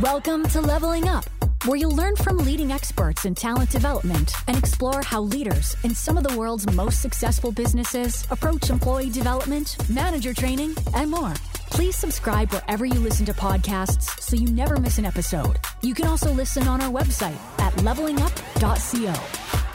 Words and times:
Welcome 0.00 0.44
to 0.48 0.60
Leveling 0.60 1.06
Up, 1.06 1.24
where 1.66 1.76
you'll 1.76 1.94
learn 1.94 2.16
from 2.16 2.38
leading 2.38 2.72
experts 2.72 3.24
in 3.24 3.34
talent 3.34 3.70
development 3.70 4.32
and 4.48 4.56
explore 4.56 5.02
how 5.02 5.20
leaders 5.20 5.76
in 5.84 5.94
some 5.94 6.16
of 6.16 6.24
the 6.24 6.36
world's 6.36 6.68
most 6.72 7.02
successful 7.02 7.52
businesses 7.52 8.26
approach 8.30 8.70
employee 8.70 9.10
development, 9.10 9.76
manager 9.90 10.32
training, 10.34 10.74
and 10.94 11.10
more. 11.10 11.34
Please 11.70 11.94
subscribe 11.94 12.50
wherever 12.52 12.84
you 12.84 12.98
listen 12.98 13.26
to 13.26 13.34
podcasts 13.34 14.18
so 14.20 14.34
you 14.34 14.46
never 14.46 14.78
miss 14.78 14.98
an 14.98 15.04
episode. 15.04 15.60
You 15.82 15.94
can 15.94 16.06
also 16.06 16.32
listen 16.32 16.66
on 16.66 16.80
our 16.80 16.90
website 16.90 17.38
at 17.60 17.72
levelingup.co. 17.74 19.71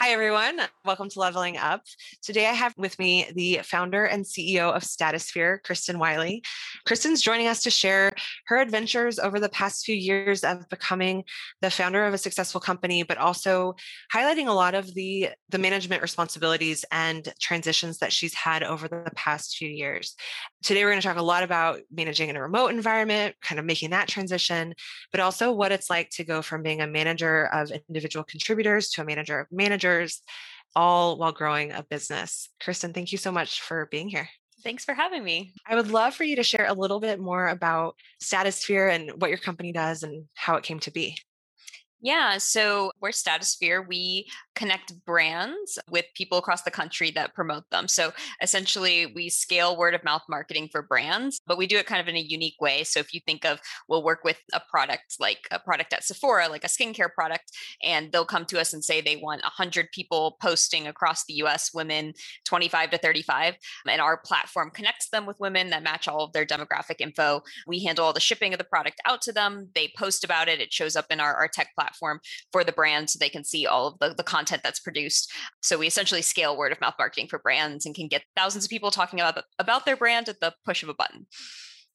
Hi, 0.00 0.10
everyone. 0.10 0.60
Welcome 0.84 1.08
to 1.08 1.18
Leveling 1.18 1.56
Up. 1.56 1.82
Today, 2.22 2.46
I 2.46 2.52
have 2.52 2.72
with 2.78 2.96
me 3.00 3.26
the 3.34 3.62
founder 3.64 4.04
and 4.04 4.24
CEO 4.24 4.72
of 4.72 4.84
Statusphere, 4.84 5.60
Kristen 5.64 5.98
Wiley. 5.98 6.40
Kristen's 6.86 7.20
joining 7.20 7.48
us 7.48 7.64
to 7.64 7.70
share 7.70 8.12
her 8.46 8.58
adventures 8.58 9.18
over 9.18 9.40
the 9.40 9.48
past 9.48 9.84
few 9.84 9.96
years 9.96 10.44
of 10.44 10.68
becoming 10.68 11.24
the 11.62 11.70
founder 11.70 12.04
of 12.04 12.14
a 12.14 12.18
successful 12.18 12.60
company, 12.60 13.02
but 13.02 13.18
also 13.18 13.74
highlighting 14.14 14.46
a 14.46 14.52
lot 14.52 14.76
of 14.76 14.94
the, 14.94 15.30
the 15.48 15.58
management 15.58 16.00
responsibilities 16.00 16.84
and 16.92 17.34
transitions 17.40 17.98
that 17.98 18.12
she's 18.12 18.34
had 18.34 18.62
over 18.62 18.86
the 18.86 19.10
past 19.16 19.56
few 19.56 19.68
years. 19.68 20.14
Today, 20.64 20.84
we're 20.84 20.90
going 20.90 21.00
to 21.00 21.06
talk 21.06 21.16
a 21.16 21.22
lot 21.22 21.44
about 21.44 21.80
managing 21.90 22.30
in 22.30 22.36
a 22.36 22.42
remote 22.42 22.68
environment, 22.68 23.36
kind 23.40 23.60
of 23.60 23.64
making 23.64 23.90
that 23.90 24.08
transition, 24.08 24.74
but 25.12 25.20
also 25.20 25.52
what 25.52 25.70
it's 25.70 25.88
like 25.88 26.10
to 26.10 26.24
go 26.24 26.42
from 26.42 26.64
being 26.64 26.80
a 26.80 26.86
manager 26.86 27.46
of 27.52 27.70
individual 27.88 28.24
contributors 28.24 28.90
to 28.90 29.02
a 29.02 29.04
manager 29.04 29.38
of 29.38 29.46
managers 29.52 30.20
all 30.74 31.16
while 31.16 31.32
growing 31.32 31.70
a 31.70 31.84
business. 31.84 32.48
Kristen, 32.60 32.92
thank 32.92 33.12
you 33.12 33.18
so 33.18 33.30
much 33.30 33.62
for 33.62 33.86
being 33.90 34.08
here. 34.08 34.28
Thanks 34.64 34.84
for 34.84 34.94
having 34.94 35.22
me. 35.22 35.52
I 35.66 35.76
would 35.76 35.92
love 35.92 36.14
for 36.14 36.24
you 36.24 36.34
to 36.36 36.42
share 36.42 36.66
a 36.66 36.74
little 36.74 36.98
bit 36.98 37.20
more 37.20 37.46
about 37.46 37.94
Statusphere 38.20 38.92
and 38.92 39.12
what 39.20 39.30
your 39.30 39.38
company 39.38 39.70
does 39.70 40.02
and 40.02 40.24
how 40.34 40.56
it 40.56 40.64
came 40.64 40.80
to 40.80 40.90
be. 40.90 41.16
Yeah, 42.00 42.38
so 42.38 42.92
we're 43.00 43.10
Statusphere. 43.10 43.86
We 43.86 44.28
connect 44.58 44.92
brands 45.06 45.78
with 45.88 46.04
people 46.14 46.36
across 46.36 46.62
the 46.62 46.70
country 46.70 47.12
that 47.12 47.32
promote 47.32 47.70
them. 47.70 47.86
So 47.86 48.12
essentially, 48.42 49.06
we 49.06 49.28
scale 49.28 49.76
word 49.76 49.94
of 49.94 50.02
mouth 50.02 50.22
marketing 50.28 50.68
for 50.72 50.82
brands, 50.82 51.40
but 51.46 51.56
we 51.56 51.68
do 51.68 51.78
it 51.78 51.86
kind 51.86 52.00
of 52.00 52.08
in 52.08 52.16
a 52.16 52.20
unique 52.20 52.60
way. 52.60 52.82
So 52.82 52.98
if 52.98 53.14
you 53.14 53.20
think 53.24 53.44
of, 53.44 53.60
we'll 53.88 54.02
work 54.02 54.24
with 54.24 54.38
a 54.52 54.60
product 54.68 55.14
like 55.20 55.46
a 55.52 55.60
product 55.60 55.92
at 55.92 56.02
Sephora, 56.02 56.48
like 56.48 56.64
a 56.64 56.68
skincare 56.68 57.12
product, 57.14 57.52
and 57.84 58.10
they'll 58.10 58.24
come 58.24 58.44
to 58.46 58.60
us 58.60 58.72
and 58.72 58.84
say 58.84 59.00
they 59.00 59.14
want 59.14 59.42
100 59.42 59.92
people 59.92 60.36
posting 60.42 60.88
across 60.88 61.24
the 61.24 61.34
US, 61.34 61.72
women 61.72 62.12
25 62.44 62.90
to 62.90 62.98
35. 62.98 63.54
And 63.86 64.00
our 64.00 64.16
platform 64.16 64.72
connects 64.74 65.08
them 65.10 65.24
with 65.24 65.38
women 65.38 65.70
that 65.70 65.84
match 65.84 66.08
all 66.08 66.24
of 66.24 66.32
their 66.32 66.44
demographic 66.44 66.96
info. 66.98 67.42
We 67.68 67.84
handle 67.84 68.06
all 68.06 68.12
the 68.12 68.18
shipping 68.18 68.52
of 68.54 68.58
the 68.58 68.64
product 68.64 69.00
out 69.06 69.22
to 69.22 69.32
them. 69.32 69.68
They 69.76 69.92
post 69.96 70.24
about 70.24 70.48
it. 70.48 70.60
It 70.60 70.72
shows 70.72 70.96
up 70.96 71.06
in 71.10 71.20
our, 71.20 71.32
our 71.36 71.46
tech 71.46 71.68
platform 71.76 72.18
for 72.50 72.64
the 72.64 72.72
brand 72.72 73.08
so 73.08 73.18
they 73.20 73.28
can 73.28 73.44
see 73.44 73.64
all 73.64 73.86
of 73.86 73.98
the, 74.00 74.14
the 74.14 74.24
content 74.24 74.47
that's 74.48 74.80
produced. 74.80 75.32
So 75.62 75.78
we 75.78 75.86
essentially 75.86 76.22
scale 76.22 76.56
word 76.56 76.72
of 76.72 76.80
mouth 76.80 76.94
marketing 76.98 77.28
for 77.28 77.38
brands 77.38 77.86
and 77.86 77.94
can 77.94 78.08
get 78.08 78.24
thousands 78.36 78.64
of 78.64 78.70
people 78.70 78.90
talking 78.90 79.20
about, 79.20 79.44
about 79.58 79.84
their 79.84 79.96
brand 79.96 80.28
at 80.28 80.40
the 80.40 80.54
push 80.64 80.82
of 80.82 80.88
a 80.88 80.94
button 80.94 81.26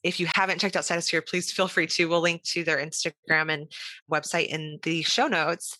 if 0.03 0.19
you 0.19 0.27
haven't 0.35 0.59
checked 0.59 0.75
out 0.75 0.83
Statusphere, 0.83 1.25
please 1.25 1.51
feel 1.51 1.67
free 1.67 1.87
to. 1.87 2.09
We'll 2.09 2.21
link 2.21 2.43
to 2.43 2.63
their 2.63 2.77
Instagram 2.77 3.51
and 3.51 3.71
website 4.11 4.47
in 4.47 4.79
the 4.83 5.01
show 5.01 5.27
notes. 5.27 5.77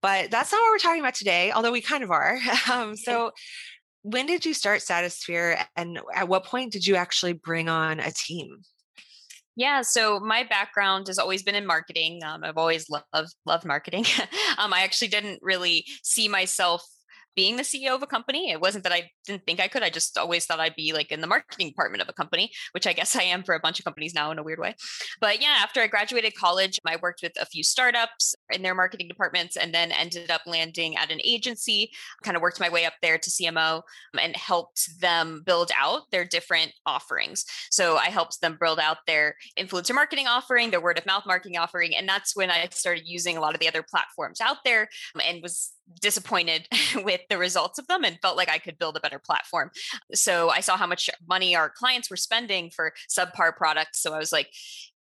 But 0.00 0.30
that's 0.30 0.52
not 0.52 0.58
what 0.58 0.70
we're 0.70 0.78
talking 0.78 1.00
about 1.00 1.14
today, 1.14 1.50
although 1.50 1.72
we 1.72 1.80
kind 1.80 2.04
of 2.04 2.10
are. 2.10 2.38
Um, 2.72 2.96
so, 2.96 3.32
when 4.02 4.26
did 4.26 4.46
you 4.46 4.54
start 4.54 4.80
Statusphere, 4.80 5.64
and 5.74 5.98
at 6.14 6.28
what 6.28 6.44
point 6.44 6.72
did 6.72 6.86
you 6.86 6.94
actually 6.94 7.32
bring 7.32 7.68
on 7.68 7.98
a 7.98 8.12
team? 8.12 8.58
Yeah, 9.56 9.80
so 9.80 10.20
my 10.20 10.44
background 10.44 11.06
has 11.06 11.18
always 11.18 11.42
been 11.42 11.54
in 11.54 11.66
marketing. 11.66 12.20
Um, 12.22 12.44
I've 12.44 12.58
always 12.58 12.90
loved 12.90 13.34
loved 13.46 13.64
marketing. 13.64 14.04
um, 14.58 14.72
I 14.74 14.80
actually 14.82 15.08
didn't 15.08 15.40
really 15.42 15.86
see 16.02 16.28
myself 16.28 16.86
being 17.36 17.56
the 17.56 17.62
CEO 17.62 17.94
of 17.94 18.02
a 18.02 18.06
company. 18.06 18.50
It 18.50 18.60
wasn't 18.60 18.82
that 18.84 18.92
I 18.92 19.10
didn't 19.26 19.44
think 19.44 19.60
I 19.60 19.68
could. 19.68 19.82
I 19.82 19.90
just 19.90 20.16
always 20.18 20.46
thought 20.46 20.58
I'd 20.58 20.74
be 20.74 20.92
like 20.92 21.12
in 21.12 21.20
the 21.20 21.26
marketing 21.26 21.68
department 21.68 22.02
of 22.02 22.08
a 22.08 22.12
company, 22.12 22.50
which 22.72 22.86
I 22.86 22.94
guess 22.94 23.14
I 23.14 23.22
am 23.22 23.44
for 23.44 23.54
a 23.54 23.60
bunch 23.60 23.78
of 23.78 23.84
companies 23.84 24.14
now 24.14 24.30
in 24.30 24.38
a 24.38 24.42
weird 24.42 24.58
way. 24.58 24.74
But 25.20 25.40
yeah, 25.40 25.58
after 25.62 25.80
I 25.80 25.86
graduated 25.86 26.34
college, 26.34 26.80
I 26.86 26.96
worked 26.96 27.20
with 27.22 27.32
a 27.40 27.46
few 27.46 27.62
startups 27.62 28.34
in 28.50 28.62
their 28.62 28.74
marketing 28.74 29.08
departments 29.08 29.56
and 29.56 29.74
then 29.74 29.92
ended 29.92 30.30
up 30.30 30.42
landing 30.46 30.96
at 30.96 31.12
an 31.12 31.20
agency, 31.24 31.90
kind 32.22 32.36
of 32.36 32.42
worked 32.42 32.58
my 32.58 32.70
way 32.70 32.86
up 32.86 32.94
there 33.02 33.18
to 33.18 33.30
CMO 33.30 33.82
and 34.18 34.34
helped 34.34 35.00
them 35.00 35.42
build 35.44 35.70
out 35.76 36.10
their 36.10 36.24
different 36.24 36.72
offerings. 36.86 37.44
So 37.70 37.96
I 37.96 38.06
helped 38.06 38.40
them 38.40 38.56
build 38.58 38.80
out 38.80 38.98
their 39.06 39.36
influencer 39.58 39.94
marketing 39.94 40.26
offering, 40.26 40.70
their 40.70 40.80
word 40.80 40.98
of 40.98 41.06
mouth 41.06 41.24
marketing 41.26 41.58
offering. 41.58 41.94
And 41.94 42.08
that's 42.08 42.34
when 42.34 42.50
I 42.50 42.66
started 42.70 43.04
using 43.06 43.36
a 43.36 43.40
lot 43.40 43.54
of 43.54 43.60
the 43.60 43.68
other 43.68 43.82
platforms 43.82 44.40
out 44.40 44.58
there 44.64 44.88
um, 45.14 45.20
and 45.24 45.42
was 45.42 45.72
disappointed 46.00 46.66
with 47.04 47.20
the 47.28 47.38
results 47.38 47.78
of 47.78 47.86
them 47.86 48.04
and 48.04 48.18
felt 48.20 48.36
like 48.36 48.48
I 48.48 48.58
could 48.58 48.78
build 48.78 48.96
a 48.96 49.00
better 49.00 49.18
platform. 49.18 49.70
So 50.14 50.50
I 50.50 50.60
saw 50.60 50.76
how 50.76 50.86
much 50.86 51.10
money 51.28 51.54
our 51.56 51.70
clients 51.70 52.10
were 52.10 52.16
spending 52.16 52.70
for 52.70 52.92
subpar 53.08 53.56
products. 53.56 54.02
So 54.02 54.14
I 54.14 54.18
was 54.18 54.32
like, 54.32 54.50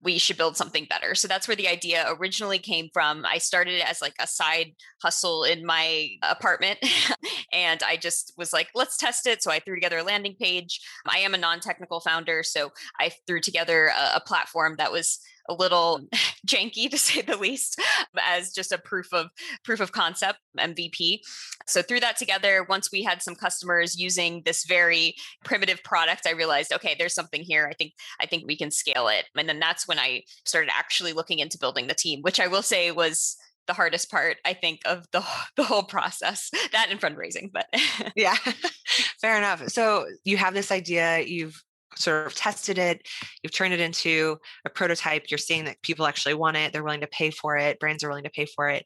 we 0.03 0.19
should 0.19 0.37
build 0.37 0.57
something 0.57 0.87
better. 0.89 1.15
So 1.15 1.27
that's 1.27 1.49
where 1.49 1.57
the 1.57 1.69
idea 1.69 2.07
originally 2.19 2.59
came 2.59 2.89
from. 2.93 3.25
I 3.25 3.39
started 3.39 3.75
it 3.75 3.89
as 3.89 4.03
like 4.03 4.15
a 4.21 4.27
side 4.27 4.73
hustle 5.03 5.45
in 5.45 5.65
my 5.65 6.11
apartment 6.23 6.79
and 7.53 7.83
I 7.83 7.97
just 7.97 8.33
was 8.37 8.53
like, 8.53 8.69
let's 8.75 8.97
test 8.97 9.27
it. 9.27 9.43
So 9.43 9.51
I 9.51 9.61
threw 9.61 9.75
together 9.75 9.99
a 9.99 10.03
landing 10.05 10.37
page. 10.39 10.81
I 11.07 11.19
am 11.19 11.35
a 11.35 11.39
non 11.39 11.61
technical 11.61 12.01
founder. 12.01 12.43
So 12.43 12.71
I 13.01 13.13
threw 13.27 13.41
together 13.41 13.87
a, 13.87 14.17
a 14.17 14.21
platform 14.21 14.75
that 14.79 14.93
was 14.93 15.21
a 15.49 15.55
little 15.55 16.01
janky 16.47 16.91
to 16.91 16.99
say 16.99 17.23
the 17.23 17.37
least 17.37 17.81
as 18.21 18.53
just 18.53 18.73
a 18.73 18.79
proof 18.79 19.13
of 19.13 19.29
proof 19.65 19.81
of 19.81 19.93
concept 19.93 20.39
mvp 20.59 21.21
so 21.67 21.83
threw 21.83 22.01
that 22.01 22.17
together 22.17 22.65
once 22.69 22.91
we 22.91 23.03
had 23.03 23.23
some 23.23 23.35
customers 23.35 23.99
using 23.99 24.43
this 24.45 24.65
very 24.65 25.15
primitive 25.45 25.83
product 25.85 26.27
i 26.27 26.31
realized 26.31 26.73
okay 26.73 26.95
there's 26.99 27.15
something 27.15 27.43
here 27.43 27.69
i 27.71 27.75
think 27.75 27.93
i 28.21 28.27
think 28.27 28.45
we 28.47 28.57
can 28.57 28.71
scale 28.71 29.09
it 29.09 29.27
and 29.37 29.49
then 29.49 29.59
that's 29.59 29.87
when 29.87 29.94
i 30.01 30.23
started 30.45 30.71
actually 30.73 31.13
looking 31.13 31.39
into 31.39 31.59
building 31.59 31.87
the 31.87 31.95
team 31.95 32.21
which 32.23 32.41
i 32.41 32.47
will 32.47 32.63
say 32.63 32.91
was 32.91 33.37
the 33.67 33.73
hardest 33.73 34.11
part 34.11 34.37
i 34.45 34.53
think 34.53 34.81
of 34.85 35.07
the, 35.13 35.25
the 35.57 35.65
whole 35.65 35.83
process 35.83 36.51
that 36.73 36.89
and 36.91 37.01
fundraising 37.01 37.51
but 37.53 37.67
yeah 38.17 38.37
fair 39.21 39.37
enough 39.37 39.67
so 39.69 40.07
you 40.25 40.37
have 40.37 40.55
this 40.55 40.71
idea 40.71 41.21
you've 41.21 41.63
sort 41.97 42.27
of 42.27 42.35
tested 42.35 42.79
it, 42.79 43.07
you've 43.43 43.55
turned 43.55 43.75
it 43.75 43.81
into 43.81 44.37
a 44.65 44.71
prototype, 44.71 45.31
you're 45.31 45.39
seeing 45.39 45.65
that 45.65 45.83
people 45.83 46.07
actually 46.07 46.35
want 46.35 46.57
it, 46.57 46.73
they're 46.73 46.83
willing 46.83 47.01
to 47.01 47.07
pay 47.07 47.31
for 47.31 47.57
it, 47.57 47.79
brands 47.79 48.03
are 48.03 48.09
willing 48.09 48.25
to 48.25 48.31
pay 48.31 48.47
for 48.47 48.69
it. 48.69 48.85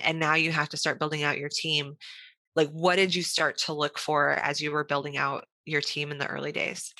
And 0.00 0.18
now 0.18 0.34
you 0.34 0.52
have 0.52 0.68
to 0.70 0.76
start 0.76 0.98
building 0.98 1.22
out 1.22 1.38
your 1.38 1.50
team. 1.52 1.94
Like, 2.56 2.68
what 2.70 2.96
did 2.96 3.14
you 3.14 3.22
start 3.22 3.58
to 3.58 3.72
look 3.72 3.98
for 3.98 4.30
as 4.30 4.60
you 4.60 4.72
were 4.72 4.84
building 4.84 5.16
out 5.16 5.44
your 5.64 5.80
team 5.80 6.10
in 6.10 6.18
the 6.18 6.26
early 6.26 6.52
days? 6.52 6.92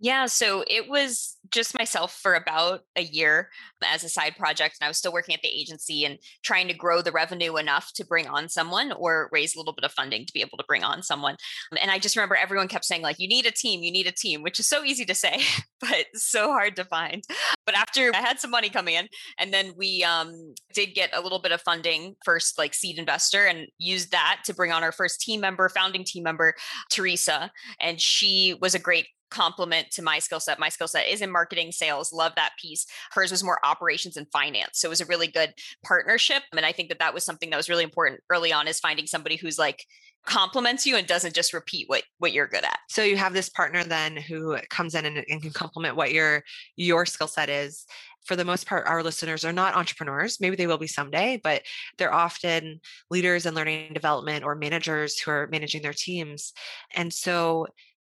Yeah, 0.00 0.26
so 0.26 0.64
it 0.68 0.88
was 0.88 1.36
just 1.50 1.76
myself 1.76 2.14
for 2.14 2.34
about 2.34 2.82
a 2.94 3.02
year 3.02 3.50
as 3.82 4.04
a 4.04 4.08
side 4.08 4.36
project. 4.36 4.76
And 4.80 4.86
I 4.86 4.88
was 4.88 4.96
still 4.96 5.12
working 5.12 5.34
at 5.34 5.42
the 5.42 5.48
agency 5.48 6.04
and 6.04 6.18
trying 6.44 6.68
to 6.68 6.74
grow 6.74 7.02
the 7.02 7.10
revenue 7.10 7.56
enough 7.56 7.92
to 7.94 8.06
bring 8.06 8.28
on 8.28 8.48
someone 8.48 8.92
or 8.92 9.28
raise 9.32 9.56
a 9.56 9.58
little 9.58 9.72
bit 9.72 9.84
of 9.84 9.92
funding 9.92 10.24
to 10.24 10.32
be 10.32 10.40
able 10.40 10.58
to 10.58 10.64
bring 10.68 10.84
on 10.84 11.02
someone. 11.02 11.36
And 11.80 11.90
I 11.90 11.98
just 11.98 12.14
remember 12.16 12.36
everyone 12.36 12.68
kept 12.68 12.84
saying, 12.84 13.02
like, 13.02 13.18
you 13.18 13.26
need 13.26 13.46
a 13.46 13.50
team, 13.50 13.82
you 13.82 13.90
need 13.90 14.06
a 14.06 14.12
team, 14.12 14.42
which 14.42 14.60
is 14.60 14.68
so 14.68 14.84
easy 14.84 15.04
to 15.04 15.14
say, 15.14 15.40
but 15.80 16.06
so 16.14 16.52
hard 16.52 16.76
to 16.76 16.84
find. 16.84 17.24
But 17.66 17.76
after 17.76 18.12
I 18.14 18.18
had 18.18 18.38
some 18.38 18.50
money 18.50 18.70
coming 18.70 18.94
in, 18.94 19.08
and 19.38 19.52
then 19.52 19.72
we 19.76 20.04
um, 20.04 20.54
did 20.74 20.94
get 20.94 21.10
a 21.12 21.20
little 21.20 21.40
bit 21.40 21.52
of 21.52 21.60
funding, 21.62 22.14
first 22.24 22.56
like 22.56 22.74
seed 22.74 22.98
investor, 22.98 23.46
and 23.46 23.66
used 23.78 24.12
that 24.12 24.42
to 24.44 24.54
bring 24.54 24.70
on 24.70 24.84
our 24.84 24.92
first 24.92 25.20
team 25.20 25.40
member, 25.40 25.68
founding 25.68 26.04
team 26.04 26.22
member, 26.22 26.54
Teresa. 26.90 27.50
And 27.80 28.00
she 28.00 28.56
was 28.60 28.74
a 28.76 28.78
great 28.78 29.06
complement 29.30 29.90
to 29.92 30.02
my 30.02 30.18
skill 30.18 30.40
set. 30.40 30.58
My 30.58 30.68
skill 30.68 30.88
set 30.88 31.08
is 31.08 31.22
in 31.22 31.30
marketing, 31.30 31.72
sales, 31.72 32.12
love 32.12 32.32
that 32.36 32.52
piece. 32.60 32.86
Hers 33.12 33.30
was 33.30 33.44
more 33.44 33.58
operations 33.64 34.16
and 34.16 34.26
finance. 34.32 34.80
So 34.80 34.88
it 34.88 34.90
was 34.90 35.00
a 35.00 35.06
really 35.06 35.28
good 35.28 35.54
partnership. 35.84 36.42
And 36.56 36.64
I 36.64 36.72
think 36.72 36.88
that 36.88 36.98
that 36.98 37.14
was 37.14 37.24
something 37.24 37.50
that 37.50 37.56
was 37.56 37.68
really 37.68 37.84
important 37.84 38.20
early 38.30 38.52
on 38.52 38.68
is 38.68 38.80
finding 38.80 39.06
somebody 39.06 39.36
who's 39.36 39.58
like, 39.58 39.84
complements 40.26 40.84
you 40.84 40.96
and 40.96 41.06
doesn't 41.06 41.34
just 41.34 41.54
repeat 41.54 41.88
what 41.88 42.02
what 42.18 42.32
you're 42.32 42.46
good 42.46 42.64
at. 42.64 42.78
So 42.88 43.02
you 43.02 43.16
have 43.16 43.32
this 43.32 43.48
partner 43.48 43.82
then 43.82 44.16
who 44.16 44.58
comes 44.68 44.94
in 44.94 45.06
and, 45.06 45.24
and 45.28 45.40
can 45.40 45.52
complement 45.52 45.96
what 45.96 46.12
your 46.12 46.44
your 46.76 47.06
skill 47.06 47.28
set 47.28 47.48
is. 47.48 47.86
For 48.26 48.36
the 48.36 48.44
most 48.44 48.66
part, 48.66 48.86
our 48.86 49.02
listeners 49.02 49.44
are 49.44 49.54
not 49.54 49.74
entrepreneurs. 49.74 50.38
Maybe 50.38 50.54
they 50.54 50.66
will 50.66 50.76
be 50.76 50.86
someday, 50.86 51.40
but 51.42 51.62
they're 51.96 52.12
often 52.12 52.80
leaders 53.10 53.46
in 53.46 53.54
learning 53.54 53.86
and 53.86 53.94
development 53.94 54.44
or 54.44 54.54
managers 54.54 55.18
who 55.18 55.30
are 55.30 55.48
managing 55.50 55.80
their 55.80 55.94
teams. 55.94 56.52
And 56.94 57.10
so 57.12 57.66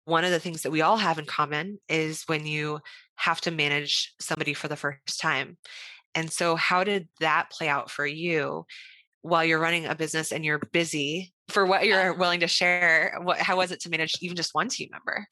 one 0.07 0.23
of 0.23 0.31
the 0.31 0.39
things 0.39 0.61
that 0.61 0.71
we 0.71 0.81
all 0.81 0.95
have 0.95 1.19
in 1.19 1.25
common 1.25 1.79
is 1.89 2.23
when 2.27 2.45
you 2.45 2.79
have 3.17 3.41
to 3.41 3.51
manage 3.51 4.13
somebody 4.21 4.53
for 4.53 4.69
the 4.69 4.77
first 4.77 5.19
time. 5.19 5.57
And 6.15 6.31
so, 6.31 6.55
how 6.55 6.85
did 6.85 7.09
that 7.19 7.51
play 7.51 7.67
out 7.67 7.91
for 7.91 8.05
you 8.05 8.65
while 9.21 9.43
you're 9.43 9.59
running 9.59 9.85
a 9.85 9.95
business 9.95 10.31
and 10.31 10.45
you're 10.45 10.61
busy 10.71 11.33
for 11.49 11.65
what 11.65 11.85
you're 11.85 12.13
willing 12.13 12.39
to 12.39 12.47
share? 12.47 13.19
What, 13.21 13.39
how 13.39 13.57
was 13.57 13.73
it 13.73 13.81
to 13.81 13.89
manage 13.89 14.15
even 14.21 14.37
just 14.37 14.55
one 14.55 14.69
team 14.69 14.87
member? 14.93 15.27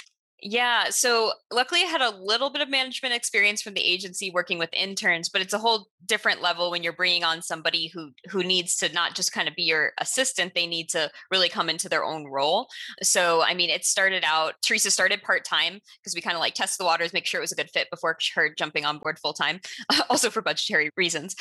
Yeah. 0.48 0.92
So 0.92 1.32
luckily, 1.52 1.82
I 1.82 1.86
had 1.88 2.02
a 2.02 2.16
little 2.16 2.52
bit 2.52 2.62
of 2.62 2.70
management 2.70 3.16
experience 3.16 3.64
from 3.64 3.74
the 3.74 3.82
agency 3.82 4.30
working 4.30 4.60
with 4.60 4.70
interns, 4.74 5.28
but 5.28 5.42
it's 5.42 5.56
a 5.56 5.58
whole 5.58 5.88
different 6.06 6.40
level 6.40 6.70
when 6.70 6.84
you're 6.84 6.94
bringing 6.94 7.24
on 7.24 7.42
somebody 7.42 7.88
who 7.88 8.12
who 8.30 8.44
needs 8.44 8.76
to 8.78 8.94
not 8.94 9.16
just 9.16 9.32
kind 9.32 9.48
of 9.48 9.56
be 9.56 9.64
your 9.64 9.94
assistant; 10.00 10.54
they 10.54 10.68
need 10.68 10.88
to 10.90 11.10
really 11.32 11.50
come 11.50 11.68
into 11.68 11.90
their 11.90 12.04
own 12.04 12.28
role. 12.28 12.68
So, 13.02 13.42
I 13.42 13.56
mean, 13.56 13.72
it 13.72 13.86
started 13.86 14.24
out. 14.24 14.54
Teresa 14.62 14.92
started 14.92 15.24
part 15.24 15.46
time 15.46 15.80
because 15.98 16.14
we 16.14 16.22
kind 16.22 16.36
of 16.36 16.42
like 16.42 16.54
test 16.54 16.78
the 16.78 16.86
waters, 16.86 17.12
make 17.12 17.26
sure 17.26 17.40
it 17.40 17.42
was 17.42 17.52
a 17.52 17.56
good 17.56 17.72
fit 17.72 17.90
before 17.90 18.16
her 18.36 18.54
jumping 18.56 18.86
on 18.86 19.00
board 19.00 19.18
full 19.18 19.34
time, 19.34 19.62
also 20.12 20.30
for 20.30 20.44
budgetary 20.44 20.92
reasons. 20.96 21.36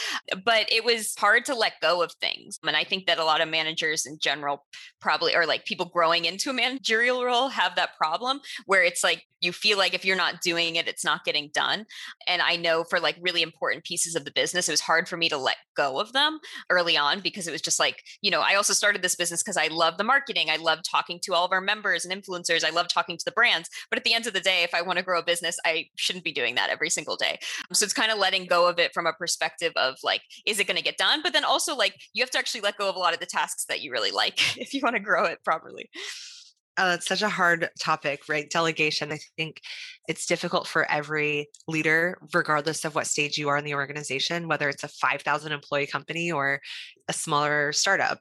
But 0.47 0.73
it 0.73 0.83
was 0.83 1.15
hard 1.19 1.45
to 1.45 1.55
let 1.55 1.75
go 1.83 2.03
of 2.03 2.15
things, 2.23 2.59
and 2.67 2.75
I 2.75 2.85
think 2.85 3.05
that 3.05 3.19
a 3.19 3.25
lot 3.25 3.43
of 3.43 3.51
managers 3.51 4.07
in 4.07 4.19
general 4.19 4.65
probably, 4.99 5.37
or 5.37 5.45
like 5.45 5.67
people 5.67 5.85
growing 5.93 6.25
into 6.25 6.49
a 6.49 6.55
managerial 6.55 7.23
role, 7.23 7.49
have 7.51 7.77
that 7.77 7.99
problem 7.99 8.41
where 8.65 8.83
it's 8.83 8.94
it's 8.95 9.03
like 9.03 9.27
you 9.41 9.53
feel 9.53 9.77
like 9.77 9.93
if 9.93 10.05
you're 10.05 10.17
not 10.17 10.41
doing 10.41 10.77
it, 10.77 10.87
it's 10.87 11.05
not 11.05 11.25
getting 11.25 11.51
done. 11.53 11.85
And 12.29 12.41
I 12.41 12.55
know 12.55 12.85
for 12.85 13.01
like 13.01 13.17
really 13.21 13.43
important 13.43 13.83
pieces 13.83 14.15
of 14.15 14.25
the 14.25 14.31
business, 14.31 14.69
it 14.69 14.73
was 14.73 14.81
hard 14.81 15.09
for 15.09 15.17
me 15.17 15.29
to 15.29 15.37
let 15.37 15.57
go 15.77 15.99
of 15.99 16.13
them 16.13 16.39
early 16.71 16.97
on 16.97 17.19
because 17.19 17.49
it 17.49 17.51
was 17.51 17.61
just 17.61 17.81
like, 17.81 18.05
you 18.23 18.31
know, 18.31 18.41
I 18.41 18.55
also 18.55 18.73
started 18.73 19.03
this 19.03 19.17
business 19.17 19.43
because 19.43 19.57
I 19.57 19.67
love 19.67 19.99
the 19.99 20.05
marketing. 20.05 20.49
I 20.49 20.57
love 20.57 20.79
talking 20.89 21.19
to 21.25 21.35
all 21.35 21.45
of 21.45 21.51
our 21.51 21.61
members 21.61 22.05
and 22.05 22.15
influencers. 22.15 22.65
I 22.65 22.71
love 22.71 22.87
talking 22.87 23.19
to 23.19 23.25
the 23.25 23.33
brands. 23.33 23.69
But 23.91 23.99
at 23.99 24.05
the 24.05 24.15
end 24.15 24.29
of 24.29 24.33
the 24.33 24.41
day, 24.41 24.63
if 24.63 24.73
I 24.73 24.83
want 24.83 24.99
to 24.99 25.05
grow 25.05 25.19
a 25.19 25.25
business, 25.25 25.59
I 25.67 25.89
shouldn't 25.97 26.25
be 26.25 26.33
doing 26.33 26.55
that 26.55 26.71
every 26.71 26.89
single 26.89 27.17
day. 27.17 27.41
So 27.73 27.83
it's 27.83 27.93
kind 27.93 28.13
of 28.13 28.19
letting 28.19 28.47
go 28.47 28.69
of 28.69 28.79
it 28.79 28.95
from 28.95 29.07
a 29.07 29.13
perspective 29.13 29.73
of 29.75 29.97
like, 30.05 30.23
is 30.47 30.61
it 30.61 30.69
going 30.69 30.79
to 30.79 30.85
get 30.85 30.97
done? 30.97 31.21
But 31.23 31.33
then 31.33 31.45
also 31.45 31.75
like 31.75 31.97
you 32.13 32.23
have 32.23 32.31
to 32.31 32.39
actually 32.39 32.61
let 32.61 32.79
go 32.79 32.89
of 32.89 32.95
a 32.95 33.01
lot 33.01 33.13
of 33.13 33.19
the 33.19 33.27
tasks 33.27 33.65
that 33.69 33.83
you 33.83 33.91
really 33.91 34.13
like 34.13 34.57
if 34.57 34.73
you 34.73 34.81
want 34.81 34.95
to 34.95 35.01
grow 35.01 35.25
it 35.25 35.41
properly. 35.45 35.91
Oh, 36.77 36.95
it's 36.95 37.07
such 37.07 37.23
a 37.23 37.29
hard 37.29 37.69
topic, 37.79 38.23
right? 38.29 38.51
Delegation. 38.51 39.13
I 39.13 39.19
think 39.37 39.61
it's 40.09 40.27
difficult 40.27 40.67
for 40.67 40.91
every 40.91 41.49
leader, 41.69 42.19
regardless 42.33 42.85
of 42.85 42.97
what 42.97 43.07
stage 43.07 43.39
you 43.39 43.49
are 43.49 43.57
in 43.57 43.65
the 43.65 43.75
organization, 43.75 44.49
whether 44.49 44.69
it's 44.69 44.83
a 44.83 44.89
5,000 44.89 45.53
employee 45.53 45.87
company 45.87 46.33
or 46.33 46.61
a 47.09 47.13
smaller 47.13 47.73
startup. 47.73 48.19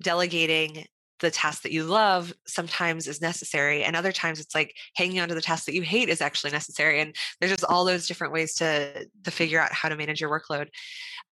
Delegating 0.00 0.86
the 1.20 1.30
task 1.30 1.62
that 1.62 1.72
you 1.72 1.84
love 1.84 2.32
sometimes 2.46 3.06
is 3.06 3.20
necessary. 3.20 3.84
And 3.84 3.96
other 3.96 4.12
times 4.12 4.40
it's 4.40 4.54
like 4.54 4.74
hanging 4.94 5.20
on 5.20 5.28
to 5.28 5.34
the 5.34 5.40
task 5.40 5.64
that 5.66 5.74
you 5.74 5.82
hate 5.82 6.08
is 6.08 6.20
actually 6.20 6.52
necessary. 6.52 7.00
And 7.00 7.14
there's 7.40 7.52
just 7.52 7.64
all 7.64 7.84
those 7.84 8.06
different 8.06 8.32
ways 8.32 8.54
to, 8.54 9.06
to 9.24 9.30
figure 9.30 9.60
out 9.60 9.72
how 9.72 9.88
to 9.88 9.96
manage 9.96 10.20
your 10.20 10.30
workload. 10.30 10.68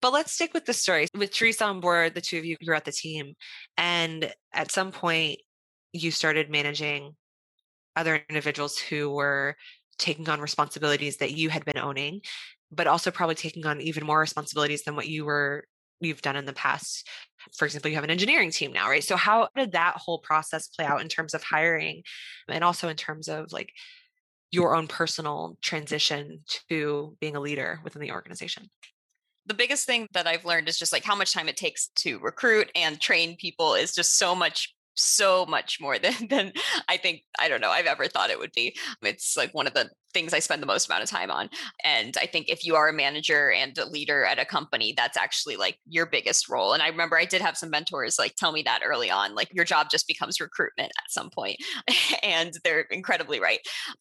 But 0.03 0.13
let's 0.13 0.33
stick 0.33 0.55
with 0.55 0.67
the 0.67 0.73
story. 0.73 1.09
With 1.17 1.33
Teresa 1.33 1.65
on 1.65 1.81
board, 1.81 2.15
the 2.15 2.21
two 2.21 2.39
of 2.39 2.45
you, 2.45 2.57
you're 2.61 2.75
at 2.75 2.85
the 2.85 2.93
team. 2.93 3.35
And 3.77 4.33
at 4.53 4.71
some 4.71 4.93
point, 4.93 5.41
you 5.97 6.11
started 6.11 6.51
managing 6.51 7.15
other 7.95 8.23
individuals 8.29 8.79
who 8.79 9.11
were 9.11 9.57
taking 9.99 10.29
on 10.29 10.41
responsibilities 10.41 11.17
that 11.19 11.33
you 11.33 11.49
had 11.49 11.65
been 11.65 11.79
owning 11.79 12.21
but 12.71 12.87
also 12.87 13.11
probably 13.11 13.35
taking 13.35 13.67
on 13.67 13.81
even 13.81 14.05
more 14.05 14.21
responsibilities 14.21 14.83
than 14.83 14.97
what 14.97 15.09
you 15.09 15.25
were 15.25 15.65
you've 16.01 16.23
done 16.23 16.37
in 16.37 16.45
the 16.45 16.53
past. 16.53 17.09
For 17.57 17.65
example 17.65 17.89
you 17.89 17.95
have 17.95 18.05
an 18.05 18.11
engineering 18.11 18.51
team 18.51 18.73
now 18.73 18.89
right? 18.89 19.05
So 19.05 19.17
how 19.17 19.49
did 19.57 19.73
that 19.73 19.97
whole 19.97 20.19
process 20.19 20.69
play 20.69 20.85
out 20.85 21.01
in 21.01 21.09
terms 21.09 21.33
of 21.33 21.43
hiring 21.43 22.03
and 22.49 22.65
also 22.65 22.89
in 22.89 22.97
terms 22.97 23.29
of 23.29 23.53
like 23.53 23.73
your 24.51 24.77
own 24.77 24.89
personal 24.89 25.57
transition 25.63 26.43
to 26.69 27.17
being 27.21 27.37
a 27.37 27.41
leader 27.41 27.81
within 27.83 28.03
the 28.03 28.13
organization? 28.13 28.69
The 29.47 29.55
biggest 29.55 29.87
thing 29.87 30.09
that 30.13 30.27
I've 30.27 30.45
learned 30.45 30.69
is 30.69 30.79
just 30.79 30.93
like 30.93 31.05
how 31.05 31.15
much 31.15 31.33
time 31.33 31.49
it 31.49 31.57
takes 31.57 31.89
to 31.97 32.19
recruit 32.19 32.71
and 32.75 33.01
train 33.01 33.37
people 33.37 33.75
is 33.75 33.95
just 33.95 34.19
so 34.19 34.35
much 34.35 34.75
so 34.97 35.47
much 35.47 35.79
more 35.81 35.99
than 35.99 36.15
than 36.29 36.53
I 36.89 36.97
think 36.97 37.23
I 37.39 37.49
don't 37.49 37.61
know 37.61 37.71
I've 37.71 37.87
ever 37.87 38.07
thought 38.07 38.31
it 38.31 38.39
would 38.39 38.53
be. 38.53 38.77
It's 39.03 39.37
like 39.37 39.53
one 39.53 39.67
of 39.67 39.75
the 39.75 39.91
things 40.17 40.33
I 40.33 40.39
spend 40.39 40.63
the 40.63 40.67
most 40.67 40.89
amount 40.89 41.03
of 41.03 41.11
time 41.11 41.31
on. 41.31 41.51
And 41.85 42.17
I 42.19 42.25
think 42.25 42.49
if 42.49 42.65
you 42.65 42.75
are 42.75 42.89
a 42.89 42.93
manager 42.93 43.53
and 43.53 43.77
a 43.77 43.85
leader 43.85 44.25
at 44.25 44.39
a 44.39 44.47
company, 44.47 44.95
that's 44.97 45.15
actually 45.15 45.57
like 45.57 45.79
your 45.87 46.07
biggest 46.07 46.49
role. 46.49 46.73
And 46.73 46.83
I 46.83 46.89
remember 46.89 47.19
I 47.19 47.27
did 47.27 47.43
have 47.43 47.59
some 47.59 47.69
mentors 47.69 48.19
like 48.19 48.35
tell 48.37 48.51
me 48.51 48.63
that 48.63 48.81
early 48.83 49.11
on, 49.11 49.35
like 49.35 49.53
your 49.53 49.67
job 49.67 49.89
just 49.91 50.09
becomes 50.09 50.41
recruitment 50.41 50.91
at 50.97 51.11
some 51.11 51.29
point. 51.29 51.59
and 52.23 52.55
they're 52.65 52.87
incredibly 52.91 53.41
right. 53.41 53.59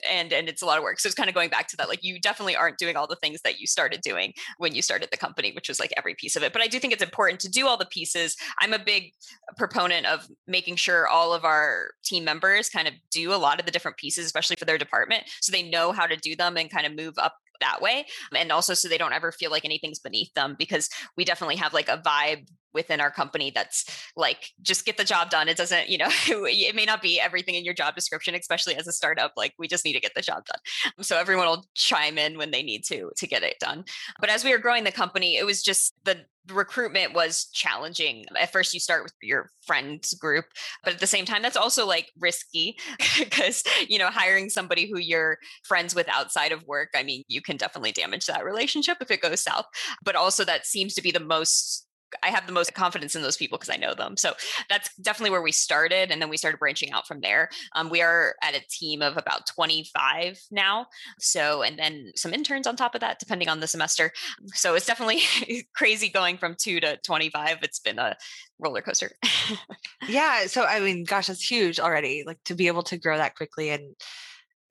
And 0.10 0.32
and 0.32 0.48
it's 0.48 0.62
a 0.62 0.66
lot 0.66 0.78
of 0.78 0.86
work. 0.86 1.02
So 1.02 1.08
it's 1.08 1.16
kind 1.16 1.28
of 1.28 1.36
going 1.36 1.50
back 1.50 1.68
to 1.68 1.78
that. 1.78 1.90
Like 1.90 2.02
you 2.02 2.18
definitely 2.18 2.56
aren't 2.56 2.78
doing 2.78 2.96
all 2.96 3.08
the 3.08 3.18
things 3.18 3.42
that 3.42 3.60
you 3.60 3.68
started 3.68 4.00
doing 4.00 4.32
when 4.58 4.74
you 4.74 4.82
started 4.82 5.10
the 5.12 5.18
company, 5.18 5.52
which 5.52 5.68
was 5.68 5.82
like 5.82 5.94
every 5.98 6.16
piece 6.16 6.38
of 6.38 6.44
it. 6.44 6.54
But 6.54 6.62
I 6.62 6.68
do 6.68 6.80
think 6.80 6.94
it's 6.94 7.04
important 7.04 7.42
to 7.42 7.50
do 7.50 7.68
all 7.68 7.76
the 7.76 7.86
pieces. 7.88 8.38
I'm 8.62 8.72
a 8.72 8.80
big 8.80 9.12
proponent 9.58 10.06
of 10.06 10.30
making 10.48 10.78
sure 10.78 11.10
all 11.10 11.34
of 11.34 11.44
our 11.44 11.90
team 12.06 12.24
members 12.24 12.70
kind 12.70 12.88
of 12.88 12.94
do 13.12 13.34
a 13.34 13.36
lot 13.36 13.60
of 13.60 13.66
the 13.66 13.72
different 13.74 13.98
pieces, 13.98 14.26
especially 14.26 14.56
for 14.56 14.64
their 14.64 14.78
department, 14.78 15.26
so 15.42 15.52
they 15.52 15.62
know 15.62 15.92
how 15.92 16.05
to 16.08 16.16
do 16.18 16.36
them 16.36 16.58
and 16.58 16.72
kind 16.72 16.86
of 16.86 16.96
move 16.96 17.14
up 17.18 17.36
that 17.62 17.82
way 17.82 18.06
and 18.36 18.52
also 18.52 18.74
so 18.74 18.90
they 18.90 18.98
don't 18.98 19.14
ever 19.14 19.32
feel 19.32 19.50
like 19.50 19.64
anything's 19.64 20.00
beneath 20.00 20.34
them 20.34 20.56
because 20.60 20.90
we 21.16 21.24
definitely 21.24 21.56
have 21.56 21.74
like 21.74 21.88
a 21.88 21.98
vibe 21.98 22.48
within 22.76 23.02
our 23.02 23.10
company 23.10 23.52
that's 23.56 23.86
like 24.16 24.52
just 24.62 24.86
get 24.86 24.98
the 24.98 25.04
job 25.04 25.32
done 25.32 25.48
it 25.48 25.58
doesn't 25.58 25.90
you 25.90 25.98
know 25.98 26.10
it 26.28 26.76
may 26.76 26.86
not 26.86 27.02
be 27.02 27.20
everything 27.20 27.56
in 27.56 27.66
your 27.66 27.74
job 27.74 27.96
description 27.96 28.36
especially 28.36 28.76
as 28.76 28.88
a 28.88 28.92
startup 28.92 29.32
like 29.36 29.54
we 29.58 29.68
just 29.68 29.84
need 29.84 29.94
to 29.94 30.00
get 30.00 30.14
the 30.14 30.22
job 30.22 30.46
done 30.46 30.60
um, 30.86 31.04
so 31.04 31.18
everyone 31.18 31.48
will 31.48 31.66
chime 31.74 32.20
in 32.20 32.38
when 32.38 32.52
they 32.52 32.62
need 32.62 32.84
to 32.84 33.10
to 33.16 33.26
get 33.26 33.42
it 33.42 33.58
done 33.60 33.84
but 34.20 34.30
as 34.30 34.44
we 34.44 34.52
were 34.52 34.60
growing 34.60 34.84
the 34.84 34.92
company 34.92 35.38
it 35.38 35.46
was 35.46 35.64
just 35.64 35.96
the 36.04 36.18
recruitment 36.50 37.14
was 37.14 37.46
challenging. 37.54 38.26
At 38.40 38.52
first, 38.52 38.74
you 38.74 38.80
start 38.80 39.04
with 39.04 39.14
your 39.22 39.50
friends 39.66 40.14
group, 40.14 40.46
but 40.84 40.94
at 40.94 41.00
the 41.00 41.08
same 41.08 41.26
time, 41.26 41.42
that's 41.42 41.58
also 41.58 41.86
like 41.86 42.12
risky 42.20 42.78
because, 43.20 43.64
you 43.88 43.98
know, 43.98 44.10
hiring 44.10 44.50
somebody 44.50 44.90
who 44.90 45.00
you're 45.00 45.38
friends 45.64 45.96
with 45.96 46.08
outside 46.10 46.52
of 46.52 46.64
work, 46.66 46.90
I 46.96 47.04
mean, 47.04 47.24
you 47.28 47.42
can 47.42 47.58
definitely 47.58 47.92
damage 47.92 48.26
that 48.28 48.46
relationship 48.46 48.98
if 49.02 49.12
it 49.12 49.22
goes 49.22 49.42
south. 49.42 49.66
But 50.04 50.16
also, 50.16 50.46
that 50.46 50.66
seems 50.66 50.94
to 50.96 51.02
be 51.02 51.12
the 51.12 51.20
most 51.20 51.88
I 52.24 52.30
have 52.30 52.48
the 52.48 52.54
most 52.54 52.74
confidence 52.74 53.16
in 53.16 53.22
those 53.22 53.38
people 53.38 53.58
because 53.58 53.74
I 53.74 53.78
know 53.78 53.94
them. 53.94 54.18
So 54.18 54.34
that's 54.70 54.94
definitely 54.98 55.32
where 55.32 55.42
we 55.42 55.52
started. 55.52 56.12
And 56.12 56.22
then 56.22 56.30
we 56.30 56.38
started 56.38 56.60
branching 56.60 56.92
out 56.92 57.08
from 57.08 57.22
there. 57.22 57.50
Um, 57.74 57.90
we 57.90 58.02
are 58.02 58.36
at 58.42 58.56
a 58.56 58.66
team 58.70 59.02
of 59.02 59.18
about 59.18 59.48
25 59.48 60.40
now. 60.52 60.88
So, 61.20 61.62
and 61.62 61.78
then 61.78 62.12
some 62.16 62.34
interns 62.34 62.68
on 62.68 62.76
top 62.76 62.96
of 62.96 63.02
that, 63.02 63.20
depending 63.20 63.50
on 63.50 63.60
the 63.60 63.68
semester. 63.68 64.12
So 64.54 64.76
it's 64.76 64.86
definitely 64.86 65.22
crazy 65.76 66.10
going 66.10 66.38
from 66.38 66.56
two 66.56 66.80
to 66.80 66.98
25. 66.98 67.60
It's 67.64 67.80
been 67.80 68.00
a 68.00 68.16
roller 68.60 68.82
coaster. 68.82 69.12
yeah. 70.08 70.48
So, 70.48 70.64
I 70.64 70.80
mean, 70.80 71.04
gosh, 71.04 71.28
that's 71.28 71.50
huge 71.50 71.80
already. 71.80 72.24
Like 72.26 72.44
to 72.46 72.56
be 72.56 72.68
able 72.68 72.84
to 72.84 72.98
grow 72.98 73.18
that 73.18 73.36
quickly 73.36 73.70
and, 73.70 73.96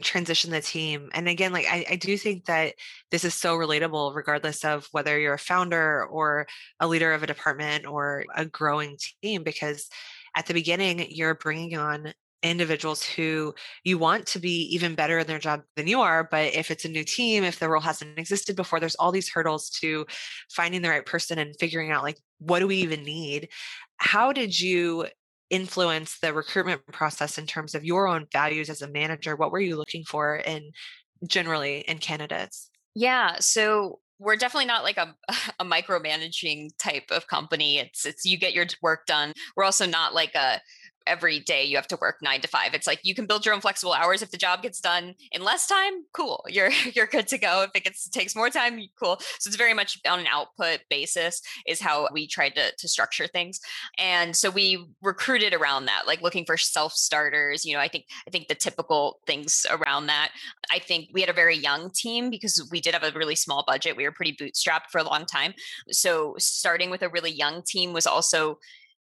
transition 0.02 0.50
the 0.50 0.60
team 0.60 1.08
and 1.14 1.28
again 1.28 1.52
like 1.52 1.66
I, 1.66 1.84
I, 1.90 1.96
do 1.96 2.16
think 2.18 2.46
that 2.46 2.74
this 3.12 3.24
is 3.24 3.32
so 3.32 3.56
relatable 3.56 4.14
regardless 4.14 4.64
of 4.64 4.88
whether 4.90 5.18
you're 5.18 5.34
a 5.34 5.38
founder 5.38 6.04
or 6.06 6.46
a 6.80 6.88
leader 6.88 7.12
of 7.12 7.22
a 7.22 7.28
department 7.28 7.86
or 7.86 8.24
a 8.34 8.44
growing 8.44 8.98
team 9.22 9.44
because 9.44 9.88
at 10.36 10.46
the 10.46 10.54
beginning 10.54 11.06
you're 11.10 11.36
bringing 11.36 11.76
on 11.76 12.12
individuals 12.42 13.04
who 13.04 13.54
you 13.84 13.96
want 13.96 14.26
to 14.26 14.38
be 14.40 14.62
even 14.74 14.96
better 14.96 15.20
in 15.20 15.26
their 15.28 15.38
job 15.38 15.62
than 15.76 15.86
you 15.86 16.00
are 16.00 16.26
but 16.28 16.52
if 16.54 16.72
it's 16.72 16.84
a 16.84 16.88
new 16.88 17.04
team 17.04 17.44
if 17.44 17.60
the 17.60 17.68
role 17.68 17.80
hasn't 17.80 18.18
existed 18.18 18.56
before 18.56 18.80
there's 18.80 18.96
all 18.96 19.12
these 19.12 19.30
hurdles 19.30 19.70
to 19.70 20.04
finding 20.50 20.82
the 20.82 20.90
right 20.90 21.06
person 21.06 21.38
and 21.38 21.54
figuring 21.58 21.92
out 21.92 22.02
like 22.02 22.18
what 22.44 22.60
do 22.60 22.66
we 22.66 22.76
even 22.76 23.04
need? 23.04 23.48
How 23.96 24.32
did 24.32 24.58
you 24.58 25.06
influence 25.50 26.18
the 26.18 26.32
recruitment 26.32 26.86
process 26.88 27.38
in 27.38 27.46
terms 27.46 27.74
of 27.74 27.84
your 27.84 28.08
own 28.08 28.26
values 28.32 28.70
as 28.70 28.82
a 28.82 28.88
manager? 28.88 29.36
What 29.36 29.52
were 29.52 29.60
you 29.60 29.76
looking 29.76 30.04
for 30.04 30.36
in 30.36 30.70
generally 31.28 31.80
in 31.80 31.98
candidates? 31.98 32.70
Yeah, 32.94 33.36
so 33.40 34.00
we're 34.18 34.36
definitely 34.36 34.66
not 34.66 34.84
like 34.84 34.96
a, 34.96 35.14
a 35.60 35.64
micromanaging 35.64 36.70
type 36.78 37.10
of 37.10 37.26
company. 37.26 37.78
It's 37.78 38.06
it's 38.06 38.24
you 38.24 38.38
get 38.38 38.54
your 38.54 38.66
work 38.82 39.06
done. 39.06 39.32
We're 39.56 39.64
also 39.64 39.86
not 39.86 40.14
like 40.14 40.34
a 40.34 40.60
every 41.06 41.40
day 41.40 41.64
you 41.64 41.76
have 41.76 41.88
to 41.88 41.98
work 42.00 42.16
nine 42.22 42.40
to 42.40 42.48
five. 42.48 42.74
It's 42.74 42.86
like 42.86 43.00
you 43.02 43.14
can 43.14 43.26
build 43.26 43.44
your 43.44 43.54
own 43.54 43.60
flexible 43.60 43.92
hours. 43.92 44.22
If 44.22 44.30
the 44.30 44.36
job 44.36 44.62
gets 44.62 44.80
done 44.80 45.14
in 45.32 45.42
less 45.42 45.66
time, 45.66 46.04
cool. 46.12 46.44
You're 46.48 46.70
you're 46.94 47.06
good 47.06 47.26
to 47.28 47.38
go. 47.38 47.62
If 47.62 47.70
it 47.74 47.84
gets 47.84 48.08
takes 48.08 48.36
more 48.36 48.48
time, 48.48 48.78
cool. 49.00 49.16
So 49.38 49.48
it's 49.48 49.56
very 49.56 49.74
much 49.74 49.98
on 50.08 50.20
an 50.20 50.26
output 50.26 50.80
basis 50.88 51.42
is 51.66 51.80
how 51.80 52.08
we 52.12 52.28
tried 52.28 52.54
to 52.54 52.72
to 52.76 52.88
structure 52.88 53.26
things. 53.26 53.60
And 53.98 54.36
so 54.36 54.50
we 54.50 54.86
recruited 55.02 55.52
around 55.52 55.86
that, 55.86 56.06
like 56.06 56.22
looking 56.22 56.44
for 56.44 56.56
self 56.56 56.92
starters. 56.92 57.64
You 57.64 57.74
know, 57.74 57.80
I 57.80 57.88
think 57.88 58.04
I 58.26 58.30
think 58.30 58.48
the 58.48 58.54
typical 58.54 59.18
things 59.26 59.66
around 59.70 60.06
that. 60.06 60.30
I 60.70 60.78
think 60.78 61.08
we 61.12 61.20
had 61.20 61.30
a 61.30 61.34
very 61.34 61.56
young 61.56 61.90
team 61.90 62.30
because 62.30 62.66
we 62.70 62.80
did 62.80 62.94
have 62.94 63.02
a 63.02 63.16
really 63.18 63.34
small 63.34 63.64
budget. 63.66 63.96
We 63.96 64.04
were 64.04 64.12
pretty 64.12 64.36
bootstrapped 64.36 64.90
for 64.90 64.98
a 64.98 65.04
long 65.04 65.26
time. 65.26 65.54
So 65.90 66.36
starting 66.38 66.90
with 66.90 67.02
a 67.02 67.08
really 67.08 67.32
young 67.32 67.62
team 67.62 67.92
was 67.92 68.06
also 68.06 68.58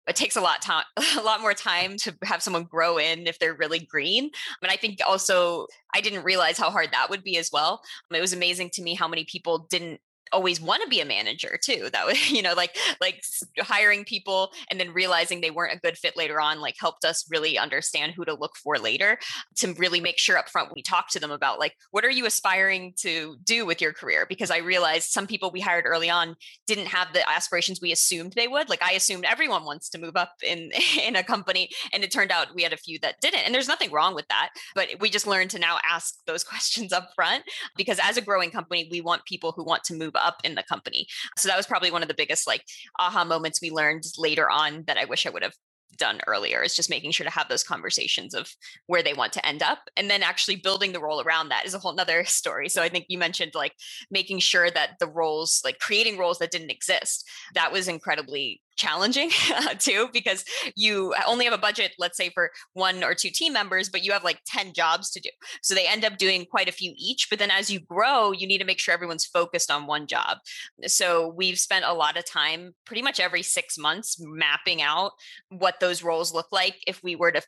it 0.08 0.16
takes 0.16 0.36
a 0.36 0.40
lot 0.40 0.60
time 0.62 0.84
a 1.18 1.22
lot 1.22 1.40
more 1.40 1.54
time 1.54 1.96
to 1.96 2.14
have 2.24 2.42
someone 2.42 2.64
grow 2.64 2.98
in 2.98 3.26
if 3.26 3.38
they're 3.38 3.54
really 3.54 3.80
green 3.80 4.30
and 4.62 4.70
i 4.70 4.76
think 4.76 4.98
also 5.06 5.66
i 5.94 6.00
didn't 6.00 6.24
realize 6.24 6.58
how 6.58 6.70
hard 6.70 6.90
that 6.92 7.10
would 7.10 7.22
be 7.22 7.36
as 7.36 7.50
well. 7.52 7.80
It 8.12 8.20
was 8.20 8.32
amazing 8.32 8.70
to 8.74 8.82
me 8.82 8.94
how 8.94 9.08
many 9.08 9.24
people 9.24 9.66
didn't 9.70 10.00
always 10.34 10.60
want 10.60 10.82
to 10.82 10.88
be 10.88 11.00
a 11.00 11.04
manager 11.04 11.56
too 11.62 11.88
that 11.92 12.04
was 12.04 12.30
you 12.36 12.42
know 12.42 12.54
like 12.54 12.76
like 13.00 13.22
hiring 13.60 14.04
people 14.04 14.50
and 14.70 14.80
then 14.80 14.92
realizing 14.92 15.40
they 15.40 15.50
weren't 15.50 15.76
a 15.76 15.80
good 15.80 15.96
fit 15.96 16.16
later 16.16 16.40
on 16.40 16.60
like 16.60 16.74
helped 16.78 17.04
us 17.04 17.24
really 17.30 17.56
understand 17.56 18.12
who 18.12 18.24
to 18.24 18.34
look 18.34 18.56
for 18.56 18.76
later 18.78 19.16
to 19.54 19.72
really 19.74 20.00
make 20.00 20.18
sure 20.18 20.36
up 20.36 20.48
front 20.48 20.74
we 20.74 20.82
talk 20.82 21.08
to 21.08 21.20
them 21.20 21.30
about 21.30 21.60
like 21.60 21.76
what 21.92 22.04
are 22.04 22.10
you 22.10 22.26
aspiring 22.26 22.92
to 22.96 23.36
do 23.44 23.64
with 23.64 23.80
your 23.80 23.92
career? 23.92 24.26
Because 24.28 24.50
i 24.50 24.58
realized 24.58 25.10
some 25.10 25.26
people 25.26 25.50
we 25.50 25.60
hired 25.60 25.84
early 25.86 26.10
on 26.10 26.34
didn't 26.66 26.86
have 26.86 27.12
the 27.12 27.28
aspirations 27.30 27.80
we 27.80 27.92
assumed 27.92 28.32
they 28.32 28.48
would. 28.48 28.68
Like 28.68 28.82
i 28.82 28.92
assumed 28.92 29.24
everyone 29.24 29.64
wants 29.64 29.88
to 29.90 29.98
move 29.98 30.16
up 30.16 30.32
in 30.42 30.72
in 31.00 31.16
a 31.16 31.22
company 31.22 31.70
and 31.92 32.02
it 32.02 32.10
turned 32.10 32.32
out 32.32 32.54
we 32.54 32.62
had 32.62 32.72
a 32.72 32.76
few 32.76 32.98
that 33.00 33.20
didn't 33.20 33.40
and 33.40 33.54
there's 33.54 33.68
nothing 33.68 33.92
wrong 33.92 34.14
with 34.14 34.26
that 34.28 34.50
but 34.74 34.88
we 35.00 35.08
just 35.08 35.26
learned 35.26 35.50
to 35.50 35.58
now 35.58 35.78
ask 35.88 36.14
those 36.26 36.42
questions 36.52 36.92
up 36.92 37.10
front 37.14 37.44
because 37.76 37.98
as 38.02 38.16
a 38.16 38.22
growing 38.22 38.50
company 38.50 38.88
we 38.90 39.00
want 39.00 39.24
people 39.24 39.52
who 39.52 39.64
want 39.64 39.84
to 39.84 39.94
move 39.94 40.16
up 40.16 40.23
in 40.44 40.54
the 40.54 40.62
company. 40.62 41.06
So 41.36 41.48
that 41.48 41.56
was 41.56 41.66
probably 41.66 41.90
one 41.90 42.02
of 42.02 42.08
the 42.08 42.14
biggest 42.14 42.46
like 42.46 42.64
aha 42.98 43.24
moments 43.24 43.60
we 43.60 43.70
learned 43.70 44.04
later 44.18 44.48
on 44.50 44.84
that 44.86 44.98
I 44.98 45.04
wish 45.04 45.26
I 45.26 45.30
would 45.30 45.42
have 45.42 45.54
done 45.96 46.20
earlier 46.26 46.62
is 46.62 46.74
just 46.74 46.90
making 46.90 47.10
sure 47.10 47.24
to 47.24 47.30
have 47.30 47.48
those 47.48 47.62
conversations 47.62 48.34
of 48.34 48.50
where 48.86 49.02
they 49.02 49.14
want 49.14 49.32
to 49.32 49.46
end 49.46 49.62
up 49.62 49.78
and 49.96 50.10
then 50.10 50.22
actually 50.22 50.56
building 50.56 50.92
the 50.92 51.00
role 51.00 51.22
around 51.22 51.48
that 51.48 51.64
is 51.66 51.74
a 51.74 51.78
whole 51.78 51.94
nother 51.94 52.24
story 52.24 52.68
so 52.68 52.82
i 52.82 52.88
think 52.88 53.06
you 53.08 53.18
mentioned 53.18 53.52
like 53.54 53.72
making 54.10 54.38
sure 54.38 54.70
that 54.70 54.98
the 55.00 55.06
roles 55.06 55.60
like 55.64 55.78
creating 55.78 56.18
roles 56.18 56.38
that 56.38 56.50
didn't 56.50 56.70
exist 56.70 57.28
that 57.54 57.72
was 57.72 57.88
incredibly 57.88 58.60
challenging 58.76 59.30
uh, 59.54 59.74
too 59.74 60.08
because 60.12 60.44
you 60.76 61.14
only 61.26 61.44
have 61.44 61.54
a 61.54 61.58
budget 61.58 61.92
let's 61.98 62.16
say 62.16 62.30
for 62.30 62.50
one 62.72 63.02
or 63.04 63.14
two 63.14 63.30
team 63.30 63.52
members 63.52 63.88
but 63.88 64.04
you 64.04 64.12
have 64.12 64.24
like 64.24 64.40
10 64.46 64.72
jobs 64.72 65.10
to 65.10 65.20
do. 65.20 65.30
So 65.62 65.74
they 65.74 65.86
end 65.86 66.04
up 66.04 66.18
doing 66.18 66.46
quite 66.46 66.68
a 66.68 66.72
few 66.72 66.92
each 66.96 67.28
but 67.30 67.38
then 67.38 67.50
as 67.50 67.70
you 67.70 67.80
grow 67.80 68.32
you 68.32 68.46
need 68.46 68.58
to 68.58 68.64
make 68.64 68.78
sure 68.78 68.94
everyone's 68.94 69.26
focused 69.26 69.70
on 69.70 69.86
one 69.86 70.06
job. 70.06 70.38
So 70.86 71.28
we've 71.28 71.58
spent 71.58 71.84
a 71.84 71.94
lot 71.94 72.16
of 72.16 72.24
time 72.24 72.74
pretty 72.84 73.02
much 73.02 73.20
every 73.20 73.42
6 73.42 73.78
months 73.78 74.16
mapping 74.20 74.82
out 74.82 75.12
what 75.48 75.80
those 75.80 76.02
roles 76.02 76.32
look 76.32 76.48
like 76.52 76.76
if 76.86 77.02
we 77.02 77.16
were 77.16 77.32
to 77.32 77.42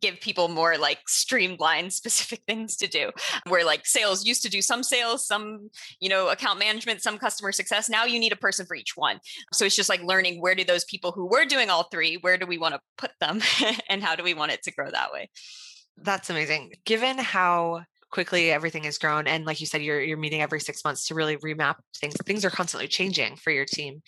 give 0.00 0.20
people 0.20 0.48
more 0.48 0.78
like 0.78 1.00
streamlined 1.06 1.92
specific 2.02 2.42
things 2.46 2.76
to 2.76 2.86
do 2.86 3.10
where 3.48 3.64
like 3.64 3.86
sales 3.86 4.24
used 4.24 4.42
to 4.42 4.50
do 4.50 4.62
some 4.62 4.82
sales 4.82 5.26
some 5.26 5.70
you 6.00 6.08
know 6.08 6.28
account 6.28 6.58
management 6.58 7.02
some 7.02 7.18
customer 7.18 7.52
success 7.52 7.88
now 7.88 8.04
you 8.04 8.18
need 8.18 8.32
a 8.32 8.36
person 8.36 8.66
for 8.66 8.74
each 8.74 8.96
one. 8.96 9.20
So 9.52 9.64
it's 9.64 9.76
just 9.76 9.88
like 9.88 10.02
learning 10.02 10.40
where 10.40 10.54
do 10.54 10.64
those 10.64 10.84
people 10.84 11.12
who 11.12 11.26
were 11.26 11.44
doing 11.44 11.70
all 11.70 11.84
three 11.84 12.16
where 12.16 12.38
do 12.38 12.46
we 12.46 12.58
want 12.58 12.74
to 12.74 12.80
put 12.96 13.12
them 13.20 13.40
and 13.88 14.02
how 14.02 14.16
do 14.16 14.22
we 14.22 14.34
want 14.34 14.52
it 14.52 14.62
to 14.64 14.72
grow 14.72 14.90
that 14.90 15.12
way. 15.12 15.30
That's 15.96 16.30
amazing. 16.30 16.72
Given 16.84 17.18
how 17.18 17.82
quickly 18.10 18.50
everything 18.50 18.84
has 18.84 18.98
grown 18.98 19.26
and 19.26 19.46
like 19.46 19.60
you 19.60 19.66
said 19.66 19.82
you're 19.82 20.00
you're 20.00 20.18
meeting 20.18 20.42
every 20.42 20.60
6 20.60 20.84
months 20.84 21.06
to 21.06 21.14
really 21.14 21.38
remap 21.38 21.76
things 21.98 22.14
things 22.26 22.44
are 22.44 22.50
constantly 22.50 22.88
changing 22.88 23.36
for 23.36 23.50
your 23.50 23.64
team. 23.64 24.02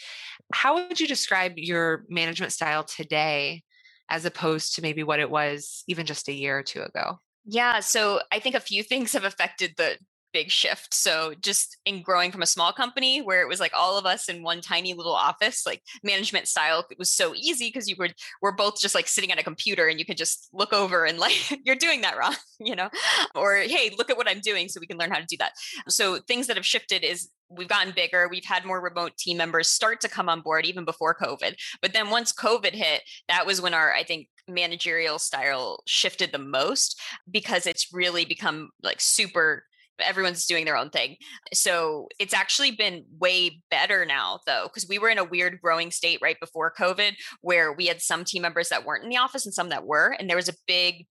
How 0.52 0.74
would 0.74 1.00
you 1.00 1.06
describe 1.06 1.54
your 1.56 2.04
management 2.08 2.52
style 2.52 2.84
today 2.84 3.63
as 4.08 4.24
opposed 4.24 4.74
to 4.74 4.82
maybe 4.82 5.02
what 5.02 5.20
it 5.20 5.30
was 5.30 5.84
even 5.88 6.06
just 6.06 6.28
a 6.28 6.32
year 6.32 6.58
or 6.58 6.62
two 6.62 6.82
ago? 6.82 7.20
Yeah, 7.46 7.80
so 7.80 8.20
I 8.32 8.38
think 8.38 8.54
a 8.54 8.60
few 8.60 8.82
things 8.82 9.12
have 9.12 9.24
affected 9.24 9.74
the 9.76 9.98
big 10.34 10.50
shift. 10.50 10.92
So 10.92 11.32
just 11.40 11.78
in 11.86 12.02
growing 12.02 12.32
from 12.32 12.42
a 12.42 12.46
small 12.46 12.72
company 12.72 13.22
where 13.22 13.40
it 13.40 13.48
was 13.48 13.60
like 13.60 13.72
all 13.72 13.96
of 13.96 14.04
us 14.04 14.28
in 14.28 14.42
one 14.42 14.60
tiny 14.60 14.92
little 14.92 15.14
office, 15.14 15.64
like 15.64 15.80
management 16.02 16.48
style 16.48 16.84
it 16.90 16.98
was 16.98 17.10
so 17.10 17.34
easy 17.34 17.68
because 17.68 17.88
you 17.88 17.94
were 17.96 18.08
we're 18.42 18.52
both 18.52 18.80
just 18.80 18.96
like 18.96 19.06
sitting 19.06 19.30
at 19.30 19.38
a 19.38 19.44
computer 19.44 19.86
and 19.86 19.98
you 19.98 20.04
could 20.04 20.16
just 20.16 20.48
look 20.52 20.72
over 20.72 21.06
and 21.06 21.18
like 21.18 21.34
you're 21.64 21.76
doing 21.76 22.02
that 22.02 22.18
wrong, 22.18 22.34
you 22.58 22.74
know? 22.74 22.90
Or 23.34 23.54
hey, 23.54 23.94
look 23.96 24.10
at 24.10 24.16
what 24.16 24.28
I'm 24.28 24.40
doing 24.40 24.68
so 24.68 24.80
we 24.80 24.88
can 24.88 24.98
learn 24.98 25.12
how 25.12 25.20
to 25.20 25.26
do 25.26 25.36
that. 25.38 25.52
So 25.88 26.18
things 26.18 26.48
that 26.48 26.56
have 26.56 26.66
shifted 26.66 27.04
is 27.04 27.30
we've 27.56 27.68
gotten 27.68 27.92
bigger 27.94 28.28
we've 28.28 28.44
had 28.44 28.64
more 28.64 28.80
remote 28.80 29.16
team 29.16 29.36
members 29.36 29.68
start 29.68 30.00
to 30.00 30.08
come 30.08 30.28
on 30.28 30.40
board 30.40 30.64
even 30.64 30.84
before 30.84 31.14
covid 31.14 31.54
but 31.80 31.92
then 31.92 32.10
once 32.10 32.32
covid 32.32 32.72
hit 32.72 33.02
that 33.28 33.46
was 33.46 33.60
when 33.60 33.74
our 33.74 33.92
i 33.92 34.02
think 34.02 34.28
managerial 34.48 35.18
style 35.18 35.82
shifted 35.86 36.32
the 36.32 36.38
most 36.38 37.00
because 37.30 37.66
it's 37.66 37.92
really 37.92 38.24
become 38.24 38.70
like 38.82 39.00
super 39.00 39.64
everyone's 40.00 40.46
doing 40.46 40.64
their 40.64 40.76
own 40.76 40.90
thing. 40.90 41.16
So 41.52 42.08
it's 42.18 42.34
actually 42.34 42.72
been 42.72 43.04
way 43.18 43.62
better 43.70 44.04
now, 44.04 44.40
though, 44.46 44.64
because 44.64 44.88
we 44.88 44.98
were 44.98 45.08
in 45.08 45.18
a 45.18 45.24
weird 45.24 45.60
growing 45.60 45.90
state 45.90 46.18
right 46.22 46.38
before 46.40 46.72
COVID 46.76 47.12
where 47.42 47.72
we 47.72 47.86
had 47.86 48.00
some 48.00 48.24
team 48.24 48.42
members 48.42 48.68
that 48.70 48.84
weren't 48.84 49.04
in 49.04 49.10
the 49.10 49.16
office 49.16 49.44
and 49.46 49.54
some 49.54 49.68
that 49.68 49.86
were. 49.86 50.16
And 50.18 50.28
there 50.28 50.36
was 50.36 50.48
a 50.48 50.54
big 50.66 51.06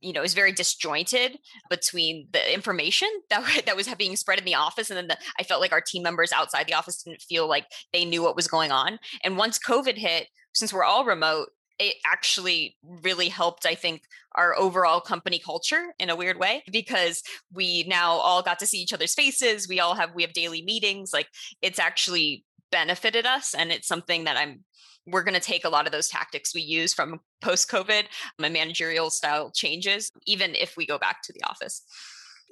you 0.00 0.12
know, 0.12 0.20
it 0.20 0.22
was 0.22 0.34
very 0.34 0.52
disjointed 0.52 1.38
between 1.70 2.28
the 2.32 2.54
information 2.54 3.08
that 3.30 3.62
that 3.66 3.76
was 3.76 3.92
being 3.94 4.16
spread 4.16 4.38
in 4.38 4.44
the 4.44 4.54
office, 4.54 4.90
and 4.90 4.96
then 4.96 5.08
the, 5.08 5.18
I 5.38 5.42
felt 5.42 5.60
like 5.60 5.72
our 5.72 5.80
team 5.80 6.02
members 6.02 6.32
outside 6.32 6.66
the 6.66 6.74
office 6.74 7.02
didn't 7.02 7.22
feel 7.22 7.48
like 7.48 7.66
they 7.92 8.04
knew 8.04 8.22
what 8.22 8.36
was 8.36 8.48
going 8.48 8.72
on. 8.72 8.98
And 9.24 9.36
once 9.36 9.58
COVID 9.58 9.96
hit, 9.96 10.28
since 10.54 10.72
we're 10.72 10.84
all 10.84 11.04
remote, 11.04 11.48
it 11.78 11.96
actually 12.06 12.76
really 12.82 13.28
helped, 13.28 13.66
I 13.66 13.74
think, 13.74 14.02
our 14.34 14.56
overall 14.56 15.00
company 15.00 15.38
culture 15.38 15.94
in 15.98 16.10
a 16.10 16.16
weird 16.16 16.38
way 16.38 16.62
because 16.70 17.22
we 17.52 17.84
now 17.86 18.12
all 18.12 18.42
got 18.42 18.58
to 18.60 18.66
see 18.66 18.78
each 18.78 18.92
other's 18.92 19.14
faces. 19.14 19.68
We 19.68 19.80
all 19.80 19.94
have 19.94 20.14
we 20.14 20.22
have 20.22 20.32
daily 20.32 20.62
meetings. 20.62 21.12
Like 21.12 21.28
it's 21.60 21.78
actually 21.78 22.44
benefited 22.70 23.26
us, 23.26 23.54
and 23.54 23.70
it's 23.70 23.88
something 23.88 24.24
that 24.24 24.36
I'm 24.36 24.64
we're 25.06 25.22
going 25.22 25.34
to 25.34 25.40
take 25.40 25.64
a 25.64 25.68
lot 25.68 25.86
of 25.86 25.92
those 25.92 26.08
tactics 26.08 26.54
we 26.54 26.62
use 26.62 26.92
from 26.92 27.20
post 27.40 27.70
COVID 27.70 28.04
and 28.42 28.52
managerial 28.52 29.10
style 29.10 29.52
changes, 29.54 30.10
even 30.26 30.54
if 30.54 30.76
we 30.76 30.84
go 30.84 30.98
back 30.98 31.22
to 31.22 31.32
the 31.32 31.48
office. 31.48 31.82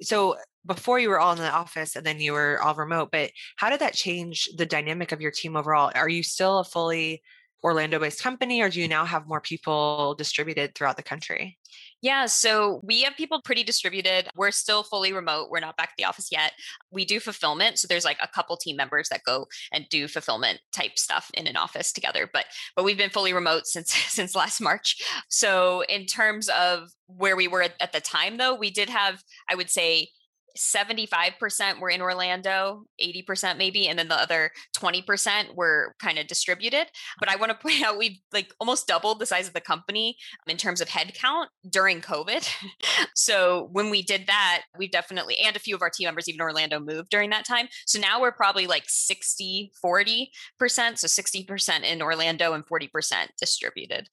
So 0.01 0.33
uh, 0.33 0.37
before 0.65 0.99
you 0.99 1.09
were 1.09 1.19
all 1.19 1.33
in 1.33 1.39
the 1.39 1.51
office 1.51 1.95
and 1.95 2.05
then 2.05 2.19
you 2.19 2.33
were 2.33 2.61
all 2.61 2.75
remote, 2.75 3.09
but 3.11 3.31
how 3.57 3.69
did 3.69 3.79
that 3.81 3.93
change 3.93 4.49
the 4.55 4.65
dynamic 4.65 5.11
of 5.11 5.21
your 5.21 5.31
team 5.31 5.55
overall? 5.55 5.91
Are 5.95 6.09
you 6.09 6.23
still 6.23 6.59
a 6.59 6.63
fully 6.63 7.21
Orlando 7.63 7.99
based 7.99 8.21
company, 8.21 8.61
or 8.61 8.69
do 8.69 8.79
you 8.79 8.87
now 8.87 9.05
have 9.05 9.27
more 9.27 9.41
people 9.41 10.13
distributed 10.15 10.75
throughout 10.75 10.97
the 10.97 11.03
country? 11.03 11.57
Yeah, 12.05 12.27
so 12.27 12.81
we 12.83 13.01
have 13.01 13.17
people 13.17 13.41
pretty 13.41 13.63
distributed. 13.63 14.29
We're 14.35 14.51
still 14.51 14.83
fully 14.83 15.11
remote. 15.11 15.49
We're 15.49 15.59
not 15.59 15.75
back 15.75 15.89
at 15.89 15.95
the 15.97 16.03
office 16.03 16.27
yet. 16.31 16.51
We 16.91 17.03
do 17.03 17.19
fulfillment. 17.19 17.79
So 17.79 17.87
there's 17.87 18.05
like 18.05 18.19
a 18.21 18.27
couple 18.27 18.57
team 18.57 18.75
members 18.75 19.09
that 19.09 19.23
go 19.25 19.47
and 19.73 19.87
do 19.89 20.07
fulfillment 20.07 20.59
type 20.71 20.99
stuff 20.99 21.31
in 21.33 21.47
an 21.47 21.57
office 21.57 21.91
together. 21.91 22.29
But 22.31 22.45
but 22.75 22.85
we've 22.85 22.95
been 22.95 23.09
fully 23.09 23.33
remote 23.33 23.65
since 23.65 23.91
since 24.07 24.35
last 24.35 24.61
March. 24.61 25.01
So 25.29 25.81
in 25.89 26.05
terms 26.05 26.47
of 26.49 26.89
where 27.07 27.35
we 27.35 27.47
were 27.47 27.63
at, 27.63 27.91
the 27.91 28.01
time 28.01 28.37
though, 28.37 28.53
we 28.53 28.69
did 28.69 28.91
have, 28.91 29.23
I 29.49 29.55
would 29.55 29.71
say, 29.71 30.09
75% 30.57 31.79
were 31.79 31.89
in 31.89 32.01
Orlando, 32.01 32.83
80% 33.01 33.57
maybe, 33.57 33.87
and 33.87 33.97
then 33.97 34.07
the 34.07 34.19
other 34.19 34.51
20% 34.77 35.55
were 35.55 35.95
kind 35.99 36.17
of 36.17 36.27
distributed. 36.27 36.87
But 37.19 37.29
I 37.29 37.35
want 37.35 37.51
to 37.51 37.57
point 37.61 37.83
out 37.83 37.97
we've 37.97 38.19
like 38.31 38.53
almost 38.59 38.87
doubled 38.87 39.19
the 39.19 39.25
size 39.25 39.47
of 39.47 39.53
the 39.53 39.61
company 39.61 40.17
in 40.47 40.57
terms 40.57 40.81
of 40.81 40.87
headcount 40.87 41.47
during 41.69 42.01
COVID. 42.01 42.47
so 43.15 43.69
when 43.71 43.89
we 43.89 44.01
did 44.01 44.27
that, 44.27 44.63
we 44.77 44.87
definitely, 44.87 45.37
and 45.37 45.55
a 45.55 45.59
few 45.59 45.75
of 45.75 45.81
our 45.81 45.89
team 45.89 46.05
members, 46.05 46.29
even 46.29 46.41
Orlando, 46.41 46.79
moved 46.79 47.09
during 47.09 47.29
that 47.31 47.45
time. 47.45 47.67
So 47.85 47.99
now 47.99 48.21
we're 48.21 48.31
probably 48.31 48.67
like 48.67 48.83
60, 48.87 49.71
40%. 49.83 50.27
So 50.59 51.07
60% 51.07 51.83
in 51.83 52.01
Orlando 52.01 52.53
and 52.53 52.65
40% 52.65 53.27
distributed 53.39 54.09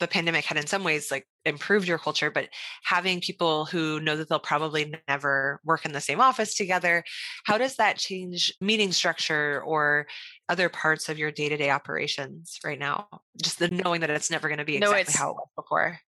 the 0.00 0.08
pandemic 0.08 0.44
had 0.44 0.56
in 0.56 0.66
some 0.66 0.82
ways 0.82 1.10
like 1.10 1.26
improved 1.44 1.86
your 1.86 1.98
culture 1.98 2.30
but 2.30 2.48
having 2.82 3.20
people 3.20 3.66
who 3.66 4.00
know 4.00 4.16
that 4.16 4.28
they'll 4.28 4.38
probably 4.38 4.94
never 5.08 5.60
work 5.64 5.84
in 5.84 5.92
the 5.92 6.00
same 6.00 6.20
office 6.20 6.54
together 6.54 7.04
how 7.44 7.56
does 7.56 7.76
that 7.76 7.96
change 7.96 8.52
meeting 8.60 8.92
structure 8.92 9.62
or 9.64 10.06
other 10.48 10.68
parts 10.68 11.08
of 11.08 11.18
your 11.18 11.30
day-to-day 11.30 11.70
operations 11.70 12.58
right 12.64 12.78
now 12.78 13.06
just 13.40 13.58
the 13.58 13.68
knowing 13.68 14.00
that 14.00 14.10
it's 14.10 14.30
never 14.30 14.48
going 14.48 14.58
to 14.58 14.64
be 14.64 14.76
exactly 14.76 15.14
no, 15.14 15.18
how 15.18 15.30
it 15.30 15.36
was 15.36 15.48
before 15.56 15.98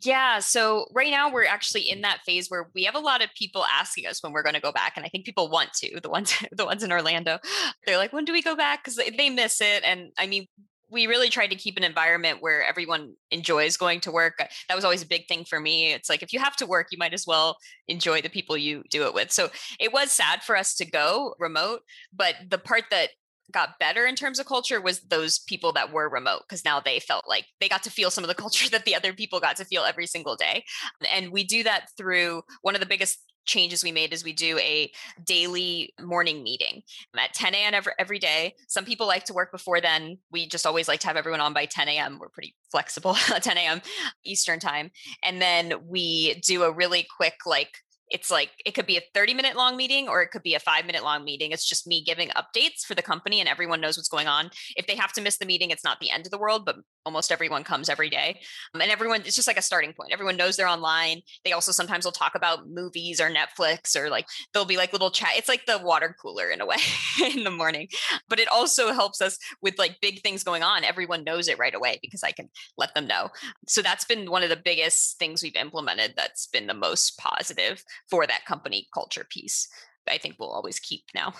yeah. 0.00 0.38
So 0.38 0.86
right 0.94 1.10
now 1.10 1.30
we're 1.30 1.44
actually 1.44 1.90
in 1.90 2.00
that 2.00 2.20
phase 2.24 2.48
where 2.48 2.70
we 2.74 2.84
have 2.84 2.94
a 2.94 3.00
lot 3.00 3.22
of 3.22 3.28
people 3.36 3.64
asking 3.64 4.06
us 4.06 4.22
when 4.22 4.32
we're 4.32 4.42
going 4.42 4.54
to 4.54 4.60
go 4.60 4.72
back. 4.72 4.94
And 4.96 5.04
I 5.04 5.10
think 5.10 5.26
people 5.26 5.50
want 5.50 5.74
to, 5.74 6.00
the 6.00 6.08
ones, 6.08 6.34
the 6.52 6.64
ones 6.64 6.82
in 6.82 6.90
Orlando, 6.90 7.38
they're 7.86 7.98
like, 7.98 8.12
when 8.12 8.24
do 8.24 8.32
we 8.32 8.42
go 8.42 8.56
back? 8.56 8.84
Cause 8.84 8.96
they 8.96 9.28
miss 9.28 9.60
it. 9.60 9.82
And 9.84 10.10
I 10.18 10.26
mean, 10.26 10.46
we 10.92 11.06
really 11.06 11.30
tried 11.30 11.48
to 11.48 11.56
keep 11.56 11.76
an 11.76 11.84
environment 11.84 12.38
where 12.40 12.62
everyone 12.62 13.14
enjoys 13.30 13.76
going 13.76 14.00
to 14.00 14.12
work. 14.12 14.34
Uh, 14.38 14.44
that 14.68 14.74
was 14.74 14.84
always 14.84 15.02
a 15.02 15.06
big 15.06 15.26
thing 15.26 15.44
for 15.44 15.58
me. 15.58 15.92
It's 15.92 16.10
like 16.10 16.22
if 16.22 16.32
you 16.32 16.38
have 16.38 16.56
to 16.56 16.66
work, 16.66 16.88
you 16.90 16.98
might 16.98 17.14
as 17.14 17.26
well 17.26 17.56
enjoy 17.88 18.20
the 18.20 18.28
people 18.28 18.56
you 18.56 18.84
do 18.90 19.04
it 19.04 19.14
with. 19.14 19.32
So 19.32 19.50
it 19.80 19.92
was 19.92 20.12
sad 20.12 20.42
for 20.42 20.56
us 20.56 20.74
to 20.76 20.84
go 20.84 21.34
remote, 21.38 21.80
but 22.12 22.34
the 22.48 22.58
part 22.58 22.84
that 22.90 23.10
got 23.50 23.78
better 23.78 24.06
in 24.06 24.14
terms 24.14 24.38
of 24.38 24.46
culture 24.46 24.80
was 24.80 25.00
those 25.00 25.38
people 25.40 25.72
that 25.72 25.92
were 25.92 26.08
remote 26.08 26.42
because 26.48 26.64
now 26.64 26.80
they 26.80 27.00
felt 27.00 27.24
like 27.28 27.46
they 27.60 27.68
got 27.68 27.82
to 27.82 27.90
feel 27.90 28.10
some 28.10 28.24
of 28.24 28.28
the 28.28 28.34
culture 28.42 28.68
that 28.70 28.84
the 28.84 28.94
other 28.94 29.12
people 29.12 29.40
got 29.40 29.56
to 29.56 29.64
feel 29.64 29.82
every 29.82 30.06
single 30.06 30.36
day. 30.36 30.64
And 31.12 31.32
we 31.32 31.44
do 31.44 31.62
that 31.64 31.88
through 31.96 32.42
one 32.62 32.74
of 32.74 32.80
the 32.80 32.86
biggest 32.86 33.18
changes 33.44 33.82
we 33.82 33.92
made 33.92 34.12
is 34.12 34.24
we 34.24 34.32
do 34.32 34.58
a 34.58 34.90
daily 35.24 35.94
morning 36.00 36.42
meeting 36.42 36.82
at 37.18 37.34
10 37.34 37.54
a.m. 37.54 37.74
Every, 37.74 37.92
every 37.98 38.18
day. 38.18 38.54
Some 38.68 38.84
people 38.84 39.06
like 39.06 39.24
to 39.24 39.34
work 39.34 39.52
before 39.52 39.80
then. 39.80 40.18
We 40.30 40.46
just 40.46 40.66
always 40.66 40.88
like 40.88 41.00
to 41.00 41.06
have 41.06 41.16
everyone 41.16 41.40
on 41.40 41.52
by 41.52 41.66
10 41.66 41.88
a.m. 41.88 42.18
We're 42.20 42.28
pretty 42.28 42.54
flexible 42.70 43.16
at 43.34 43.42
10 43.42 43.58
a.m. 43.58 43.82
Eastern 44.24 44.58
time. 44.58 44.90
And 45.22 45.40
then 45.40 45.74
we 45.86 46.34
do 46.46 46.62
a 46.62 46.72
really 46.72 47.06
quick, 47.16 47.34
like, 47.46 47.70
it's 48.12 48.30
like 48.30 48.50
it 48.66 48.72
could 48.72 48.86
be 48.86 48.98
a 48.98 49.02
30 49.14 49.32
minute 49.34 49.56
long 49.56 49.76
meeting 49.76 50.06
or 50.06 50.22
it 50.22 50.30
could 50.30 50.42
be 50.42 50.54
a 50.54 50.60
five 50.60 50.84
minute 50.84 51.02
long 51.02 51.24
meeting. 51.24 51.50
It's 51.50 51.66
just 51.66 51.86
me 51.86 52.04
giving 52.04 52.28
updates 52.30 52.84
for 52.86 52.94
the 52.94 53.02
company 53.02 53.40
and 53.40 53.48
everyone 53.48 53.80
knows 53.80 53.96
what's 53.96 54.08
going 54.08 54.28
on. 54.28 54.50
If 54.76 54.86
they 54.86 54.96
have 54.96 55.12
to 55.14 55.22
miss 55.22 55.38
the 55.38 55.46
meeting, 55.46 55.70
it's 55.70 55.82
not 55.82 55.98
the 55.98 56.10
end 56.10 56.26
of 56.26 56.30
the 56.30 56.38
world, 56.38 56.66
but 56.66 56.76
almost 57.04 57.32
everyone 57.32 57.64
comes 57.64 57.88
every 57.88 58.10
day. 58.10 58.40
Um, 58.74 58.80
and 58.80 58.90
everyone, 58.90 59.22
it's 59.22 59.36
just 59.36 59.48
like 59.48 59.58
a 59.58 59.62
starting 59.62 59.92
point. 59.92 60.12
Everyone 60.12 60.36
knows 60.36 60.56
they're 60.56 60.68
online. 60.68 61.22
They 61.44 61.52
also 61.52 61.72
sometimes 61.72 62.04
will 62.04 62.12
talk 62.12 62.34
about 62.34 62.68
movies 62.68 63.20
or 63.20 63.30
Netflix 63.30 63.96
or 63.96 64.08
like 64.08 64.26
there'll 64.52 64.66
be 64.66 64.76
like 64.76 64.92
little 64.92 65.10
chat. 65.10 65.30
It's 65.36 65.48
like 65.48 65.66
the 65.66 65.78
water 65.78 66.14
cooler 66.20 66.50
in 66.50 66.60
a 66.60 66.66
way 66.66 66.76
in 67.34 67.44
the 67.44 67.50
morning. 67.50 67.88
But 68.28 68.40
it 68.40 68.48
also 68.48 68.92
helps 68.92 69.20
us 69.20 69.38
with 69.60 69.78
like 69.78 70.00
big 70.00 70.22
things 70.22 70.44
going 70.44 70.62
on. 70.62 70.84
Everyone 70.84 71.24
knows 71.24 71.48
it 71.48 71.58
right 71.58 71.74
away 71.74 71.98
because 72.02 72.22
I 72.22 72.32
can 72.32 72.48
let 72.76 72.94
them 72.94 73.06
know. 73.06 73.30
So 73.68 73.82
that's 73.82 74.04
been 74.04 74.30
one 74.30 74.42
of 74.42 74.50
the 74.50 74.56
biggest 74.56 75.18
things 75.18 75.42
we've 75.42 75.56
implemented 75.56 76.14
that's 76.16 76.46
been 76.46 76.66
the 76.66 76.74
most 76.74 77.18
positive 77.18 77.84
for 78.08 78.26
that 78.26 78.44
company 78.46 78.88
culture 78.94 79.26
piece. 79.28 79.68
I 80.08 80.18
think 80.18 80.36
we'll 80.38 80.50
always 80.50 80.78
keep 80.78 81.04
now. 81.14 81.34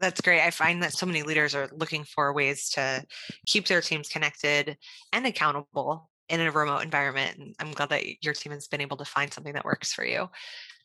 That's 0.00 0.20
great. 0.20 0.40
I 0.40 0.50
find 0.50 0.82
that 0.82 0.92
so 0.92 1.06
many 1.06 1.22
leaders 1.22 1.54
are 1.54 1.68
looking 1.72 2.04
for 2.04 2.32
ways 2.32 2.70
to 2.70 3.04
keep 3.46 3.66
their 3.66 3.80
teams 3.80 4.08
connected 4.08 4.76
and 5.12 5.26
accountable 5.26 6.10
in 6.28 6.40
a 6.40 6.50
remote 6.50 6.82
environment. 6.82 7.38
And 7.38 7.54
I'm 7.58 7.72
glad 7.72 7.90
that 7.90 8.04
your 8.22 8.34
team 8.34 8.52
has 8.52 8.68
been 8.68 8.80
able 8.80 8.96
to 8.98 9.04
find 9.04 9.32
something 9.32 9.54
that 9.54 9.64
works 9.64 9.92
for 9.92 10.04
you. 10.04 10.28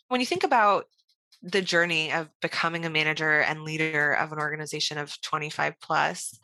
When 0.08 0.20
you 0.20 0.26
think 0.26 0.44
about 0.44 0.86
the 1.42 1.62
journey 1.62 2.12
of 2.12 2.30
becoming 2.42 2.86
a 2.86 2.90
manager 2.90 3.42
and 3.42 3.64
leader 3.64 4.14
of 4.14 4.32
an 4.32 4.40
organization 4.40 4.98
of 4.98 5.20
25 5.22 5.76
plus, 5.82 6.40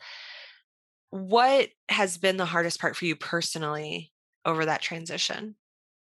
what 1.10 1.68
has 1.88 2.18
been 2.18 2.36
the 2.36 2.44
hardest 2.44 2.80
part 2.80 2.96
for 2.96 3.06
you 3.06 3.16
personally 3.16 4.12
over 4.44 4.66
that 4.66 4.82
transition? 4.82 5.56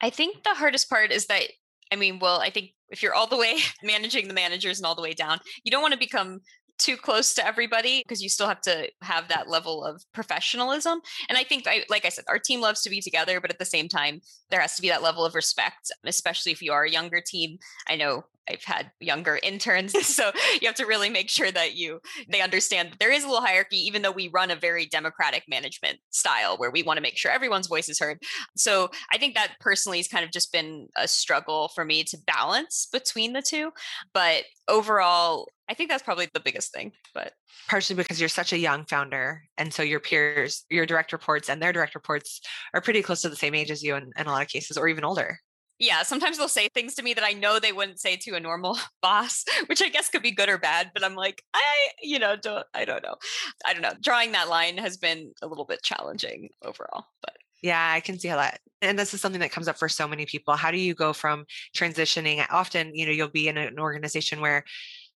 I 0.01 0.11
think 0.11 0.43
the 0.45 0.55
hardest 0.55 0.89
part 0.89 1.11
is 1.11 1.27
that 1.27 1.45
I 1.93 1.97
mean, 1.97 2.19
well, 2.19 2.41
I 2.41 2.51
think 2.51 2.71
if 2.95 3.03
you're 3.03 3.15
all 3.15 3.27
the 3.27 3.37
way 3.37 3.59
managing 3.83 4.29
the 4.29 4.35
managers 4.35 4.79
and 4.79 4.87
all 4.87 4.95
the 4.95 5.03
way 5.03 5.13
down, 5.13 5.41
you 5.65 5.71
don't 5.71 5.83
want 5.83 5.93
to 5.93 5.99
become 5.99 6.41
too 6.79 6.97
close 6.97 7.35
to 7.35 7.47
everybody 7.47 8.03
because 8.03 8.23
you 8.23 8.29
still 8.29 8.49
have 8.49 8.61
to 8.61 8.89
have 9.03 9.29
that 9.29 9.49
level 9.49 9.85
of 9.85 10.03
professionalism. 10.13 11.01
And 11.29 11.39
I 11.39 11.45
think, 11.45 11.67
I, 11.67 11.85
like 11.89 12.05
I 12.05 12.09
said, 12.09 12.25
our 12.29 12.39
team 12.39 12.61
loves 12.61 12.83
to 12.83 12.91
be 12.91 13.01
together, 13.01 13.41
but 13.41 13.51
at 13.51 13.59
the 13.59 13.65
same 13.65 13.89
time, 13.89 14.21
there 14.51 14.61
has 14.61 14.75
to 14.77 14.83
be 14.83 14.89
that 14.89 15.03
level 15.03 15.25
of 15.25 15.35
respect, 15.35 15.93
especially 16.05 16.53
if 16.53 16.63
you 16.63 16.73
are 16.73 16.85
a 16.85 16.91
younger 16.91 17.21
team. 17.25 17.59
I 17.89 17.97
know 17.97 18.25
I've 18.49 18.65
had 18.65 18.91
younger 19.01 19.39
interns, 19.43 19.93
so 20.07 20.33
you 20.61 20.67
have 20.67 20.77
to 20.77 20.87
really 20.87 21.11
make 21.11 21.31
sure 21.31 21.51
that 21.51 21.75
you 21.75 22.01
they 22.29 22.41
understand 22.41 22.93
that 22.93 22.99
there 22.99 23.13
is 23.13 23.25
a 23.25 23.27
little 23.27 23.45
hierarchy, 23.45 23.79
even 23.79 24.03
though 24.03 24.11
we 24.11 24.29
run 24.29 24.51
a 24.51 24.57
very 24.57 24.87
democratic 24.87 25.45
management 25.49 25.99
style 26.11 26.57
where 26.57 26.71
we 26.71 26.83
want 26.83 26.97
to 26.99 27.03
make 27.03 27.17
sure 27.17 27.31
everyone's 27.31 27.67
voice 27.67 27.89
is 27.89 27.99
heard. 27.99 28.19
So 28.57 28.91
I 29.13 29.19
think 29.19 29.35
that 29.35 29.55
personally 29.61 29.99
has 29.99 30.09
kind 30.09 30.25
of 30.25 30.31
just 30.31 30.53
been 30.53 30.89
a 30.97 31.09
struggle 31.09 31.69
for 31.75 31.85
me 31.85 32.05
to 32.05 32.19
balance 32.27 32.89
between 32.93 33.33
the 33.33 33.43
two. 33.43 33.71
But 34.13 34.45
overall, 34.69 35.49
I 35.69 35.75
think 35.75 35.91
that's 35.91 36.03
probably 36.03 36.29
the 36.33 36.41
biggest 36.41 36.73
thing. 36.73 36.93
But 37.15 37.33
partially 37.69 37.97
because 37.97 38.21
you're 38.21 38.29
such 38.29 38.53
a 38.53 38.59
young 38.59 38.85
founder, 38.85 39.43
and 39.57 39.73
so 39.73 39.83
your 39.83 40.01
peers, 40.01 40.65
your 40.71 40.87
direct 40.87 41.13
reports, 41.13 41.49
and 41.49 41.63
their 41.63 41.73
direct 41.73 41.95
reports 41.95 42.41
are 42.75 42.81
pretty 42.81 43.03
close 43.03 43.23
to 43.23 43.29
the 43.29 43.37
same 43.37 43.55
age 43.55 43.71
as 43.71 43.83
you 43.83 43.95
in, 43.95 44.11
in 44.17 44.27
a 44.27 44.31
lot 44.31 44.43
of 44.43 44.49
cases, 44.49 44.77
or 44.77 44.89
even 44.89 45.05
older 45.05 45.39
yeah, 45.79 46.03
sometimes 46.03 46.39
they'll 46.39 46.49
say 46.49 46.69
things 46.69 46.95
to 46.95 47.03
me 47.03 47.15
that 47.15 47.25
I 47.25 47.33
know 47.33 47.59
they 47.59 47.73
wouldn't 47.73 48.01
say 48.01 48.17
to 48.17 48.35
a 48.35 48.41
normal 48.41 48.79
boss, 49.03 49.45
which 49.67 49.83
I 49.83 49.89
guess 49.89 50.09
could 50.09 50.23
be 50.23 50.31
good 50.31 50.49
or 50.49 50.59
bad, 50.59 50.91
but 50.95 51.05
I'm 51.05 51.15
like, 51.15 51.43
I, 51.55 51.63
you 52.03 52.19
know, 52.19 52.37
don't, 52.37 52.67
I 52.75 52.85
don't 52.85 53.03
know. 53.03 53.17
I 53.65 53.73
don't 53.73 53.83
know. 53.83 53.95
Drawing 54.01 54.33
that 54.33 54.49
line 54.49 54.79
has 54.79 54.97
been 54.97 55.33
a 55.43 55.47
little 55.47 55.65
bit 55.65 55.83
challenging 55.83 56.51
overall, 56.63 57.07
but 57.23 57.35
yeah, 57.63 57.93
I 57.95 58.01
can 58.01 58.19
see 58.19 58.29
how 58.29 58.37
that. 58.37 58.61
And 58.83 58.99
this 58.99 59.15
is 59.15 59.23
something 59.23 59.41
that 59.41 59.51
comes 59.51 59.69
up 59.69 59.79
for 59.79 59.89
so 59.89 60.07
many 60.07 60.27
people. 60.27 60.55
How 60.55 60.71
do 60.71 60.79
you 60.79 60.95
go 60.95 61.15
from 61.15 61.47
transitioning? 61.75 62.45
Often, 62.51 62.95
you 62.95 63.07
know, 63.07 63.13
you'll 63.13 63.29
be 63.29 63.49
in 63.49 63.57
an 63.57 63.79
organization 63.79 64.43
where 64.43 64.65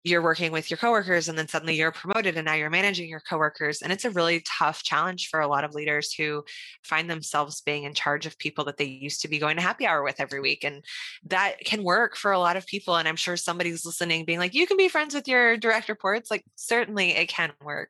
you're 0.05 0.21
working 0.21 0.51
with 0.51 0.69
your 0.69 0.77
coworkers 0.77 1.27
and 1.27 1.37
then 1.37 1.47
suddenly 1.47 1.75
you're 1.75 1.91
promoted 1.91 2.37
and 2.37 2.45
now 2.45 2.53
you're 2.53 2.69
managing 2.69 3.09
your 3.09 3.19
coworkers 3.19 3.81
and 3.81 3.91
it's 3.91 4.05
a 4.05 4.11
really 4.11 4.41
tough 4.45 4.83
challenge 4.83 5.29
for 5.29 5.39
a 5.39 5.47
lot 5.47 5.63
of 5.63 5.73
leaders 5.73 6.13
who 6.13 6.45
find 6.83 7.09
themselves 7.09 7.61
being 7.61 7.83
in 7.83 7.93
charge 7.93 8.27
of 8.27 8.37
people 8.37 8.63
that 8.63 8.77
they 8.77 8.85
used 8.85 9.21
to 9.21 9.27
be 9.27 9.39
going 9.39 9.55
to 9.55 9.63
happy 9.63 9.85
hour 9.85 10.03
with 10.03 10.19
every 10.19 10.39
week 10.39 10.63
and 10.63 10.85
that 11.25 11.59
can 11.65 11.83
work 11.83 12.15
for 12.15 12.31
a 12.31 12.39
lot 12.39 12.55
of 12.55 12.67
people 12.67 12.95
and 12.95 13.07
i'm 13.07 13.15
sure 13.15 13.35
somebody's 13.35 13.83
listening 13.83 14.23
being 14.25 14.39
like 14.39 14.53
you 14.53 14.67
can 14.67 14.77
be 14.77 14.87
friends 14.87 15.15
with 15.15 15.27
your 15.27 15.57
direct 15.57 15.89
reports 15.89 16.29
like 16.29 16.45
certainly 16.55 17.09
it 17.15 17.27
can 17.27 17.51
work 17.63 17.89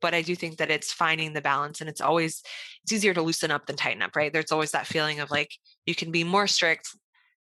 but 0.00 0.12
i 0.12 0.22
do 0.22 0.34
think 0.34 0.56
that 0.56 0.72
it's 0.72 0.92
finding 0.92 1.32
the 1.32 1.40
balance 1.40 1.80
and 1.80 1.88
it's 1.88 2.00
always 2.00 2.42
it's 2.82 2.92
easier 2.92 3.14
to 3.14 3.22
loosen 3.22 3.50
up 3.50 3.66
than 3.66 3.76
tighten 3.76 4.02
up 4.02 4.14
right? 4.14 4.32
There's 4.32 4.52
always 4.52 4.72
that 4.72 4.86
feeling 4.86 5.20
of 5.20 5.30
like 5.30 5.52
you 5.86 5.94
can 5.94 6.10
be 6.10 6.24
more 6.24 6.46
strict 6.46 6.88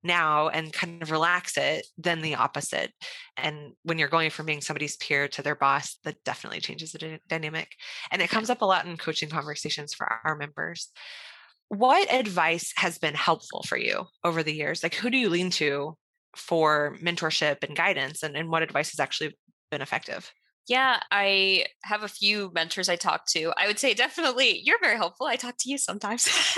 now 0.03 0.49
and 0.49 0.73
kind 0.73 1.03
of 1.03 1.11
relax 1.11 1.57
it 1.57 1.87
than 1.99 2.21
the 2.21 2.35
opposite. 2.35 2.93
And 3.37 3.73
when 3.83 3.99
you're 3.99 4.09
going 4.09 4.31
from 4.31 4.47
being 4.47 4.61
somebody's 4.61 4.97
peer 4.97 5.29
to 5.29 5.43
their 5.43 5.55
boss, 5.55 5.99
that 6.05 6.23
definitely 6.25 6.61
changes 6.61 6.93
the 6.93 6.99
d- 6.99 7.19
dynamic. 7.29 7.73
And 8.11 8.23
it 8.23 8.31
comes 8.31 8.51
up 8.51 8.63
a 8.63 8.67
lot 8.67 8.87
in 8.87 8.97
coaching 8.97 9.29
conversations 9.29 9.95
for 9.95 10.07
our 10.25 10.37
members. 10.37 10.91
What 11.69 12.13
advice 12.13 12.73
has 12.77 12.99
been 12.99 13.15
helpful 13.15 13.65
for 13.67 13.77
you 13.77 14.07
over 14.23 14.43
the 14.43 14.55
years? 14.55 14.83
Like, 14.83 14.95
who 14.95 15.11
do 15.11 15.19
you 15.19 15.29
lean 15.29 15.51
to 15.51 15.97
for 16.37 16.97
mentorship 17.03 17.65
and 17.65 17.77
guidance? 17.77 18.23
And, 18.23 18.37
and 18.37 18.51
what 18.51 18.63
advice 18.63 18.91
has 18.91 19.01
actually 19.01 19.37
been 19.71 19.83
effective? 19.83 20.33
Yeah, 20.69 20.99
I 21.13 21.67
have 21.85 22.03
a 22.03 22.09
few 22.09 22.51
mentors 22.53 22.89
I 22.89 22.97
talk 22.97 23.27
to. 23.29 23.53
I 23.57 23.69
would 23.69 23.79
say 23.79 23.95
definitely 23.95 24.61
you're 24.65 24.81
very 24.81 24.97
helpful. 24.97 25.27
I 25.27 25.37
talk 25.37 25.57
to 25.61 25.71
you 25.71 25.79
sometimes. 25.79 26.29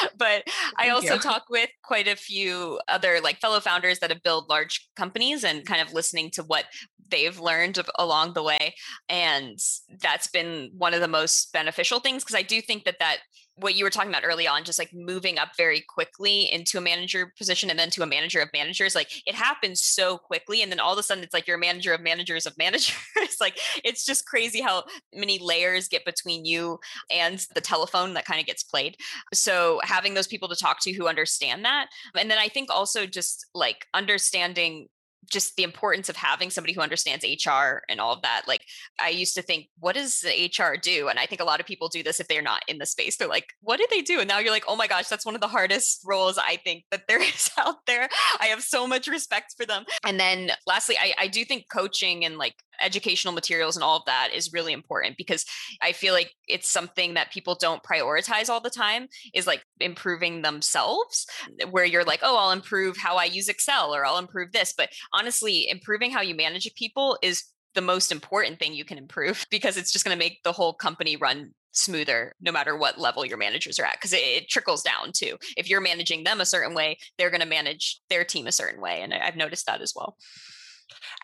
but 0.16 0.44
I 0.76 0.90
also 0.90 1.14
you. 1.14 1.20
talk 1.20 1.44
with 1.50 1.70
quite 1.82 2.08
a 2.08 2.16
few 2.16 2.80
other 2.88 3.20
like 3.20 3.40
fellow 3.40 3.60
founders 3.60 3.98
that 4.00 4.10
have 4.10 4.22
built 4.22 4.48
large 4.48 4.88
companies 4.96 5.44
and 5.44 5.66
kind 5.66 5.80
of 5.80 5.92
listening 5.92 6.30
to 6.32 6.42
what 6.42 6.64
they've 7.10 7.40
learned 7.40 7.78
along 7.98 8.34
the 8.34 8.42
way 8.42 8.74
and 9.08 9.58
that's 10.00 10.28
been 10.28 10.70
one 10.76 10.94
of 10.94 11.00
the 11.00 11.08
most 11.08 11.52
beneficial 11.52 11.98
things 11.98 12.22
because 12.22 12.36
I 12.36 12.42
do 12.42 12.60
think 12.60 12.84
that 12.84 13.00
that 13.00 13.18
what 13.60 13.74
you 13.74 13.84
were 13.84 13.90
talking 13.90 14.10
about 14.10 14.24
early 14.24 14.46
on, 14.46 14.64
just 14.64 14.78
like 14.78 14.92
moving 14.92 15.38
up 15.38 15.56
very 15.56 15.80
quickly 15.80 16.50
into 16.50 16.78
a 16.78 16.80
manager 16.80 17.32
position 17.36 17.70
and 17.70 17.78
then 17.78 17.90
to 17.90 18.02
a 18.02 18.06
manager 18.06 18.40
of 18.40 18.48
managers, 18.52 18.94
like 18.94 19.10
it 19.26 19.34
happens 19.34 19.82
so 19.82 20.18
quickly. 20.18 20.62
And 20.62 20.70
then 20.70 20.80
all 20.80 20.92
of 20.92 20.98
a 20.98 21.02
sudden 21.02 21.24
it's 21.24 21.34
like 21.34 21.46
you're 21.46 21.56
a 21.56 21.60
manager 21.60 21.92
of 21.92 22.00
managers 22.00 22.46
of 22.46 22.56
managers. 22.58 22.96
like 23.40 23.58
it's 23.84 24.04
just 24.04 24.26
crazy 24.26 24.60
how 24.60 24.84
many 25.14 25.38
layers 25.38 25.88
get 25.88 26.04
between 26.04 26.44
you 26.44 26.78
and 27.10 27.46
the 27.54 27.60
telephone 27.60 28.14
that 28.14 28.24
kind 28.24 28.40
of 28.40 28.46
gets 28.46 28.62
played. 28.62 28.96
So 29.32 29.80
having 29.84 30.14
those 30.14 30.26
people 30.26 30.48
to 30.48 30.56
talk 30.56 30.80
to 30.82 30.92
who 30.92 31.08
understand 31.08 31.64
that. 31.64 31.88
And 32.16 32.30
then 32.30 32.38
I 32.38 32.48
think 32.48 32.70
also 32.70 33.06
just 33.06 33.46
like 33.54 33.86
understanding 33.94 34.88
just 35.30 35.56
the 35.56 35.62
importance 35.62 36.08
of 36.08 36.16
having 36.16 36.50
somebody 36.50 36.72
who 36.72 36.80
understands 36.80 37.24
HR 37.24 37.82
and 37.88 38.00
all 38.00 38.12
of 38.12 38.22
that. 38.22 38.42
Like 38.46 38.62
I 39.00 39.08
used 39.08 39.34
to 39.36 39.42
think, 39.42 39.66
what 39.78 39.94
does 39.94 40.20
the 40.20 40.50
HR 40.52 40.76
do? 40.76 41.08
And 41.08 41.18
I 41.18 41.26
think 41.26 41.40
a 41.40 41.44
lot 41.44 41.60
of 41.60 41.66
people 41.66 41.88
do 41.88 42.02
this 42.02 42.20
if 42.20 42.28
they're 42.28 42.42
not 42.42 42.62
in 42.68 42.78
the 42.78 42.86
space. 42.86 43.16
They're 43.16 43.28
like, 43.28 43.54
what 43.62 43.78
do 43.78 43.86
they 43.90 44.02
do? 44.02 44.20
And 44.20 44.28
now 44.28 44.38
you're 44.38 44.52
like, 44.52 44.64
oh 44.68 44.76
my 44.76 44.86
gosh, 44.86 45.08
that's 45.08 45.24
one 45.24 45.34
of 45.34 45.40
the 45.40 45.48
hardest 45.48 46.02
roles 46.04 46.36
I 46.36 46.56
think 46.56 46.84
that 46.90 47.06
there 47.08 47.22
is 47.22 47.50
out 47.58 47.86
there. 47.86 48.08
I 48.40 48.46
have 48.46 48.62
so 48.62 48.86
much 48.86 49.06
respect 49.06 49.54
for 49.56 49.64
them. 49.64 49.84
And 50.04 50.18
then 50.18 50.50
lastly, 50.66 50.96
I, 51.00 51.14
I 51.18 51.28
do 51.28 51.44
think 51.44 51.66
coaching 51.72 52.24
and 52.24 52.36
like 52.36 52.54
educational 52.80 53.34
materials 53.34 53.76
and 53.76 53.84
all 53.84 53.98
of 53.98 54.04
that 54.06 54.30
is 54.34 54.52
really 54.52 54.72
important 54.72 55.16
because 55.16 55.44
I 55.82 55.92
feel 55.92 56.14
like 56.14 56.32
it's 56.48 56.68
something 56.68 57.14
that 57.14 57.32
people 57.32 57.56
don't 57.60 57.82
prioritize 57.82 58.48
all 58.48 58.60
the 58.60 58.70
time 58.70 59.08
is 59.34 59.46
like 59.46 59.64
improving 59.80 60.42
themselves 60.42 61.26
where 61.70 61.84
you're 61.84 62.04
like, 62.04 62.20
oh, 62.22 62.36
I'll 62.36 62.52
improve 62.52 62.96
how 62.96 63.16
I 63.16 63.24
use 63.24 63.48
Excel 63.48 63.94
or 63.94 64.04
I'll 64.04 64.18
improve 64.18 64.52
this. 64.52 64.72
But 64.76 64.90
honestly, 65.12 65.68
improving 65.68 66.10
how 66.10 66.20
you 66.20 66.34
manage 66.34 66.70
people 66.74 67.18
is 67.22 67.44
the 67.74 67.80
most 67.80 68.10
important 68.10 68.58
thing 68.58 68.74
you 68.74 68.84
can 68.84 68.98
improve 68.98 69.46
because 69.50 69.76
it's 69.76 69.92
just 69.92 70.04
going 70.04 70.16
to 70.16 70.18
make 70.18 70.42
the 70.42 70.52
whole 70.52 70.74
company 70.74 71.16
run 71.16 71.52
smoother 71.72 72.34
no 72.40 72.50
matter 72.50 72.76
what 72.76 72.98
level 72.98 73.24
your 73.24 73.38
managers 73.38 73.78
are 73.78 73.84
at 73.84 73.94
because 73.94 74.12
it, 74.12 74.16
it, 74.16 74.48
trickles 74.48 74.82
down 74.82 75.12
too 75.14 75.36
if 75.56 75.70
you're 75.70 75.80
managing 75.80 76.24
them 76.24 76.40
a 76.40 76.44
certain 76.44 76.74
way 76.74 76.98
they're 77.16 77.30
going 77.30 77.40
to 77.40 77.46
manage 77.46 78.00
their 78.10 78.24
team 78.24 78.48
a 78.48 78.52
certain 78.52 78.80
way 78.80 79.00
and 79.02 79.14
i've 79.14 79.36
noticed 79.36 79.66
that 79.66 79.80
as 79.80 79.92
well 79.94 80.16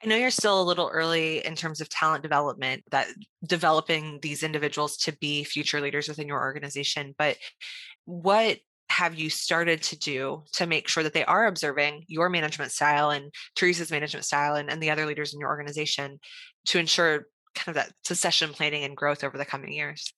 I 0.03 0.07
know 0.07 0.17
you're 0.17 0.31
still 0.31 0.61
a 0.61 0.65
little 0.65 0.91
early 0.93 1.45
in 1.45 1.55
terms 1.55 1.81
of 1.81 1.89
talent 1.89 2.23
development, 2.23 2.85
that 2.91 3.09
developing 3.45 4.19
these 4.23 4.43
individuals 4.43 4.97
to 4.99 5.13
be 5.19 5.45
future 5.45 5.81
leaders 5.81 6.09
within 6.09 6.29
your 6.29 6.41
organization, 6.41 7.15
but 7.19 7.37
what 8.05 8.59
have 8.89 9.17
you 9.17 9.29
started 9.29 9.83
to 9.83 9.99
do 9.99 10.45
to 10.53 10.67
make 10.67 10.89
sure 10.89 11.03
that 11.03 11.13
they 11.13 11.25
are 11.25 11.47
observing 11.47 12.05
your 12.07 12.29
management 12.29 12.71
style 12.71 13.11
and 13.11 13.33
Teresa's 13.57 13.91
management 13.91 14.25
style 14.25 14.55
and, 14.55 14.71
and 14.71 14.81
the 14.81 14.91
other 14.91 15.07
leaders 15.07 15.35
in 15.35 15.41
your 15.41 15.49
organization 15.49 16.21
to 16.67 16.79
ensure 16.79 17.27
kind 17.55 17.69
of 17.69 17.75
that 17.75 17.93
succession 18.05 18.53
planning 18.53 18.85
and 18.85 18.97
growth 18.97 19.25
over 19.25 19.37
the 19.37 19.45
coming 19.45 19.73
years? 19.73 20.13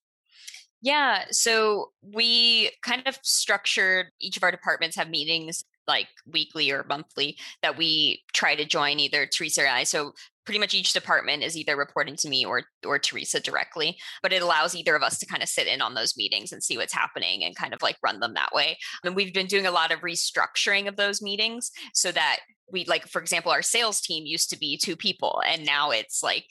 Yeah, 0.82 1.24
so 1.30 1.92
we 2.02 2.70
kind 2.82 3.02
of 3.06 3.18
structured 3.22 4.08
each 4.20 4.36
of 4.36 4.42
our 4.42 4.50
departments 4.50 4.96
have 4.96 5.08
meetings 5.08 5.64
like 5.88 6.08
weekly 6.30 6.70
or 6.70 6.84
monthly 6.88 7.36
that 7.62 7.76
we 7.76 8.22
try 8.32 8.54
to 8.54 8.64
join 8.64 9.00
either 9.00 9.26
Teresa 9.26 9.62
or 9.62 9.68
I. 9.68 9.84
So 9.84 10.12
pretty 10.44 10.60
much 10.60 10.72
each 10.72 10.92
department 10.92 11.42
is 11.42 11.56
either 11.56 11.76
reporting 11.76 12.16
to 12.16 12.28
me 12.28 12.44
or 12.44 12.62
or 12.86 12.98
Teresa 12.98 13.40
directly, 13.40 13.98
but 14.22 14.32
it 14.32 14.42
allows 14.42 14.74
either 14.74 14.94
of 14.94 15.02
us 15.02 15.18
to 15.18 15.26
kind 15.26 15.42
of 15.42 15.48
sit 15.48 15.66
in 15.66 15.82
on 15.82 15.94
those 15.94 16.16
meetings 16.16 16.52
and 16.52 16.62
see 16.62 16.76
what's 16.76 16.94
happening 16.94 17.44
and 17.44 17.56
kind 17.56 17.74
of 17.74 17.82
like 17.82 17.96
run 18.02 18.20
them 18.20 18.34
that 18.34 18.54
way. 18.54 18.78
And 19.04 19.16
we've 19.16 19.34
been 19.34 19.46
doing 19.46 19.66
a 19.66 19.70
lot 19.70 19.92
of 19.92 20.00
restructuring 20.00 20.88
of 20.88 20.96
those 20.96 21.20
meetings 21.20 21.70
so 21.92 22.12
that 22.12 22.38
we 22.70 22.84
like 22.84 23.08
for 23.08 23.20
example 23.20 23.50
our 23.50 23.62
sales 23.62 24.00
team 24.00 24.26
used 24.26 24.50
to 24.50 24.58
be 24.58 24.76
two 24.76 24.96
people 24.96 25.42
and 25.46 25.64
now 25.64 25.90
it's 25.90 26.22
like 26.22 26.46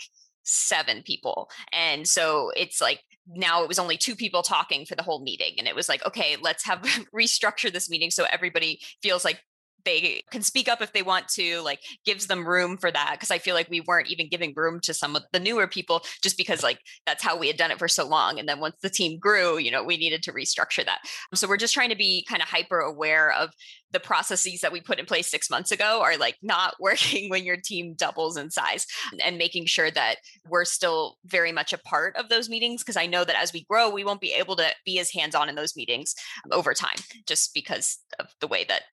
seven 0.48 1.04
people. 1.04 1.50
And 1.74 2.08
so 2.08 2.52
it's 2.56 2.82
like 2.82 3.02
now 3.30 3.62
it 3.64 3.68
was 3.68 3.80
only 3.80 3.98
two 3.98 4.16
people 4.16 4.42
talking 4.42 4.86
for 4.86 4.96
the 4.96 5.04
whole 5.04 5.22
meeting 5.22 5.54
and 5.58 5.68
it 5.68 5.76
was 5.76 5.90
like 5.90 6.06
okay 6.06 6.38
let's 6.42 6.66
have 6.66 6.82
restructure 7.16 7.72
this 7.72 7.90
meeting 7.90 8.10
so 8.10 8.26
everybody 8.32 8.80
feels 9.02 9.26
like 9.26 9.42
they 9.88 10.22
can 10.32 10.44
speak 10.44 10.68
up 10.68 10.82
if 10.82 10.94
they 10.94 11.02
want 11.02 11.28
to 11.28 11.62
like 11.62 11.80
gives 12.06 12.28
them 12.28 12.48
room 12.48 12.78
for 12.78 12.92
that 12.92 13.14
because 13.14 13.32
i 13.32 13.40
feel 13.40 13.56
like 13.56 13.70
we 13.70 13.82
weren't 13.82 14.12
even 14.12 14.30
giving 14.30 14.54
room 14.56 14.80
to 14.80 14.94
some 14.94 15.16
of 15.16 15.24
the 15.34 15.40
newer 15.40 15.66
people 15.66 16.04
just 16.22 16.38
because 16.38 16.62
like 16.62 16.80
that's 17.08 17.24
how 17.24 17.38
we 17.38 17.48
had 17.48 17.58
done 17.58 17.72
it 17.72 17.80
for 17.80 17.88
so 17.88 18.08
long 18.08 18.38
and 18.38 18.48
then 18.48 18.60
once 18.60 18.76
the 18.84 18.90
team 18.90 19.18
grew 19.18 19.58
you 19.58 19.72
know 19.72 19.84
we 19.88 19.98
needed 19.98 20.22
to 20.24 20.34
restructure 20.34 20.86
that. 20.86 21.00
So 21.34 21.48
we're 21.48 21.58
just 21.58 21.74
trying 21.74 21.90
to 21.90 21.96
be 21.96 22.26
kind 22.30 22.42
of 22.42 22.48
hyper 22.48 22.80
aware 22.80 23.32
of 23.32 23.52
the 23.92 24.00
processes 24.00 24.60
that 24.62 24.72
we 24.72 24.82
put 24.82 25.00
in 25.00 25.06
place 25.06 25.32
six 25.32 25.50
months 25.50 25.72
ago 25.72 26.02
are 26.04 26.18
like 26.18 26.36
not 26.44 26.76
working 26.80 27.30
when 27.30 27.46
your 27.46 27.58
team 27.58 27.96
doubles 27.98 28.38
in 28.38 28.52
size 28.52 28.86
and 29.24 29.38
making 29.38 29.66
sure 29.66 29.90
that 29.90 30.18
we're 30.48 30.66
still 30.66 31.16
very 31.26 31.52
much 31.52 31.74
a 31.74 31.78
part 31.78 32.16
of 32.18 32.30
those 32.30 32.50
meetings 32.50 32.84
because 32.84 32.98
i 32.98 33.06
know 33.06 33.24
that 33.24 33.42
as 33.42 33.54
we 33.54 33.64
grow 33.70 33.90
we 33.90 34.04
won't 34.04 34.22
be 34.22 34.34
able 34.34 34.56
to 34.56 34.68
be 34.86 35.00
as 35.00 35.12
hands 35.12 35.34
on 35.34 35.48
in 35.48 35.56
those 35.56 35.76
meetings 35.76 36.14
over 36.52 36.74
time 36.74 36.98
just 37.28 37.54
because 37.54 38.00
of 38.20 38.28
the 38.42 38.48
way 38.48 38.66
that 38.68 38.84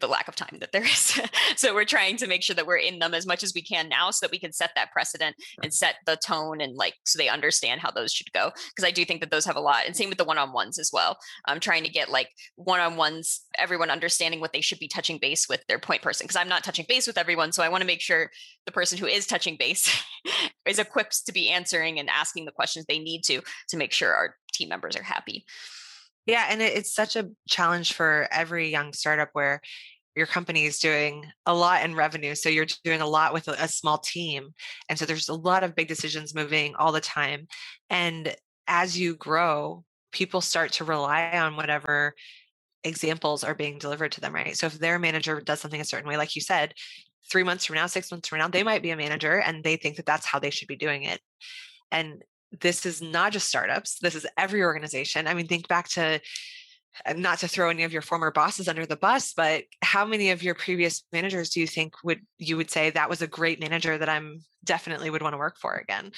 the 0.00 0.08
lack 0.08 0.26
of 0.26 0.34
time 0.34 0.58
that 0.60 0.72
there 0.72 0.84
is. 0.84 1.20
so 1.56 1.74
we're 1.74 1.84
trying 1.84 2.16
to 2.16 2.26
make 2.26 2.42
sure 2.42 2.56
that 2.56 2.66
we're 2.66 2.76
in 2.76 2.98
them 2.98 3.14
as 3.14 3.26
much 3.26 3.42
as 3.42 3.52
we 3.54 3.62
can 3.62 3.88
now 3.88 4.10
so 4.10 4.24
that 4.24 4.32
we 4.32 4.38
can 4.38 4.52
set 4.52 4.72
that 4.74 4.90
precedent 4.92 5.36
and 5.62 5.72
set 5.72 5.96
the 6.06 6.16
tone 6.16 6.60
and 6.60 6.76
like 6.76 6.94
so 7.04 7.18
they 7.18 7.28
understand 7.28 7.80
how 7.80 7.90
those 7.90 8.12
should 8.12 8.32
go. 8.32 8.50
Because 8.74 8.86
I 8.86 8.90
do 8.90 9.04
think 9.04 9.20
that 9.20 9.30
those 9.30 9.44
have 9.44 9.56
a 9.56 9.60
lot. 9.60 9.84
And 9.86 9.96
same 9.96 10.08
with 10.08 10.18
the 10.18 10.24
one-on-ones 10.24 10.78
as 10.78 10.90
well. 10.92 11.18
I'm 11.46 11.60
trying 11.60 11.84
to 11.84 11.90
get 11.90 12.10
like 12.10 12.30
one-on-ones, 12.56 13.42
everyone 13.58 13.90
understanding 13.90 14.40
what 14.40 14.52
they 14.52 14.60
should 14.60 14.78
be 14.78 14.88
touching 14.88 15.18
base 15.18 15.48
with 15.48 15.64
their 15.68 15.78
point 15.78 16.02
person. 16.02 16.24
Because 16.24 16.36
I'm 16.36 16.48
not 16.48 16.64
touching 16.64 16.86
base 16.88 17.06
with 17.06 17.18
everyone. 17.18 17.52
So 17.52 17.62
I 17.62 17.68
want 17.68 17.82
to 17.82 17.86
make 17.86 18.00
sure 18.00 18.30
the 18.64 18.72
person 18.72 18.98
who 18.98 19.06
is 19.06 19.26
touching 19.26 19.56
base 19.56 19.90
is 20.66 20.78
equipped 20.78 21.26
to 21.26 21.32
be 21.32 21.50
answering 21.50 21.98
and 21.98 22.10
asking 22.10 22.44
the 22.44 22.52
questions 22.52 22.86
they 22.86 22.98
need 22.98 23.22
to 23.24 23.40
to 23.68 23.76
make 23.76 23.92
sure 23.92 24.12
our 24.12 24.34
team 24.52 24.68
members 24.68 24.96
are 24.96 25.02
happy. 25.02 25.44
Yeah, 26.26 26.46
and 26.50 26.60
it's 26.60 26.92
such 26.92 27.14
a 27.16 27.30
challenge 27.48 27.92
for 27.92 28.26
every 28.32 28.68
young 28.68 28.92
startup 28.92 29.30
where 29.32 29.60
your 30.16 30.26
company 30.26 30.64
is 30.64 30.78
doing 30.78 31.26
a 31.44 31.54
lot 31.54 31.84
in 31.84 31.94
revenue. 31.94 32.34
So 32.34 32.48
you're 32.48 32.66
doing 32.84 33.00
a 33.00 33.06
lot 33.06 33.32
with 33.32 33.48
a, 33.48 33.52
a 33.62 33.68
small 33.68 33.98
team. 33.98 34.48
And 34.88 34.98
so 34.98 35.04
there's 35.04 35.28
a 35.28 35.34
lot 35.34 35.62
of 35.62 35.76
big 35.76 35.88
decisions 35.88 36.34
moving 36.34 36.74
all 36.74 36.90
the 36.90 37.00
time. 37.00 37.46
And 37.90 38.34
as 38.66 38.98
you 38.98 39.14
grow, 39.14 39.84
people 40.12 40.40
start 40.40 40.72
to 40.72 40.84
rely 40.84 41.30
on 41.32 41.54
whatever 41.54 42.14
examples 42.82 43.44
are 43.44 43.54
being 43.54 43.78
delivered 43.78 44.12
to 44.12 44.20
them, 44.20 44.34
right? 44.34 44.56
So 44.56 44.66
if 44.66 44.78
their 44.78 44.98
manager 44.98 45.40
does 45.40 45.60
something 45.60 45.80
a 45.80 45.84
certain 45.84 46.08
way, 46.08 46.16
like 46.16 46.34
you 46.34 46.40
said, 46.40 46.72
three 47.30 47.42
months 47.42 47.66
from 47.66 47.76
now, 47.76 47.86
six 47.86 48.10
months 48.10 48.28
from 48.28 48.38
now, 48.38 48.48
they 48.48 48.62
might 48.62 48.82
be 48.82 48.90
a 48.90 48.96
manager 48.96 49.40
and 49.40 49.62
they 49.62 49.76
think 49.76 49.96
that 49.96 50.06
that's 50.06 50.26
how 50.26 50.38
they 50.38 50.50
should 50.50 50.68
be 50.68 50.76
doing 50.76 51.02
it. 51.02 51.20
And 51.92 52.22
this 52.60 52.86
is 52.86 53.02
not 53.02 53.32
just 53.32 53.48
startups, 53.48 53.98
this 54.00 54.14
is 54.14 54.26
every 54.36 54.62
organization. 54.62 55.26
I 55.26 55.34
mean, 55.34 55.46
think 55.46 55.68
back 55.68 55.88
to 55.90 56.20
not 57.14 57.40
to 57.40 57.48
throw 57.48 57.68
any 57.68 57.82
of 57.82 57.92
your 57.92 58.02
former 58.02 58.30
bosses 58.30 58.68
under 58.68 58.86
the 58.86 58.96
bus, 58.96 59.34
but 59.34 59.64
how 59.82 60.06
many 60.06 60.30
of 60.30 60.42
your 60.42 60.54
previous 60.54 61.04
managers 61.12 61.50
do 61.50 61.60
you 61.60 61.66
think 61.66 61.94
would 62.02 62.20
you 62.38 62.56
would 62.56 62.70
say 62.70 62.90
that 62.90 63.10
was 63.10 63.20
a 63.20 63.26
great 63.26 63.60
manager 63.60 63.98
that 63.98 64.08
I'm 64.08 64.42
definitely 64.64 65.10
would 65.10 65.22
want 65.22 65.34
to 65.34 65.38
work 65.38 65.58
for 65.58 65.74
again? 65.74 66.12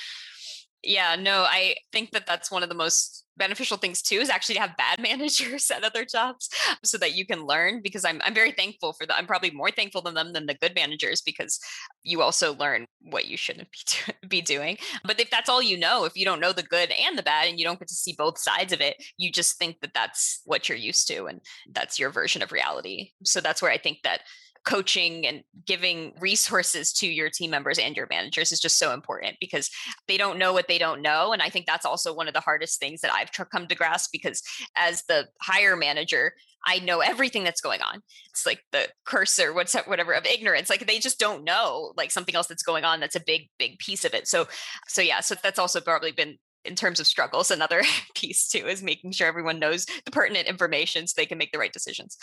Yeah, 0.84 1.16
no, 1.16 1.42
I 1.42 1.74
think 1.92 2.12
that 2.12 2.26
that's 2.26 2.50
one 2.50 2.62
of 2.62 2.68
the 2.68 2.74
most 2.74 3.24
beneficial 3.36 3.76
things 3.76 4.02
too 4.02 4.16
is 4.16 4.30
actually 4.30 4.56
to 4.56 4.60
have 4.60 4.76
bad 4.76 5.00
managers 5.02 5.70
at 5.70 5.84
other 5.84 6.04
jobs 6.04 6.48
so 6.84 6.98
that 6.98 7.14
you 7.14 7.24
can 7.26 7.46
learn 7.46 7.80
because 7.82 8.04
I'm 8.04 8.20
I'm 8.24 8.34
very 8.34 8.52
thankful 8.52 8.92
for 8.92 9.06
that. 9.06 9.16
I'm 9.16 9.26
probably 9.26 9.50
more 9.50 9.70
thankful 9.70 10.02
than 10.02 10.14
them 10.14 10.32
than 10.32 10.46
the 10.46 10.54
good 10.54 10.74
managers 10.74 11.20
because 11.20 11.58
you 12.02 12.22
also 12.22 12.54
learn 12.54 12.86
what 13.00 13.26
you 13.26 13.36
shouldn't 13.36 13.68
be 13.72 13.78
do- 13.86 14.28
be 14.28 14.40
doing. 14.40 14.78
But 15.04 15.20
if 15.20 15.30
that's 15.30 15.48
all 15.48 15.62
you 15.62 15.78
know, 15.78 16.04
if 16.04 16.12
you 16.16 16.24
don't 16.24 16.40
know 16.40 16.52
the 16.52 16.62
good 16.62 16.90
and 16.90 17.18
the 17.18 17.22
bad 17.22 17.48
and 17.48 17.58
you 17.58 17.64
don't 17.64 17.78
get 17.78 17.88
to 17.88 17.94
see 17.94 18.14
both 18.16 18.38
sides 18.38 18.72
of 18.72 18.80
it, 18.80 19.02
you 19.16 19.32
just 19.32 19.58
think 19.58 19.80
that 19.80 19.94
that's 19.94 20.40
what 20.44 20.68
you're 20.68 20.78
used 20.78 21.08
to 21.08 21.26
and 21.26 21.40
that's 21.72 21.98
your 21.98 22.10
version 22.10 22.42
of 22.42 22.52
reality. 22.52 23.10
So 23.24 23.40
that's 23.40 23.62
where 23.62 23.72
I 23.72 23.78
think 23.78 23.98
that 24.04 24.20
coaching 24.64 25.26
and 25.26 25.42
giving 25.66 26.12
resources 26.20 26.92
to 26.92 27.06
your 27.06 27.30
team 27.30 27.50
members 27.50 27.78
and 27.78 27.96
your 27.96 28.06
managers 28.10 28.52
is 28.52 28.60
just 28.60 28.78
so 28.78 28.92
important 28.92 29.36
because 29.40 29.70
they 30.06 30.16
don't 30.16 30.38
know 30.38 30.52
what 30.52 30.68
they 30.68 30.78
don't 30.78 31.02
know 31.02 31.32
and 31.32 31.42
i 31.42 31.48
think 31.48 31.66
that's 31.66 31.86
also 31.86 32.14
one 32.14 32.28
of 32.28 32.34
the 32.34 32.40
hardest 32.40 32.80
things 32.80 33.00
that 33.00 33.12
i've 33.12 33.30
come 33.50 33.66
to 33.66 33.74
grasp 33.74 34.10
because 34.12 34.42
as 34.76 35.02
the 35.08 35.26
higher 35.40 35.76
manager 35.76 36.32
I 36.66 36.80
know 36.80 37.00
everything 37.00 37.44
that's 37.44 37.60
going 37.60 37.80
on. 37.82 38.02
It's 38.30 38.44
like 38.44 38.62
the 38.72 38.88
cursor, 39.04 39.52
what's 39.52 39.74
whatever 39.74 40.12
of 40.12 40.26
ignorance. 40.26 40.68
Like 40.68 40.86
they 40.86 40.98
just 40.98 41.18
don't 41.18 41.44
know 41.44 41.92
like 41.96 42.10
something 42.10 42.34
else 42.34 42.46
that's 42.46 42.62
going 42.62 42.84
on. 42.84 43.00
That's 43.00 43.16
a 43.16 43.22
big, 43.24 43.48
big 43.58 43.78
piece 43.78 44.04
of 44.04 44.12
it. 44.12 44.26
So, 44.26 44.48
so 44.88 45.00
yeah. 45.00 45.20
So 45.20 45.36
that's 45.40 45.58
also 45.58 45.80
probably 45.80 46.12
been 46.12 46.36
in 46.68 46.76
terms 46.76 47.00
of 47.00 47.06
struggles. 47.06 47.50
Another 47.50 47.82
piece 48.14 48.48
too 48.48 48.66
is 48.66 48.82
making 48.82 49.12
sure 49.12 49.26
everyone 49.26 49.58
knows 49.58 49.86
the 50.04 50.10
pertinent 50.10 50.46
information 50.46 51.06
so 51.06 51.14
they 51.16 51.26
can 51.26 51.38
make 51.38 51.52
the 51.52 51.58
right 51.58 51.72
decisions 51.72 52.16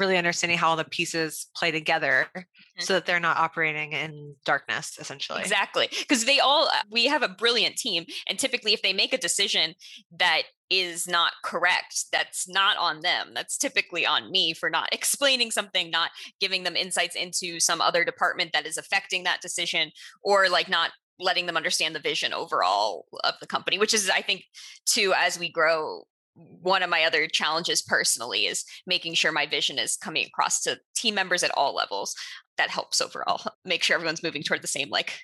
really 0.00 0.16
understanding 0.16 0.58
how 0.58 0.70
all 0.70 0.76
the 0.76 0.84
pieces 0.84 1.46
play 1.54 1.70
together 1.70 2.26
mm-hmm. 2.34 2.82
so 2.82 2.94
that 2.94 3.06
they're 3.06 3.20
not 3.20 3.36
operating 3.36 3.92
in 3.92 4.34
darkness 4.44 4.96
essentially 4.98 5.40
exactly 5.40 5.88
because 6.00 6.24
they 6.24 6.40
all 6.40 6.64
uh, 6.64 6.80
we 6.90 7.06
have 7.06 7.22
a 7.22 7.28
brilliant 7.28 7.76
team 7.76 8.04
and 8.26 8.38
typically 8.38 8.72
if 8.72 8.82
they 8.82 8.94
make 8.94 9.12
a 9.12 9.18
decision 9.18 9.74
that 10.10 10.42
is 10.70 11.06
not 11.06 11.32
correct 11.44 12.06
that's 12.12 12.48
not 12.48 12.76
on 12.78 13.00
them 13.00 13.32
that's 13.34 13.58
typically 13.58 14.06
on 14.06 14.30
me 14.30 14.54
for 14.54 14.70
not 14.70 14.88
explaining 14.92 15.50
something 15.50 15.90
not 15.90 16.10
giving 16.40 16.64
them 16.64 16.74
insights 16.74 17.14
into 17.14 17.60
some 17.60 17.80
other 17.80 18.04
department 18.04 18.50
that 18.52 18.66
is 18.66 18.78
affecting 18.78 19.22
that 19.22 19.42
decision 19.42 19.90
or 20.24 20.48
like 20.48 20.68
not 20.68 20.90
letting 21.20 21.46
them 21.46 21.56
understand 21.56 21.94
the 21.94 22.00
vision 22.00 22.32
overall 22.32 23.06
of 23.24 23.34
the 23.40 23.46
company 23.46 23.78
which 23.78 23.94
is 23.94 24.10
i 24.10 24.20
think 24.20 24.44
too 24.86 25.12
as 25.16 25.38
we 25.38 25.50
grow 25.50 26.02
one 26.34 26.82
of 26.82 26.90
my 26.90 27.04
other 27.04 27.26
challenges 27.26 27.82
personally 27.82 28.46
is 28.46 28.64
making 28.86 29.14
sure 29.14 29.32
my 29.32 29.46
vision 29.46 29.78
is 29.78 29.96
coming 29.96 30.26
across 30.26 30.62
to 30.62 30.78
team 30.94 31.14
members 31.14 31.42
at 31.42 31.50
all 31.56 31.74
levels. 31.74 32.14
That 32.56 32.70
helps 32.70 33.00
overall 33.00 33.42
make 33.64 33.82
sure 33.82 33.94
everyone's 33.94 34.22
moving 34.22 34.42
toward 34.42 34.62
the 34.62 34.68
same 34.68 34.90
like 34.90 35.20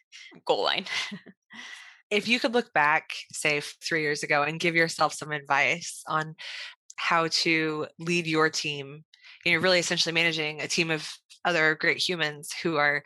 goal 0.46 0.64
line. 0.64 0.87
If 2.11 2.28
you 2.28 2.38
could 2.38 2.54
look 2.54 2.72
back 2.72 3.11
say 3.32 3.61
3 3.61 4.00
years 4.00 4.22
ago 4.22 4.42
and 4.42 4.61
give 4.61 4.76
yourself 4.76 5.12
some 5.14 5.32
advice 5.32 6.02
on 6.06 6.37
how 6.96 7.28
to 7.28 7.87
lead 7.98 8.26
your 8.26 8.48
team 8.48 9.04
you 9.44 9.52
know 9.52 9.59
really 9.59 9.78
essentially 9.78 10.12
managing 10.12 10.61
a 10.61 10.68
team 10.68 10.90
of 10.90 11.11
other 11.44 11.74
great 11.74 11.98
humans 11.98 12.52
who 12.62 12.76
are 12.76 13.02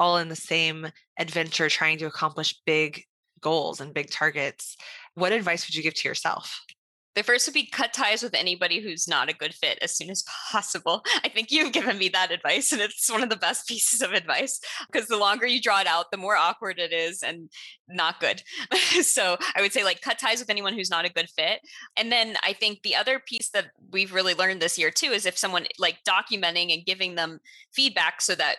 all 0.00 0.16
in 0.16 0.28
the 0.28 0.34
same 0.36 0.88
adventure 1.18 1.68
trying 1.68 1.98
to 1.98 2.06
accomplish 2.06 2.60
big 2.66 3.04
goals 3.40 3.80
and 3.80 3.94
big 3.94 4.10
targets 4.10 4.76
what 5.14 5.32
advice 5.32 5.66
would 5.66 5.76
you 5.76 5.82
give 5.82 5.94
to 5.94 6.08
yourself 6.08 6.60
the 7.16 7.24
first 7.24 7.46
would 7.46 7.54
be 7.54 7.66
cut 7.66 7.92
ties 7.92 8.22
with 8.22 8.34
anybody 8.34 8.80
who's 8.80 9.08
not 9.08 9.28
a 9.28 9.34
good 9.34 9.52
fit 9.52 9.78
as 9.82 9.96
soon 9.96 10.10
as 10.10 10.24
possible. 10.52 11.02
I 11.24 11.28
think 11.28 11.50
you've 11.50 11.72
given 11.72 11.98
me 11.98 12.08
that 12.10 12.30
advice, 12.30 12.72
and 12.72 12.80
it's 12.80 13.10
one 13.10 13.22
of 13.22 13.30
the 13.30 13.36
best 13.36 13.66
pieces 13.68 14.00
of 14.00 14.12
advice 14.12 14.60
because 14.90 15.08
the 15.08 15.16
longer 15.16 15.46
you 15.46 15.60
draw 15.60 15.80
it 15.80 15.86
out, 15.86 16.10
the 16.10 16.16
more 16.16 16.36
awkward 16.36 16.78
it 16.78 16.92
is 16.92 17.22
and 17.22 17.50
not 17.88 18.20
good. 18.20 18.42
so 19.02 19.36
I 19.56 19.60
would 19.60 19.72
say, 19.72 19.84
like, 19.84 20.00
cut 20.00 20.18
ties 20.18 20.38
with 20.38 20.50
anyone 20.50 20.74
who's 20.74 20.90
not 20.90 21.04
a 21.04 21.12
good 21.12 21.28
fit. 21.28 21.60
And 21.96 22.12
then 22.12 22.36
I 22.44 22.52
think 22.52 22.82
the 22.82 22.96
other 22.96 23.18
piece 23.18 23.50
that 23.50 23.66
we've 23.90 24.14
really 24.14 24.34
learned 24.34 24.62
this 24.62 24.78
year, 24.78 24.90
too, 24.90 25.10
is 25.10 25.26
if 25.26 25.36
someone 25.36 25.66
like 25.78 25.98
documenting 26.08 26.72
and 26.72 26.86
giving 26.86 27.16
them 27.16 27.40
feedback 27.72 28.20
so 28.20 28.34
that 28.36 28.56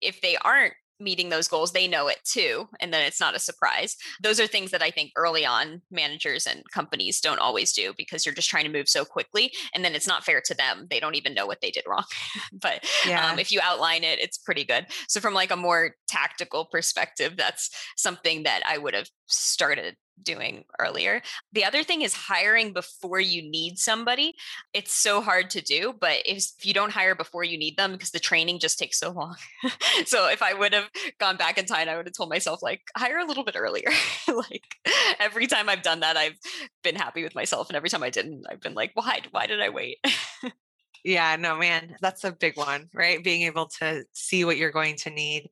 if 0.00 0.20
they 0.20 0.36
aren't 0.36 0.74
meeting 1.00 1.28
those 1.28 1.48
goals 1.48 1.72
they 1.72 1.88
know 1.88 2.08
it 2.08 2.18
too 2.24 2.68
and 2.80 2.92
then 2.92 3.02
it's 3.02 3.20
not 3.20 3.34
a 3.34 3.38
surprise. 3.38 3.96
Those 4.22 4.40
are 4.40 4.46
things 4.46 4.70
that 4.70 4.82
i 4.82 4.90
think 4.90 5.12
early 5.16 5.44
on 5.44 5.82
managers 5.90 6.46
and 6.46 6.62
companies 6.72 7.20
don't 7.20 7.38
always 7.38 7.72
do 7.72 7.92
because 7.96 8.24
you're 8.24 8.34
just 8.34 8.50
trying 8.50 8.64
to 8.64 8.70
move 8.70 8.88
so 8.88 9.04
quickly 9.04 9.52
and 9.74 9.84
then 9.84 9.94
it's 9.94 10.06
not 10.06 10.24
fair 10.24 10.40
to 10.44 10.54
them 10.54 10.86
they 10.90 11.00
don't 11.00 11.14
even 11.14 11.34
know 11.34 11.46
what 11.46 11.60
they 11.60 11.70
did 11.70 11.84
wrong. 11.86 12.04
But 12.52 12.84
um, 13.04 13.10
yeah. 13.10 13.32
um, 13.32 13.38
if 13.38 13.50
you 13.52 13.60
outline 13.62 14.04
it 14.04 14.18
it's 14.18 14.38
pretty 14.38 14.64
good. 14.64 14.86
So 15.08 15.20
from 15.20 15.34
like 15.34 15.50
a 15.50 15.56
more 15.56 15.94
tactical 16.08 16.66
perspective 16.66 17.34
that's 17.36 17.70
something 17.96 18.44
that 18.44 18.62
i 18.66 18.78
would 18.78 18.94
have 18.94 19.08
started 19.26 19.96
doing 20.22 20.64
earlier. 20.78 21.22
The 21.52 21.64
other 21.64 21.82
thing 21.82 22.02
is 22.02 22.14
hiring 22.14 22.72
before 22.72 23.20
you 23.20 23.42
need 23.42 23.78
somebody. 23.78 24.34
It's 24.72 24.92
so 24.92 25.20
hard 25.20 25.50
to 25.50 25.60
do, 25.60 25.94
but 25.98 26.18
if, 26.24 26.44
if 26.58 26.66
you 26.66 26.72
don't 26.72 26.92
hire 26.92 27.14
before 27.14 27.44
you 27.44 27.58
need 27.58 27.76
them 27.76 27.92
because 27.92 28.10
the 28.10 28.20
training 28.20 28.58
just 28.58 28.78
takes 28.78 28.98
so 28.98 29.10
long. 29.10 29.36
so 30.06 30.28
if 30.28 30.42
I 30.42 30.54
would 30.54 30.72
have 30.72 30.88
gone 31.18 31.36
back 31.36 31.58
in 31.58 31.66
time, 31.66 31.88
I 31.88 31.96
would 31.96 32.06
have 32.06 32.14
told 32.14 32.28
myself 32.28 32.62
like 32.62 32.82
hire 32.96 33.18
a 33.18 33.26
little 33.26 33.44
bit 33.44 33.56
earlier. 33.56 33.90
like 34.28 34.76
every 35.18 35.46
time 35.46 35.68
I've 35.68 35.82
done 35.82 36.00
that, 36.00 36.16
I've 36.16 36.38
been 36.82 36.96
happy 36.96 37.22
with 37.22 37.34
myself 37.34 37.68
and 37.68 37.76
every 37.76 37.88
time 37.88 38.02
I 38.02 38.10
didn't, 38.10 38.46
I've 38.50 38.60
been 38.60 38.74
like, 38.74 38.92
why 38.94 39.20
why 39.30 39.46
did 39.46 39.60
I 39.60 39.68
wait? 39.68 39.98
yeah, 41.04 41.36
no 41.36 41.56
man, 41.56 41.96
that's 42.00 42.24
a 42.24 42.32
big 42.32 42.56
one, 42.56 42.88
right? 42.94 43.22
Being 43.22 43.42
able 43.42 43.66
to 43.80 44.04
see 44.12 44.44
what 44.44 44.56
you're 44.56 44.72
going 44.72 44.96
to 44.96 45.10
need 45.10 45.50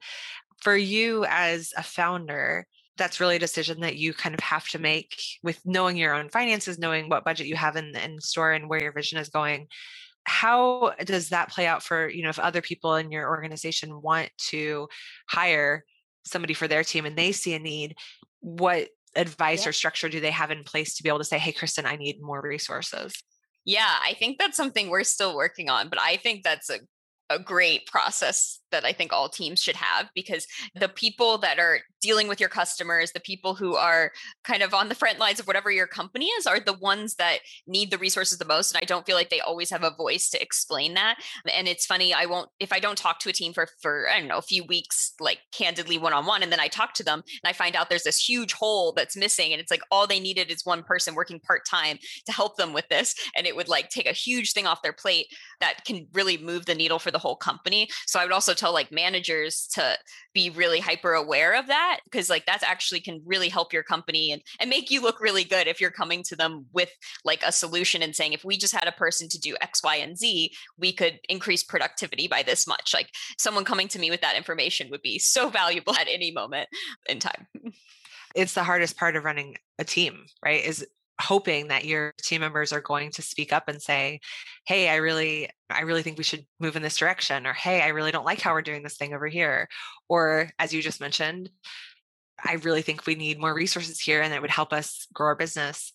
For 0.63 0.77
you 0.77 1.25
as 1.29 1.73
a 1.77 1.83
founder, 1.83 2.67
that's 2.99 3.21
really 3.21 3.37
a 3.37 3.41
decision 3.41 3.81
that 3.81 3.97
you 3.97 4.13
kind 4.13 4.35
of 4.35 4.41
have 4.41 4.69
to 4.69 4.79
make 4.79 5.17
with 5.43 5.61
knowing 5.65 5.97
your 5.97 6.15
own 6.15 6.29
finances, 6.29 6.79
knowing 6.79 7.09
what 7.09 7.25
budget 7.25 7.47
you 7.47 7.57
have 7.57 7.77
in, 7.77 7.97
in 7.97 8.21
store 8.21 8.53
and 8.53 8.69
where 8.69 8.83
your 8.83 8.93
vision 8.93 9.19
is 9.19 9.29
going. 9.29 9.67
How 10.25 10.93
does 11.05 11.31
that 11.31 11.51
play 11.51 11.67
out 11.67 11.83
for, 11.83 12.09
you 12.09 12.23
know, 12.23 12.29
if 12.29 12.39
other 12.39 12.61
people 12.61 12.95
in 12.97 13.11
your 13.11 13.29
organization 13.29 14.03
want 14.03 14.31
to 14.51 14.89
hire 15.29 15.85
somebody 16.25 16.55
for 16.55 16.69
their 16.69 16.85
team 16.85 17.07
and 17.07 17.17
they 17.17 17.33
see 17.33 17.55
a 17.55 17.59
need, 17.59 17.97
what 18.41 18.89
advice 19.17 19.65
yeah. 19.65 19.71
or 19.71 19.73
structure 19.73 20.09
do 20.09 20.21
they 20.21 20.31
have 20.31 20.51
in 20.51 20.63
place 20.63 20.95
to 20.97 21.03
be 21.03 21.09
able 21.09 21.19
to 21.19 21.25
say, 21.25 21.39
hey, 21.39 21.53
Kristen, 21.53 21.87
I 21.87 21.97
need 21.97 22.19
more 22.21 22.41
resources? 22.41 23.15
Yeah, 23.65 23.97
I 24.03 24.15
think 24.15 24.39
that's 24.39 24.57
something 24.57 24.91
we're 24.91 25.05
still 25.05 25.37
working 25.37 25.71
on, 25.71 25.89
but 25.89 26.01
I 26.01 26.17
think 26.17 26.43
that's 26.43 26.69
a 26.69 26.81
a 27.33 27.39
great 27.39 27.87
process 27.87 28.61
that 28.73 28.85
I 28.85 28.93
think 28.93 29.13
all 29.13 29.29
teams 29.29 29.63
should 29.63 29.77
have 29.77 30.09
because 30.15 30.47
the 30.75 30.89
people 30.89 31.39
that 31.39 31.59
are 31.59 31.81
dealing 32.01 32.27
with 32.27 32.41
your 32.41 32.49
customers, 32.49 33.13
the 33.13 33.21
people 33.21 33.55
who 33.55 33.77
are 33.77 34.11
kind 34.43 34.63
of 34.63 34.75
on 34.75 34.89
the 34.89 34.95
front 34.95 35.21
lines 35.21 35.39
of 35.39 35.47
whatever 35.47 35.71
your 35.71 35.87
company 35.87 36.27
is, 36.27 36.47
are 36.47 36.59
the 36.59 36.73
ones 36.73 37.15
that 37.17 37.39
need 37.67 37.91
the 37.91 37.99
resources 37.99 38.39
the 38.39 38.45
most. 38.45 38.75
And 38.75 38.83
I 38.83 38.87
don't 38.87 39.07
feel 39.07 39.15
like 39.15 39.31
they 39.31 39.41
always 39.41 39.71
have 39.71 39.85
a 39.85 39.95
voice 39.95 40.29
to 40.31 40.43
explain 40.43 40.95
that. 40.95 41.17
And 41.53 41.69
it's 41.69 41.87
funny, 41.87 42.13
I 42.13 42.27
won't, 42.27 42.49
if 42.59 42.73
I 42.73 42.81
don't 42.81 42.99
talk 42.99 43.21
to 43.21 43.29
a 43.29 43.33
team 43.33 43.53
for, 43.53 43.69
for 43.81 44.09
I 44.11 44.19
don't 44.19 44.29
know, 44.29 44.39
a 44.39 44.43
few 44.43 44.65
weeks, 44.65 45.13
like 45.21 45.39
candidly 45.53 45.99
one 45.99 46.13
on 46.13 46.27
one, 46.27 46.43
and 46.43 46.51
then 46.51 46.61
I 46.61 46.69
talk 46.69 46.95
to 46.95 47.05
them 47.05 47.23
and 47.45 47.51
I 47.51 47.53
find 47.53 47.77
out 47.77 47.89
there's 47.89 48.03
this 48.03 48.19
huge 48.19 48.55
hole 48.55 48.93
that's 48.93 49.17
missing. 49.17 49.53
And 49.53 49.61
it's 49.61 49.71
like 49.71 49.83
all 49.91 50.07
they 50.07 50.19
needed 50.19 50.51
is 50.51 50.65
one 50.65 50.83
person 50.83 51.15
working 51.15 51.39
part 51.41 51.63
time 51.69 51.99
to 52.27 52.33
help 52.33 52.57
them 52.57 52.73
with 52.73 52.89
this. 52.89 53.15
And 53.37 53.47
it 53.47 53.55
would 53.55 53.69
like 53.69 53.91
take 53.91 54.09
a 54.09 54.13
huge 54.13 54.53
thing 54.53 54.67
off 54.67 54.83
their 54.83 54.93
plate 54.93 55.27
that 55.61 55.85
can 55.85 56.09
really 56.13 56.39
move 56.39 56.67
the 56.67 56.75
needle 56.75 56.99
for 56.99 57.11
the 57.11 57.19
whole 57.23 57.37
company. 57.37 57.89
So 58.07 58.21
I 58.21 58.25
would 58.25 58.33
also 58.33 58.53
tell 58.53 58.73
like 58.73 58.93
managers 58.93 59.69
to 59.75 59.97
be 60.35 60.51
really 60.51 60.81
hyper 60.81 61.13
aware 61.13 61.55
of 61.59 61.67
that 61.69 62.01
because 62.05 62.31
like 62.31 62.45
that's 62.47 62.65
actually 62.65 63.01
can 63.01 63.23
really 63.25 63.49
help 63.49 63.73
your 63.73 63.83
company 63.83 64.33
and, 64.33 64.43
and 64.61 64.71
make 64.71 64.91
you 64.91 65.01
look 65.01 65.21
really 65.21 65.45
good 65.45 65.67
if 65.67 65.81
you're 65.81 65.91
coming 65.91 66.23
to 66.25 66.37
them 66.37 66.67
with 66.73 66.91
like 67.25 67.43
a 67.47 67.53
solution 67.53 68.03
and 68.03 68.17
saying 68.17 68.33
if 68.33 68.45
we 68.45 68.57
just 68.57 68.75
had 68.75 68.89
a 68.89 68.93
person 68.93 69.29
to 69.29 69.39
do 69.39 69.57
x 69.61 69.83
y 69.83 69.97
and 69.97 70.19
z 70.19 70.53
we 70.79 70.93
could 70.93 71.19
increase 71.29 71.63
productivity 71.63 72.27
by 72.27 72.43
this 72.43 72.67
much 72.67 72.93
like 72.95 73.11
someone 73.39 73.65
coming 73.65 73.89
to 73.89 73.99
me 73.99 74.11
with 74.11 74.21
that 74.21 74.37
information 74.37 74.89
would 74.91 75.03
be 75.03 75.19
so 75.19 75.49
valuable 75.61 75.95
at 75.95 76.09
any 76.09 76.31
moment 76.31 76.69
in 77.09 77.19
time 77.19 77.47
it's 78.35 78.55
the 78.55 78.65
hardest 78.65 78.97
part 78.97 79.17
of 79.17 79.25
running 79.25 79.57
a 79.79 79.85
team 79.85 80.25
right 80.45 80.65
is 80.65 80.87
hoping 81.21 81.69
that 81.69 81.85
your 81.85 82.13
team 82.23 82.41
members 82.41 82.73
are 82.73 82.81
going 82.81 83.11
to 83.11 83.23
speak 83.23 83.53
up 83.53 83.69
and 83.69 83.81
say 83.81 84.19
hey 84.67 84.89
i 84.89 84.97
really 84.97 85.49
i 85.71 85.83
really 85.83 86.03
think 86.03 86.19
we 86.19 86.25
should 86.25 86.45
move 86.59 86.75
in 86.75 86.83
this 86.83 86.97
direction 86.97 87.47
or 87.47 87.53
hey 87.53 87.81
i 87.83 87.89
really 87.89 88.11
don't 88.11 88.25
like 88.25 88.41
how 88.41 88.53
we're 88.53 88.63
doing 88.63 88.83
this 88.83 88.97
thing 88.97 89.15
over 89.15 89.27
here 89.27 89.69
or 90.09 90.49
as 90.59 90.73
you 90.73 90.83
just 90.83 91.01
mentioned 91.01 91.51
i 92.45 92.55
really 92.55 92.83
think 92.83 93.07
we 93.07 93.15
need 93.15 93.41
more 93.41 93.55
resources 93.55 94.01
here 94.01 94.23
and 94.23 94.33
it 94.33 94.41
would 94.41 94.51
help 94.51 94.73
us 94.73 95.07
grow 95.13 95.29
our 95.29 95.37
business. 95.37 95.93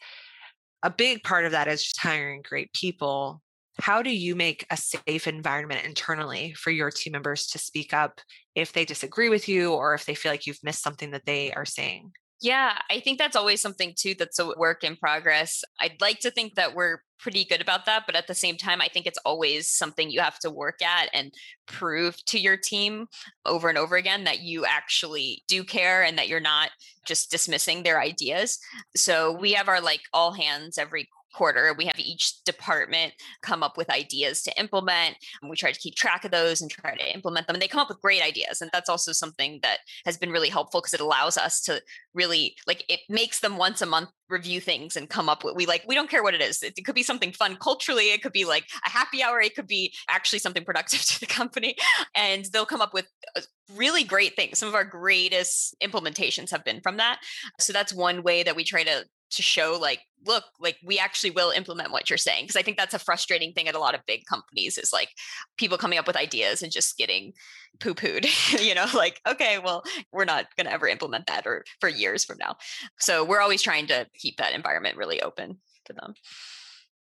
A 0.84 0.90
big 0.90 1.24
part 1.24 1.46
of 1.46 1.52
that 1.52 1.68
is 1.68 1.84
just 1.84 2.00
hiring 2.00 2.44
great 2.48 2.72
people. 2.74 3.42
How 3.80 4.02
do 4.02 4.16
you 4.16 4.36
make 4.36 4.66
a 4.70 4.78
safe 4.78 5.28
environment 5.28 5.86
internally 5.86 6.54
for 6.54 6.72
your 6.72 6.92
team 6.92 7.14
members 7.14 7.48
to 7.48 7.58
speak 7.58 7.94
up 7.94 8.22
if 8.56 8.74
they 8.74 8.86
disagree 8.86 9.30
with 9.30 9.48
you 9.48 9.74
or 9.74 9.94
if 9.94 10.06
they 10.06 10.16
feel 10.16 10.32
like 10.32 10.48
you've 10.48 10.64
missed 10.64 10.82
something 10.82 11.12
that 11.12 11.26
they 11.26 11.52
are 11.52 11.66
saying 11.66 12.12
yeah, 12.42 12.78
I 12.90 13.00
think 13.00 13.18
that's 13.18 13.36
always 13.36 13.62
something 13.62 13.94
too 13.96 14.14
that's 14.18 14.40
a 14.40 14.54
work 14.58 14.84
in 14.84 14.96
progress. 14.96 15.64
I'd 15.80 16.00
like 16.02 16.20
to 16.20 16.32
think 16.32 16.56
that 16.56 16.76
we're 16.76 17.00
pretty 17.20 17.44
good 17.46 17.62
about 17.62 17.86
that, 17.86 18.04
but 18.06 18.16
at 18.16 18.28
the 18.28 18.36
same 18.36 18.58
time, 18.58 18.80
I 18.80 18.88
think 18.88 19.08
it's 19.08 19.18
always 19.26 19.68
something 19.68 20.10
you 20.10 20.20
have 20.20 20.38
to 20.40 20.52
work 20.52 20.82
at 20.84 21.10
and 21.14 21.34
prove 21.68 22.24
to 22.26 22.40
your 22.40 22.58
team 22.58 23.08
over 23.46 23.70
and 23.70 23.78
over 23.78 23.96
again 23.96 24.24
that 24.26 24.42
you 24.42 24.66
actually 24.66 25.44
do 25.48 25.64
care 25.64 26.04
and 26.04 26.18
that 26.18 26.28
you're 26.28 26.40
not 26.40 26.70
just 27.06 27.32
dismissing 27.32 27.82
their 27.82 28.00
ideas. 28.00 28.60
So 28.96 29.32
we 29.32 29.54
have 29.54 29.68
our 29.68 29.82
like 29.82 30.02
all 30.14 30.34
hands 30.34 30.78
every 30.78 31.10
quarter. 31.38 31.74
We 31.78 31.86
have 31.86 32.00
each 32.00 32.44
department 32.44 33.14
come 33.44 33.62
up 33.62 33.78
with 33.78 33.92
ideas 33.92 34.42
to 34.44 34.60
implement. 34.60 35.18
And 35.42 35.50
we 35.50 35.56
try 35.56 35.72
to 35.72 35.80
keep 35.80 35.96
track 35.96 36.26
of 36.26 36.32
those 36.32 36.62
and 36.62 36.72
try 36.72 36.96
to 36.96 37.14
implement 37.14 37.46
them. 37.46 37.56
And 37.56 37.62
they 37.62 37.68
come 37.68 37.80
up 37.80 37.90
with 37.90 38.02
great 38.02 38.24
ideas. 38.24 38.60
And 38.62 38.72
that's 38.74 38.90
also 38.90 39.12
something 39.12 39.60
that 39.62 39.80
has 40.06 40.18
been 40.18 40.32
really 40.32 40.50
helpful 40.50 40.82
because 40.82 40.96
it 40.96 41.00
allows 41.00 41.38
us 41.38 41.62
to 41.62 41.82
really 42.16 42.56
like 42.66 42.84
it 42.90 43.02
makes 43.08 43.40
them 43.40 43.58
once 43.58 43.82
a 43.82 43.86
month 43.86 44.10
review 44.30 44.60
things 44.60 44.98
and 44.98 45.10
come 45.10 45.30
up 45.30 45.44
with 45.44 45.56
we 45.56 45.66
like 45.66 45.84
we 45.88 45.96
don't 45.96 46.10
care 46.10 46.24
what 46.24 46.34
it 46.34 46.42
is 46.42 46.62
it, 46.62 46.74
it, 46.76 46.82
could 46.82 46.96
be 46.96 47.04
something 47.04 47.32
fun 47.32 47.56
culturally 47.56 48.12
it 48.12 48.22
could 48.22 48.34
be 48.34 48.44
like 48.44 48.66
a 48.86 48.90
happy 48.90 49.24
hour 49.24 49.40
it 49.40 49.56
could 49.56 49.68
be 49.68 49.94
actually 50.10 50.40
something 50.40 50.66
productive 50.66 51.00
to 51.06 51.20
the 51.20 51.26
company 51.26 51.76
and 52.16 52.46
they'll 52.52 52.66
come 52.66 52.82
up 52.82 52.94
with 52.94 53.08
uh, 53.38 53.42
really 53.76 54.04
great 54.04 54.36
things 54.36 54.58
some 54.58 54.68
of 54.68 54.76
our 54.76 54.84
greatest 54.84 55.76
implementations 55.82 56.52
have 56.52 56.66
been 56.66 56.82
from 56.82 56.98
that 56.98 57.20
so 57.60 57.72
that's 57.72 57.94
one 57.94 58.24
way 58.24 58.44
that 58.44 58.56
we 58.56 58.64
try 58.64 58.84
to 58.84 59.06
to 59.30 59.42
show 59.42 59.78
like 59.80 60.00
look 60.26 60.44
like 60.60 60.78
we 60.84 60.98
actually 61.00 61.32
will 61.32 61.52
implement 61.52 61.92
what 61.92 62.10
you're 62.10 62.18
saying 62.18 62.44
because 62.44 62.56
i 62.56 62.62
think 62.62 62.78
that's 62.78 62.94
a 62.94 63.00
frustrating 63.00 63.54
thing 63.54 63.68
at 63.68 63.76
a 63.76 63.80
lot 63.80 63.96
of 63.96 64.02
big 64.08 64.26
companies 64.26 64.78
is 64.78 64.92
like 64.92 65.10
people 65.58 65.78
coming 65.78 66.00
up 66.00 66.08
with 66.08 66.16
ideas 66.16 66.62
and 66.62 66.72
just 66.72 66.98
getting 66.98 67.34
poo-pooed 67.80 68.26
you 68.66 68.74
know 68.74 68.86
like 68.94 69.22
okay 69.28 69.60
well 69.60 69.84
we're 70.12 70.26
not 70.26 70.46
going 70.56 70.66
to 70.66 70.74
ever 70.74 70.88
implement 70.88 71.28
that 71.28 71.46
or 71.46 71.64
for 71.80 71.90
years 71.90 72.24
from 72.24 72.38
now. 72.40 72.56
So 73.00 73.24
we're 73.24 73.42
always 73.42 73.62
trying 73.62 73.88
to 73.88 74.08
keep 74.16 74.38
that 74.38 74.54
environment 74.54 74.98
really 74.98 75.22
open 75.22 75.58
to 75.86 75.94
them. 75.94 76.14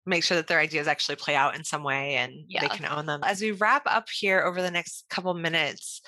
Make 0.07 0.25
sure 0.25 0.37
that 0.37 0.47
their 0.47 0.59
ideas 0.59 0.89
actually 0.89 1.17
play 1.17 1.35
out 1.35 1.55
in 1.55 1.65
some 1.65 1.83
way 1.83 2.15
and 2.15 2.33
yeah. 2.49 2.63
they 2.63 2.69
can 2.69 2.87
own 2.87 3.07
them. 3.07 3.21
As 3.25 3.41
we 3.41 3.53
wrap 3.53 3.83
up 3.87 4.09
here 4.09 4.41
over 4.41 4.63
the 4.63 4.71
next 4.71 5.05
couple 5.11 5.33
minutes 5.35 6.03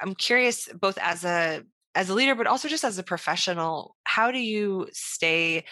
i'm 0.00 0.14
curious 0.16 0.68
both 0.80 0.98
as 1.00 1.24
a 1.24 1.62
as 1.94 2.10
a 2.10 2.14
leader, 2.14 2.34
but 2.34 2.48
also 2.48 2.66
just 2.66 2.82
as 2.82 2.98
a 2.98 3.04
professional, 3.04 3.96
how 4.02 4.32
do 4.32 4.38
you 4.40 4.88
stay 4.92 5.64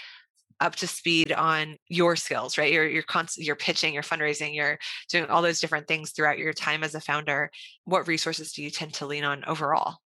up 0.63 0.77
to 0.77 0.87
speed 0.87 1.33
on 1.33 1.77
your 1.89 2.17
skills, 2.17 2.57
right? 2.57 2.73
You're 2.73 2.89
you're 2.89 3.03
constant, 3.03 3.47
you're 3.47 3.57
pitching, 3.57 3.93
you're 3.95 4.03
fundraising, 4.03 4.55
you're 4.55 4.79
doing 5.11 5.27
all 5.27 5.43
those 5.43 5.61
different 5.61 5.89
things 5.89 6.13
throughout 6.13 6.39
your 6.39 6.53
time 6.53 6.85
as 6.85 6.95
a 6.95 7.01
founder. 7.01 7.51
What 7.85 8.09
resources 8.09 8.53
do 8.53 8.63
you 8.63 8.71
tend 8.71 8.95
to 8.95 9.07
lean 9.07 9.25
on 9.25 9.45
overall? 9.47 10.02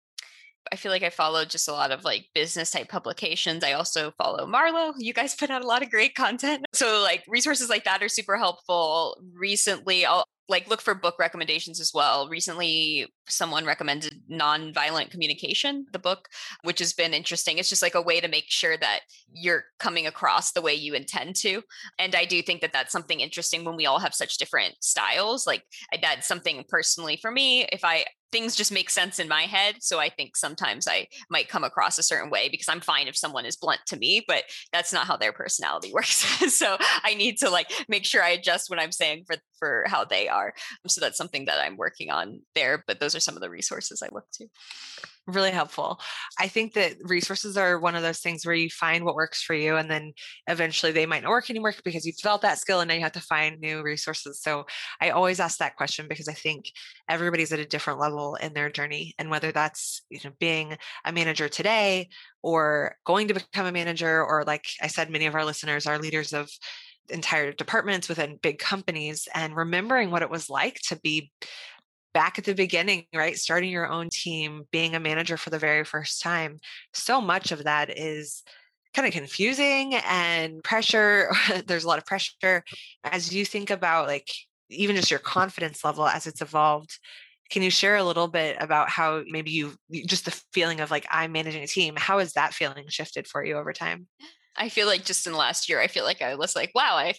I 0.71 0.75
feel 0.75 0.91
like 0.91 1.03
I 1.03 1.09
follow 1.09 1.45
just 1.45 1.67
a 1.67 1.73
lot 1.73 1.91
of 1.91 2.03
like 2.03 2.27
business 2.33 2.71
type 2.71 2.89
publications. 2.89 3.63
I 3.63 3.73
also 3.73 4.11
follow 4.17 4.45
Marlo. 4.45 4.93
You 4.97 5.13
guys 5.13 5.35
put 5.35 5.49
out 5.49 5.63
a 5.63 5.67
lot 5.67 5.83
of 5.83 5.89
great 5.89 6.15
content. 6.15 6.65
So 6.75 7.01
like 7.01 7.23
resources 7.29 7.69
like 7.69 7.85
that 7.85 8.03
are 8.03 8.09
super 8.09 8.37
helpful. 8.37 9.17
Recently, 9.33 10.05
I'll 10.05 10.25
like 10.47 10.67
look 10.69 10.81
for 10.81 10.93
book 10.93 11.15
recommendations 11.17 11.79
as 11.79 11.91
well. 11.93 12.27
Recently, 12.27 13.07
someone 13.27 13.65
recommended 13.65 14.21
Nonviolent 14.29 15.09
Communication, 15.09 15.85
the 15.91 15.99
book, 15.99 16.27
which 16.63 16.79
has 16.79 16.93
been 16.93 17.13
interesting. 17.13 17.57
It's 17.57 17.69
just 17.69 17.81
like 17.81 17.95
a 17.95 18.01
way 18.01 18.19
to 18.19 18.27
make 18.27 18.45
sure 18.49 18.77
that 18.77 18.99
you're 19.31 19.65
coming 19.79 20.05
across 20.05 20.51
the 20.51 20.61
way 20.61 20.73
you 20.73 20.93
intend 20.93 21.35
to. 21.37 21.61
And 21.97 22.13
I 22.13 22.25
do 22.25 22.41
think 22.41 22.61
that 22.61 22.73
that's 22.73 22.91
something 22.91 23.21
interesting 23.21 23.63
when 23.63 23.75
we 23.75 23.85
all 23.85 23.99
have 23.99 24.13
such 24.13 24.37
different 24.37 24.75
styles. 24.81 25.47
Like 25.47 25.63
that's 26.01 26.27
something 26.27 26.63
personally 26.67 27.17
for 27.17 27.31
me. 27.31 27.67
If 27.71 27.83
I 27.83 28.05
things 28.35 28.53
just 28.53 28.73
make 28.73 28.89
sense 28.89 29.17
in 29.17 29.29
my 29.29 29.43
head. 29.43 29.77
So 29.79 29.97
I 29.97 30.09
think 30.09 30.35
sometimes 30.35 30.89
I 30.89 31.07
might 31.29 31.47
come 31.47 31.63
across 31.63 31.97
a 31.97 32.03
certain 32.03 32.29
way 32.29 32.49
because 32.49 32.67
I'm 32.67 32.81
fine 32.81 33.07
if 33.07 33.15
someone 33.15 33.45
is 33.45 33.55
blunt 33.55 33.79
to 33.87 33.95
me, 33.95 34.25
but 34.27 34.43
that's 34.73 34.91
not 34.91 35.07
how 35.07 35.15
their 35.15 35.31
personality 35.31 35.93
works. 35.93 36.17
so 36.53 36.75
I 37.01 37.13
need 37.13 37.37
to 37.37 37.49
like 37.49 37.71
make 37.87 38.03
sure 38.03 38.21
I 38.21 38.31
adjust 38.31 38.69
what 38.69 38.77
I'm 38.77 38.91
saying 38.91 39.23
for 39.25 39.37
for 39.57 39.85
how 39.87 40.03
they 40.03 40.27
are. 40.27 40.53
So 40.85 40.99
that's 40.99 41.17
something 41.17 41.45
that 41.45 41.61
I'm 41.61 41.77
working 41.77 42.11
on 42.11 42.41
there. 42.55 42.83
But 42.85 42.99
those 42.99 43.15
are 43.15 43.21
some 43.21 43.35
of 43.35 43.41
the 43.41 43.49
resources 43.49 44.03
I 44.03 44.09
look 44.11 44.25
to 44.33 44.47
really 45.27 45.51
helpful. 45.51 45.99
I 46.39 46.47
think 46.47 46.73
that 46.73 46.97
resources 47.03 47.57
are 47.57 47.79
one 47.79 47.95
of 47.95 48.03
those 48.03 48.19
things 48.19 48.45
where 48.45 48.55
you 48.55 48.69
find 48.69 49.03
what 49.03 49.15
works 49.15 49.41
for 49.41 49.53
you, 49.53 49.75
and 49.75 49.89
then 49.89 50.13
eventually 50.47 50.91
they 50.91 51.05
might 51.05 51.23
not 51.23 51.29
work 51.29 51.49
anymore 51.49 51.73
because 51.83 52.05
you've 52.05 52.17
developed 52.17 52.43
that 52.43 52.59
skill 52.59 52.79
and 52.79 52.87
now 52.87 52.93
you 52.93 53.01
have 53.01 53.11
to 53.13 53.19
find 53.19 53.59
new 53.59 53.81
resources. 53.81 54.41
So 54.41 54.65
I 55.01 55.09
always 55.09 55.39
ask 55.39 55.57
that 55.59 55.77
question 55.77 56.07
because 56.07 56.27
I 56.27 56.33
think 56.33 56.65
everybody's 57.09 57.51
at 57.51 57.59
a 57.59 57.65
different 57.65 57.99
level 57.99 58.24
in 58.33 58.53
their 58.53 58.71
journey. 58.71 59.13
And 59.19 59.29
whether 59.29 59.51
that's 59.51 60.01
you 60.09 60.19
know 60.23 60.31
being 60.39 60.75
a 61.05 61.11
manager 61.11 61.47
today 61.47 62.09
or 62.41 62.95
going 63.05 63.27
to 63.27 63.35
become 63.35 63.67
a 63.67 63.71
manager, 63.71 64.23
or 64.25 64.43
like 64.43 64.65
I 64.81 64.87
said, 64.87 65.11
many 65.11 65.27
of 65.27 65.35
our 65.35 65.45
listeners 65.45 65.85
are 65.85 65.99
leaders 65.99 66.33
of 66.33 66.49
entire 67.09 67.51
departments 67.51 68.09
within 68.09 68.39
big 68.41 68.57
companies 68.57 69.27
and 69.35 69.55
remembering 69.55 70.09
what 70.09 70.23
it 70.23 70.29
was 70.29 70.49
like 70.49 70.79
to 70.87 70.95
be 70.97 71.31
back 72.15 72.39
at 72.39 72.45
the 72.45 72.55
beginning, 72.55 73.05
right? 73.13 73.37
Starting 73.37 73.69
your 73.69 73.87
own 73.87 74.09
team, 74.09 74.63
being 74.71 74.95
a 74.95 74.99
manager 74.99 75.37
for 75.37 75.49
the 75.49 75.59
very 75.59 75.83
first 75.83 76.21
time. 76.21 76.57
So 76.93 77.21
much 77.21 77.51
of 77.51 77.65
that 77.65 77.95
is 77.95 78.41
kind 78.95 79.07
of 79.07 79.13
confusing 79.13 79.95
and 79.95 80.63
pressure. 80.63 81.29
There's 81.67 81.83
a 81.83 81.87
lot 81.87 81.97
of 81.97 82.05
pressure 82.05 82.63
as 83.03 83.35
you 83.35 83.45
think 83.45 83.69
about 83.69 84.07
like 84.07 84.29
even 84.69 84.95
just 84.95 85.11
your 85.11 85.19
confidence 85.19 85.83
level 85.83 86.07
as 86.07 86.25
it's 86.25 86.41
evolved. 86.41 86.97
Can 87.51 87.61
you 87.61 87.69
share 87.69 87.95
a 87.95 88.03
little 88.03 88.27
bit 88.27 88.57
about 88.59 88.89
how 88.89 89.23
maybe 89.27 89.51
you 89.51 89.75
just 90.05 90.25
the 90.25 90.41
feeling 90.53 90.79
of 90.79 90.91
like 90.91 91.05
I'm 91.09 91.31
managing 91.31 91.63
a 91.63 91.67
team? 91.67 91.95
How 91.97 92.19
has 92.19 92.33
that 92.33 92.53
feeling 92.53 92.85
shifted 92.89 93.27
for 93.27 93.43
you 93.45 93.57
over 93.57 93.71
time? 93.71 94.07
I 94.55 94.69
feel 94.69 94.87
like 94.87 95.05
just 95.05 95.27
in 95.27 95.33
the 95.33 95.39
last 95.39 95.69
year, 95.69 95.81
I 95.81 95.87
feel 95.87 96.05
like 96.05 96.21
I 96.21 96.35
was 96.35 96.55
like, 96.55 96.71
wow, 96.73 96.95
I 96.95 97.13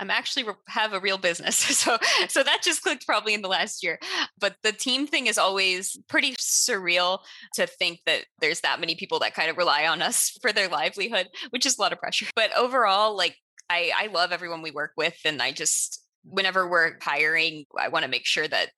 I'm 0.00 0.10
actually 0.10 0.44
have 0.68 0.92
a 0.92 1.00
real 1.00 1.16
business. 1.16 1.62
So 1.82 1.96
so 2.28 2.42
that 2.42 2.62
just 2.62 2.82
clicked 2.82 3.06
probably 3.06 3.34
in 3.34 3.42
the 3.42 3.48
last 3.48 3.82
year. 3.82 3.98
But 4.38 4.56
the 4.62 4.72
team 4.72 5.06
thing 5.06 5.26
is 5.26 5.38
always 5.38 5.96
pretty 6.08 6.34
surreal 6.34 7.20
to 7.54 7.66
think 7.66 8.00
that 8.06 8.24
there's 8.40 8.60
that 8.60 8.80
many 8.80 8.94
people 8.94 9.20
that 9.20 9.34
kind 9.34 9.48
of 9.48 9.56
rely 9.56 9.86
on 9.86 10.02
us 10.02 10.36
for 10.42 10.52
their 10.52 10.68
livelihood, 10.68 11.28
which 11.50 11.66
is 11.66 11.78
a 11.78 11.80
lot 11.80 11.92
of 11.92 11.98
pressure. 11.98 12.26
But 12.34 12.56
overall, 12.56 13.16
like 13.16 13.36
I 13.70 13.92
I 13.96 14.06
love 14.08 14.32
everyone 14.32 14.62
we 14.62 14.70
work 14.70 14.92
with 14.96 15.16
and 15.24 15.40
I 15.40 15.52
just 15.52 16.04
whenever 16.24 16.68
we're 16.68 16.98
hiring, 17.00 17.64
I 17.78 17.88
want 17.88 18.04
to 18.04 18.10
make 18.10 18.26
sure 18.26 18.46
that 18.46 18.70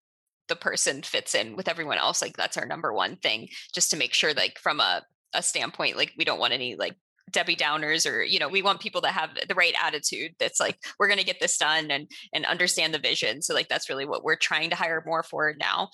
the 0.49 0.57
person 0.57 1.03
fits 1.03 1.35
in 1.35 1.57
with 1.57 1.69
everyone 1.69 1.99
else. 1.99 2.21
Like 2.21 2.37
that's 2.37 2.57
our 2.57 2.67
number 2.67 2.93
one 2.93 3.17
thing, 3.17 3.49
just 3.75 3.91
to 3.91 3.97
make 3.97 4.15
sure 4.15 4.35
like 4.35 4.59
from 4.59 4.81
a 4.81 5.03
a 5.35 5.43
standpoint 5.43 5.97
like 5.97 6.13
we 6.17 6.25
don't 6.25 6.39
want 6.39 6.53
any 6.53 6.77
like 6.77 6.97
debbie 7.31 7.57
downers 7.57 8.11
or 8.11 8.23
you 8.23 8.39
know 8.39 8.49
we 8.49 8.63
want 8.63 8.81
people 8.81 9.01
that 9.01 9.13
have 9.13 9.31
the 9.49 9.55
right 9.55 9.75
attitude 9.83 10.33
that's 10.39 10.61
like 10.61 10.79
we're 10.99 11.09
going 11.09 11.19
to 11.19 11.25
get 11.25 11.41
this 11.41 11.59
done 11.59 11.91
and 11.91 12.09
and 12.33 12.47
understand 12.47 12.95
the 12.95 12.99
vision 12.99 13.43
so 13.43 13.53
like 13.53 13.69
that's 13.69 13.89
really 13.89 14.07
what 14.07 14.23
we're 14.23 14.37
trying 14.37 14.71
to 14.71 14.77
hire 14.77 15.03
more 15.05 15.23
for 15.23 15.55
now 15.59 15.89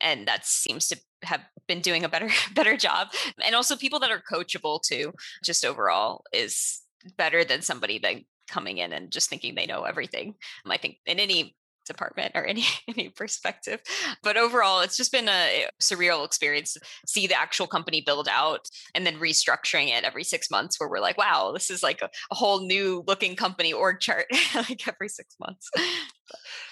and 0.00 0.26
that 0.26 0.46
seems 0.46 0.88
to 0.88 0.96
have 1.22 1.42
been 1.66 1.80
doing 1.80 2.04
a 2.04 2.08
better 2.08 2.30
better 2.54 2.76
job 2.76 3.08
and 3.44 3.54
also 3.54 3.76
people 3.76 3.98
that 4.00 4.10
are 4.10 4.22
coachable 4.32 4.80
too 4.80 5.12
just 5.44 5.64
overall 5.64 6.24
is 6.32 6.80
better 7.18 7.44
than 7.44 7.60
somebody 7.60 7.98
that 7.98 8.16
coming 8.48 8.78
in 8.78 8.92
and 8.92 9.10
just 9.10 9.28
thinking 9.28 9.54
they 9.54 9.66
know 9.66 9.82
everything 9.82 10.34
i 10.66 10.76
think 10.76 10.96
in 11.04 11.18
any 11.18 11.54
department 11.86 12.32
or 12.34 12.44
any 12.44 12.64
any 12.88 13.08
perspective 13.08 13.80
but 14.22 14.36
overall 14.36 14.80
it's 14.80 14.96
just 14.96 15.12
been 15.12 15.28
a 15.28 15.64
eh, 15.64 15.66
surreal 15.80 16.24
experience 16.24 16.74
to 16.74 16.80
see 17.06 17.26
the 17.26 17.38
actual 17.38 17.66
company 17.66 18.00
build 18.00 18.28
out 18.30 18.68
and 18.94 19.06
then 19.06 19.18
restructuring 19.18 19.88
it 19.88 20.04
every 20.04 20.24
six 20.24 20.50
months 20.50 20.78
where 20.78 20.88
we're 20.88 21.00
like 21.00 21.18
wow 21.18 21.52
this 21.52 21.70
is 21.70 21.82
like 21.82 22.02
a, 22.02 22.10
a 22.30 22.34
whole 22.34 22.66
new 22.66 23.02
looking 23.06 23.36
company 23.36 23.72
org 23.72 24.00
chart 24.00 24.26
like 24.54 24.86
every 24.88 25.08
six 25.08 25.36
months 25.40 25.70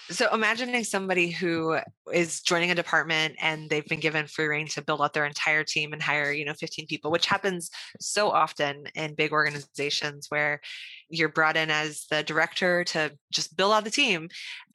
so 0.09 0.31
imagining 0.33 0.83
somebody 0.83 1.31
who 1.31 1.77
is 2.13 2.41
joining 2.41 2.71
a 2.71 2.75
department 2.75 3.35
and 3.41 3.69
they've 3.69 3.87
been 3.87 3.99
given 3.99 4.27
free 4.27 4.45
reign 4.45 4.67
to 4.67 4.83
build 4.83 5.01
out 5.01 5.13
their 5.13 5.25
entire 5.25 5.63
team 5.63 5.93
and 5.93 6.01
hire, 6.01 6.31
you 6.31 6.45
know, 6.45 6.53
15 6.53 6.85
people, 6.87 7.09
which 7.11 7.25
happens 7.25 7.69
so 7.99 8.29
often 8.29 8.85
in 8.95 9.15
big 9.15 9.31
organizations 9.31 10.27
where 10.29 10.61
you're 11.09 11.29
brought 11.29 11.57
in 11.57 11.69
as 11.69 12.05
the 12.11 12.23
director 12.23 12.83
to 12.83 13.11
just 13.31 13.55
build 13.57 13.73
out 13.73 13.83
the 13.83 13.91
team. 13.91 14.29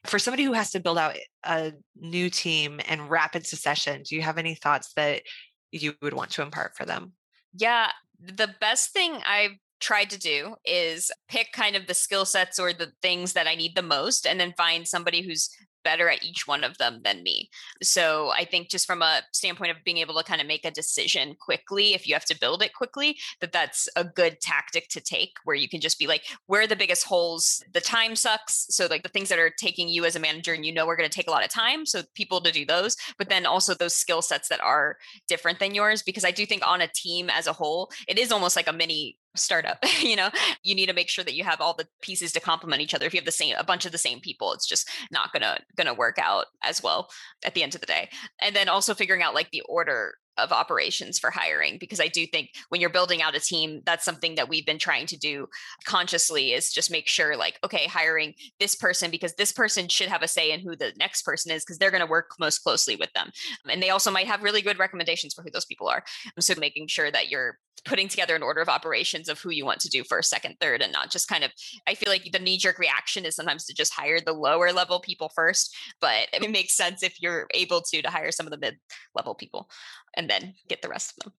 For 0.04 0.18
somebody 0.18 0.44
who 0.44 0.52
has 0.52 0.70
to 0.72 0.80
build 0.80 0.98
out 0.98 1.16
a 1.44 1.72
new 1.96 2.30
team 2.30 2.80
in 2.88 3.08
rapid 3.08 3.46
succession, 3.46 4.02
do 4.02 4.16
you 4.16 4.22
have 4.22 4.38
any 4.38 4.54
thoughts 4.54 4.92
that 4.94 5.22
you 5.70 5.94
would 6.02 6.14
want 6.14 6.30
to 6.32 6.42
impart 6.42 6.76
for 6.76 6.84
them? 6.84 7.12
Yeah, 7.54 7.90
the 8.18 8.54
best 8.60 8.92
thing 8.92 9.12
I've 9.26 9.56
tried 9.80 10.10
to 10.10 10.18
do 10.18 10.56
is 10.64 11.10
pick 11.28 11.52
kind 11.52 11.76
of 11.76 11.86
the 11.86 11.94
skill 11.94 12.24
sets 12.24 12.58
or 12.58 12.72
the 12.72 12.92
things 13.02 13.32
that 13.32 13.46
I 13.46 13.54
need 13.54 13.74
the 13.74 13.82
most 13.82 14.26
and 14.26 14.38
then 14.38 14.54
find 14.56 14.86
somebody 14.86 15.22
who's 15.22 15.50
better 15.82 16.08
at 16.08 16.22
each 16.22 16.46
one 16.46 16.64
of 16.64 16.78
them 16.78 17.00
than 17.04 17.22
me. 17.22 17.48
So 17.82 18.30
I 18.36 18.44
think 18.44 18.68
just 18.68 18.86
from 18.86 19.02
a 19.02 19.22
standpoint 19.32 19.70
of 19.70 19.84
being 19.84 19.98
able 19.98 20.14
to 20.14 20.24
kind 20.24 20.40
of 20.40 20.46
make 20.46 20.64
a 20.64 20.70
decision 20.70 21.34
quickly, 21.40 21.94
if 21.94 22.06
you 22.06 22.14
have 22.14 22.24
to 22.26 22.38
build 22.38 22.62
it 22.62 22.74
quickly, 22.74 23.16
that 23.40 23.52
that's 23.52 23.88
a 23.96 24.04
good 24.04 24.40
tactic 24.40 24.88
to 24.90 25.00
take 25.00 25.32
where 25.44 25.56
you 25.56 25.68
can 25.68 25.80
just 25.80 25.98
be 25.98 26.06
like, 26.06 26.24
where 26.46 26.62
are 26.62 26.66
the 26.66 26.76
biggest 26.76 27.04
holes? 27.04 27.62
The 27.72 27.80
time 27.80 28.16
sucks. 28.16 28.66
So 28.70 28.86
like 28.86 29.02
the 29.02 29.08
things 29.08 29.28
that 29.30 29.38
are 29.38 29.52
taking 29.58 29.88
you 29.88 30.04
as 30.04 30.16
a 30.16 30.20
manager 30.20 30.52
and 30.52 30.64
you 30.64 30.72
know 30.72 30.86
we're 30.86 30.96
going 30.96 31.08
to 31.08 31.16
take 31.16 31.28
a 31.28 31.32
lot 31.32 31.44
of 31.44 31.50
time. 31.50 31.86
So 31.86 32.02
people 32.14 32.40
to 32.42 32.52
do 32.52 32.64
those, 32.64 32.96
but 33.18 33.28
then 33.28 33.46
also 33.46 33.74
those 33.74 33.94
skill 33.94 34.22
sets 34.22 34.48
that 34.48 34.60
are 34.60 34.96
different 35.28 35.58
than 35.58 35.74
yours, 35.74 36.02
because 36.02 36.24
I 36.24 36.30
do 36.30 36.44
think 36.46 36.66
on 36.66 36.80
a 36.80 36.88
team 36.94 37.30
as 37.30 37.46
a 37.46 37.52
whole, 37.52 37.90
it 38.06 38.18
is 38.18 38.32
almost 38.32 38.56
like 38.56 38.68
a 38.68 38.72
mini 38.72 39.16
startup 39.36 39.78
you 40.00 40.16
know? 40.16 40.30
You 40.62 40.74
need 40.74 40.86
to 40.86 40.94
make 40.94 41.08
sure 41.08 41.24
that 41.24 41.34
you 41.34 41.44
have 41.44 41.60
all 41.60 41.74
the 41.74 41.86
pieces 42.02 42.32
to 42.32 42.40
complement 42.40 42.82
each 42.82 42.94
other. 42.94 43.06
If 43.06 43.14
you 43.14 43.20
have 43.20 43.26
the 43.26 43.32
same 43.32 43.54
a 43.58 43.64
bunch 43.64 43.86
of 43.86 43.92
the 43.92 43.98
same 43.98 44.20
people 44.20 44.52
it's 44.52 44.66
just 44.66 44.88
not 45.10 45.32
gonna 45.32 45.58
gonna 45.76 45.94
work 45.94 46.18
out 46.18 46.46
as 46.62 46.82
well 46.82 47.08
at 47.44 47.54
the 47.54 47.62
end 47.62 47.74
of 47.74 47.80
the 47.80 47.86
day. 47.86 48.08
And 48.40 48.54
then 48.54 48.68
also 48.68 48.94
figuring 48.94 49.22
out 49.22 49.34
like 49.34 49.50
the 49.50 49.62
order 49.68 50.14
of 50.38 50.52
operations 50.52 51.18
for 51.18 51.30
hiring 51.30 51.78
because 51.78 52.00
I 52.00 52.08
do 52.08 52.26
think 52.26 52.50
when 52.68 52.80
you're 52.80 52.90
building 52.90 53.22
out 53.22 53.34
a 53.34 53.40
team, 53.40 53.82
that's 53.84 54.04
something 54.04 54.36
that 54.36 54.48
we've 54.48 54.66
been 54.66 54.78
trying 54.78 55.06
to 55.06 55.16
do 55.16 55.48
consciously 55.84 56.52
is 56.52 56.72
just 56.72 56.90
make 56.90 57.08
sure 57.08 57.36
like, 57.36 57.58
okay, 57.64 57.86
hiring 57.86 58.34
this 58.58 58.74
person 58.74 59.10
because 59.10 59.34
this 59.34 59.52
person 59.52 59.88
should 59.88 60.08
have 60.08 60.22
a 60.22 60.28
say 60.28 60.52
in 60.52 60.60
who 60.60 60.76
the 60.76 60.92
next 60.98 61.22
person 61.22 61.52
is 61.52 61.64
because 61.64 61.78
they're 61.78 61.90
going 61.90 62.04
to 62.04 62.10
work 62.10 62.30
most 62.38 62.60
closely 62.60 62.96
with 62.96 63.12
them. 63.12 63.30
And 63.68 63.82
they 63.82 63.90
also 63.90 64.10
might 64.10 64.26
have 64.26 64.42
really 64.42 64.62
good 64.62 64.78
recommendations 64.78 65.34
for 65.34 65.42
who 65.42 65.50
those 65.50 65.64
people 65.64 65.88
are. 65.88 66.02
So 66.38 66.54
making 66.58 66.88
sure 66.88 67.10
that 67.10 67.28
you're 67.28 67.58
putting 67.84 68.08
together 68.08 68.34
an 68.34 68.42
order 68.42 68.60
of 68.60 68.68
operations 68.68 69.28
of 69.28 69.40
who 69.40 69.50
you 69.50 69.64
want 69.64 69.80
to 69.80 69.88
do 69.88 70.04
first, 70.04 70.30
second, 70.30 70.56
third, 70.60 70.82
and 70.82 70.92
not 70.92 71.10
just 71.10 71.28
kind 71.28 71.44
of. 71.44 71.50
I 71.86 71.94
feel 71.94 72.10
like 72.10 72.28
the 72.32 72.38
knee 72.38 72.58
jerk 72.58 72.78
reaction 72.78 73.24
is 73.24 73.36
sometimes 73.36 73.64
to 73.66 73.74
just 73.74 73.94
hire 73.94 74.18
the 74.20 74.32
lower 74.32 74.72
level 74.72 75.00
people 75.00 75.30
first, 75.34 75.74
but 76.00 76.28
it 76.32 76.50
makes 76.50 76.76
sense 76.76 77.02
if 77.02 77.20
you're 77.20 77.46
able 77.54 77.80
to 77.82 78.02
to 78.02 78.10
hire 78.10 78.32
some 78.32 78.46
of 78.46 78.50
the 78.50 78.58
mid 78.58 78.76
level 79.14 79.34
people 79.34 79.68
and 80.16 80.29
then 80.30 80.54
get 80.68 80.82
the 80.82 80.88
rest 80.88 81.14
of 81.16 81.24
them. 81.24 81.32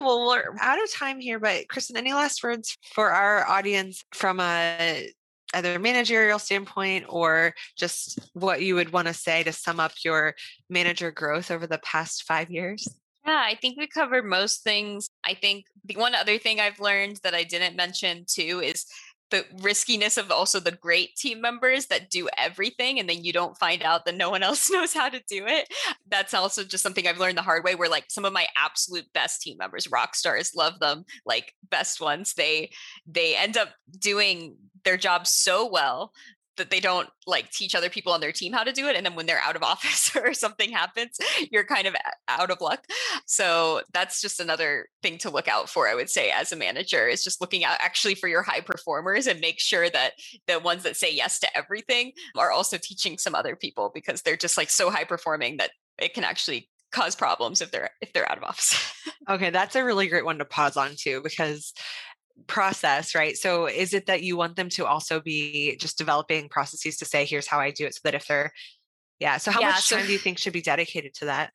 Well, 0.00 0.26
we're 0.26 0.56
out 0.60 0.82
of 0.82 0.92
time 0.92 1.20
here, 1.20 1.38
but 1.38 1.68
Kristen, 1.68 1.96
any 1.96 2.12
last 2.12 2.42
words 2.42 2.76
for 2.92 3.10
our 3.10 3.46
audience 3.46 4.04
from 4.12 4.40
a 4.40 5.08
either 5.54 5.78
managerial 5.78 6.38
standpoint 6.38 7.04
or 7.08 7.54
just 7.76 8.18
what 8.32 8.62
you 8.62 8.74
would 8.74 8.92
want 8.92 9.06
to 9.08 9.14
say 9.14 9.42
to 9.42 9.52
sum 9.52 9.78
up 9.78 9.92
your 10.04 10.34
manager 10.70 11.10
growth 11.10 11.50
over 11.50 11.66
the 11.66 11.78
past 11.78 12.24
five 12.24 12.50
years? 12.50 12.88
Yeah, 13.24 13.42
I 13.44 13.56
think 13.60 13.78
we 13.78 13.86
covered 13.86 14.24
most 14.24 14.64
things. 14.64 15.08
I 15.24 15.34
think 15.34 15.66
the 15.84 15.94
one 15.94 16.14
other 16.14 16.38
thing 16.38 16.58
I've 16.58 16.80
learned 16.80 17.20
that 17.22 17.34
I 17.34 17.44
didn't 17.44 17.76
mention 17.76 18.24
too 18.26 18.60
is 18.64 18.86
the 19.32 19.44
riskiness 19.60 20.16
of 20.16 20.30
also 20.30 20.60
the 20.60 20.70
great 20.70 21.16
team 21.16 21.40
members 21.40 21.86
that 21.86 22.10
do 22.10 22.28
everything 22.38 23.00
and 23.00 23.08
then 23.08 23.24
you 23.24 23.32
don't 23.32 23.58
find 23.58 23.82
out 23.82 24.04
that 24.04 24.14
no 24.14 24.30
one 24.30 24.42
else 24.44 24.70
knows 24.72 24.94
how 24.94 25.08
to 25.08 25.20
do 25.28 25.44
it. 25.46 25.72
That's 26.08 26.34
also 26.34 26.62
just 26.62 26.82
something 26.82 27.08
i've 27.08 27.18
learned 27.18 27.38
the 27.38 27.42
hard 27.42 27.64
way 27.64 27.74
where 27.74 27.88
like 27.88 28.04
some 28.08 28.24
of 28.24 28.32
my 28.32 28.46
absolute 28.56 29.12
best 29.12 29.42
team 29.42 29.56
members 29.58 29.90
rock 29.90 30.14
stars 30.14 30.52
love 30.54 30.78
them 30.78 31.04
like 31.26 31.54
best 31.68 32.00
ones. 32.00 32.34
They 32.34 32.70
they 33.06 33.34
end 33.34 33.56
up 33.56 33.70
doing 33.98 34.56
their 34.84 34.96
job 34.96 35.26
so 35.26 35.68
well 35.68 36.12
that 36.56 36.70
they 36.70 36.80
don't 36.80 37.08
like 37.26 37.50
teach 37.50 37.74
other 37.74 37.88
people 37.88 38.12
on 38.12 38.20
their 38.20 38.32
team 38.32 38.52
how 38.52 38.64
to 38.64 38.72
do 38.72 38.88
it 38.88 38.96
and 38.96 39.06
then 39.06 39.14
when 39.14 39.26
they're 39.26 39.40
out 39.40 39.56
of 39.56 39.62
office 39.72 40.14
or 40.16 40.34
something 40.34 40.70
happens 40.70 41.18
you're 41.50 41.64
kind 41.64 41.86
of 41.86 41.94
out 42.28 42.50
of 42.50 42.60
luck. 42.60 42.84
So 43.26 43.82
that's 43.92 44.20
just 44.20 44.40
another 44.40 44.88
thing 45.02 45.18
to 45.18 45.30
look 45.30 45.48
out 45.48 45.68
for 45.68 45.88
i 45.88 45.94
would 45.94 46.10
say 46.10 46.30
as 46.30 46.52
a 46.52 46.56
manager 46.56 47.06
is 47.06 47.24
just 47.24 47.40
looking 47.40 47.64
out 47.64 47.76
actually 47.80 48.14
for 48.14 48.28
your 48.28 48.42
high 48.42 48.60
performers 48.60 49.26
and 49.26 49.40
make 49.40 49.60
sure 49.60 49.88
that 49.90 50.12
the 50.46 50.58
ones 50.58 50.82
that 50.82 50.96
say 50.96 51.12
yes 51.12 51.38
to 51.40 51.56
everything 51.56 52.12
are 52.36 52.50
also 52.50 52.78
teaching 52.78 53.18
some 53.18 53.34
other 53.34 53.56
people 53.56 53.90
because 53.94 54.22
they're 54.22 54.36
just 54.36 54.56
like 54.56 54.70
so 54.70 54.90
high 54.90 55.04
performing 55.04 55.56
that 55.56 55.70
it 55.98 56.14
can 56.14 56.24
actually 56.24 56.68
cause 56.92 57.16
problems 57.16 57.60
if 57.60 57.70
they're 57.70 57.90
if 58.00 58.12
they're 58.12 58.30
out 58.30 58.38
of 58.38 58.44
office. 58.44 58.78
Okay 59.28 59.50
that's 59.50 59.76
a 59.76 59.84
really 59.84 60.08
great 60.08 60.24
one 60.24 60.38
to 60.38 60.44
pause 60.44 60.76
on 60.76 60.94
too 60.96 61.20
because 61.22 61.72
process, 62.46 63.14
right? 63.14 63.36
So 63.36 63.66
is 63.66 63.94
it 63.94 64.06
that 64.06 64.22
you 64.22 64.36
want 64.36 64.56
them 64.56 64.68
to 64.70 64.86
also 64.86 65.20
be 65.20 65.76
just 65.76 65.98
developing 65.98 66.48
processes 66.48 66.96
to 66.98 67.04
say, 67.04 67.24
here's 67.24 67.46
how 67.46 67.60
I 67.60 67.70
do 67.70 67.86
it 67.86 67.94
so 67.94 68.00
that 68.04 68.14
if 68.14 68.26
they're, 68.26 68.52
yeah. 69.18 69.38
So 69.38 69.50
how 69.50 69.60
yeah, 69.60 69.70
much 69.70 69.88
time 69.88 70.06
do 70.06 70.12
you 70.12 70.18
think 70.24 70.38
should 70.38 70.52
be 70.52 70.62
dedicated 70.62 71.14
to 71.14 71.26
that? 71.26 71.52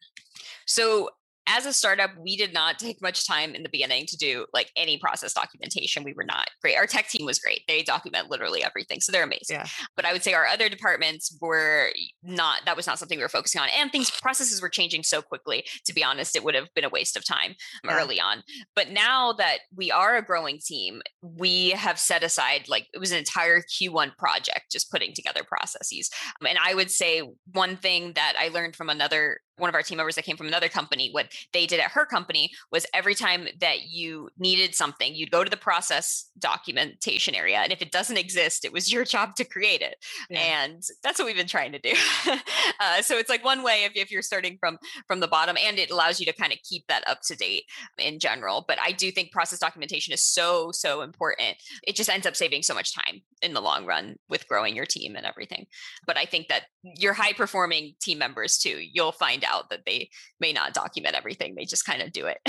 So 0.66 1.10
as 1.48 1.66
a 1.66 1.74
startup, 1.74 2.12
we 2.20 2.36
did 2.36 2.54
not 2.54 2.78
take 2.78 3.02
much 3.02 3.26
time 3.26 3.56
in 3.56 3.64
the 3.64 3.70
beginning 3.70 4.06
to 4.08 4.18
do 4.18 4.46
like 4.54 4.72
any 4.76 4.98
process 4.98 5.34
documentation. 5.34 6.04
We 6.04 6.14
were 6.14 6.24
not 6.24 6.50
great. 6.62 6.78
Our 6.78 6.86
tech 6.86 7.08
team 7.10 7.26
was 7.26 7.40
great. 7.40 7.62
They 7.68 7.84
document 7.84 8.30
literally 8.30 8.64
everything. 8.64 9.00
So 9.00 9.12
they're 9.12 9.24
amazing. 9.24 9.56
Yeah. 9.58 9.68
But 9.96 10.06
I 10.06 10.12
would 10.12 10.24
say 10.24 10.34
our 10.34 10.46
other 10.46 10.68
departments 10.68 11.36
were 11.42 11.90
not, 12.22 12.66
that 12.66 12.76
was 12.76 12.86
not 12.86 13.00
something 13.00 13.18
we 13.18 13.24
were 13.24 13.30
focusing 13.30 13.62
on. 13.62 13.70
And 13.78 13.92
things, 13.92 14.12
processes 14.12 14.62
were 14.62 14.70
changing 14.70 15.04
so 15.04 15.22
quickly. 15.22 15.66
To 15.86 15.94
be 15.94 16.04
honest, 16.04 16.36
it 16.36 16.44
would 16.44 16.56
have 16.56 16.68
been 16.76 16.84
a 16.84 16.90
waste 16.90 17.16
of 17.16 17.26
time 17.26 17.56
yeah. 17.84 17.98
early 17.98 18.20
on. 18.20 18.44
But 18.76 18.90
now 18.90 19.34
that 19.34 19.60
we 19.76 19.90
are 19.90 20.18
a 20.18 20.22
growing 20.22 20.60
team, 20.60 21.02
we 21.22 21.72
have 21.72 21.98
set 21.98 22.24
aside 22.24 22.66
like 22.68 22.88
it 22.94 23.00
was 23.00 23.12
an 23.12 23.18
entire 23.18 23.62
Q1 23.62 24.18
project 24.18 24.72
just 24.72 24.92
putting 24.92 25.14
together 25.14 25.44
processes. 25.44 26.10
And 26.46 26.58
I 26.62 26.74
would 26.74 26.92
say 26.92 27.22
one 27.54 27.78
thing 27.78 28.14
that 28.14 28.34
I 28.38 28.50
learned 28.50 28.76
from 28.76 28.90
another 28.90 29.40
one 29.58 29.70
of 29.70 29.76
our 29.76 29.82
team 29.82 29.98
members 29.98 30.16
that 30.16 30.26
came 30.26 30.38
from 30.38 30.48
another 30.48 30.70
company 30.70 31.10
what 31.12 31.28
they 31.54 31.66
did 31.66 31.80
at 31.80 31.92
her 31.92 32.06
company 32.06 32.50
was 32.72 32.86
every 32.94 33.16
time 33.16 33.48
that 33.60 33.88
you 33.88 34.30
needed 34.38 34.76
something 34.76 35.16
you'd 35.16 35.32
go 35.32 35.44
to 35.44 35.50
the 35.50 35.58
process 35.58 36.30
documentation 36.40 37.36
area 37.36 37.58
and 37.58 37.72
if 37.72 37.82
it 37.82 37.92
doesn't 37.92 38.18
exist 38.18 38.66
it 38.66 38.74
was 38.74 38.92
your 38.92 39.04
job 39.04 39.36
to 39.36 39.44
create 39.44 39.82
it. 39.82 39.96
Yeah. 40.30 40.40
and 40.40 40.84
that's 41.04 41.20
what 41.20 41.26
we've 41.26 41.36
been 41.36 41.48
trying 41.48 41.72
to 41.74 41.80
do. 41.80 41.94
Uh, 42.80 43.02
so 43.02 43.18
it's 43.18 43.30
like 43.30 43.44
one 43.44 43.64
way 43.64 43.86
if, 43.86 43.94
if 43.96 44.12
you're 44.12 44.22
starting 44.22 44.58
from 44.60 44.78
from 45.08 45.20
the 45.20 45.28
bottom 45.28 45.58
and 45.60 45.80
it 45.80 45.90
allows 45.90 46.20
you 46.20 46.26
to 46.26 46.34
kind 46.34 46.52
of 46.52 46.60
keep 46.68 46.86
that 46.88 47.08
up 47.08 47.20
to 47.22 47.36
date 47.36 47.64
in 47.98 48.20
general 48.20 48.64
but 48.68 48.78
i 48.84 48.92
do 48.92 49.10
think 49.10 49.32
process 49.32 49.58
documentation 49.58 50.14
is 50.14 50.22
so 50.22 50.72
so 50.72 51.02
important. 51.02 51.58
It 51.84 51.96
just 51.96 52.10
ends 52.10 52.26
up 52.28 52.36
saving 52.36 52.64
so 52.64 52.74
much 52.74 52.94
time 52.94 53.22
in 53.42 53.54
the 53.54 53.62
long 53.62 53.86
run 53.86 54.16
with 54.30 54.48
growing 54.48 54.76
your 54.76 54.86
team 54.86 55.16
and 55.16 55.26
everything. 55.26 55.66
But 56.06 56.18
i 56.18 56.26
think 56.26 56.48
that 56.48 56.64
your 56.84 57.14
high 57.14 57.34
performing 57.34 57.94
team 58.02 58.18
members 58.18 58.58
too 58.58 58.80
you'll 58.94 59.12
find 59.12 59.44
out 59.48 59.70
that 59.70 59.86
they 59.86 60.10
may 60.40 60.54
not 60.54 60.74
document 60.74 61.16
everything 61.16 61.56
they 61.56 61.66
just 61.66 61.86
kind 61.86 62.02
of 62.02 62.12
do 62.12 62.26
it 62.26 62.40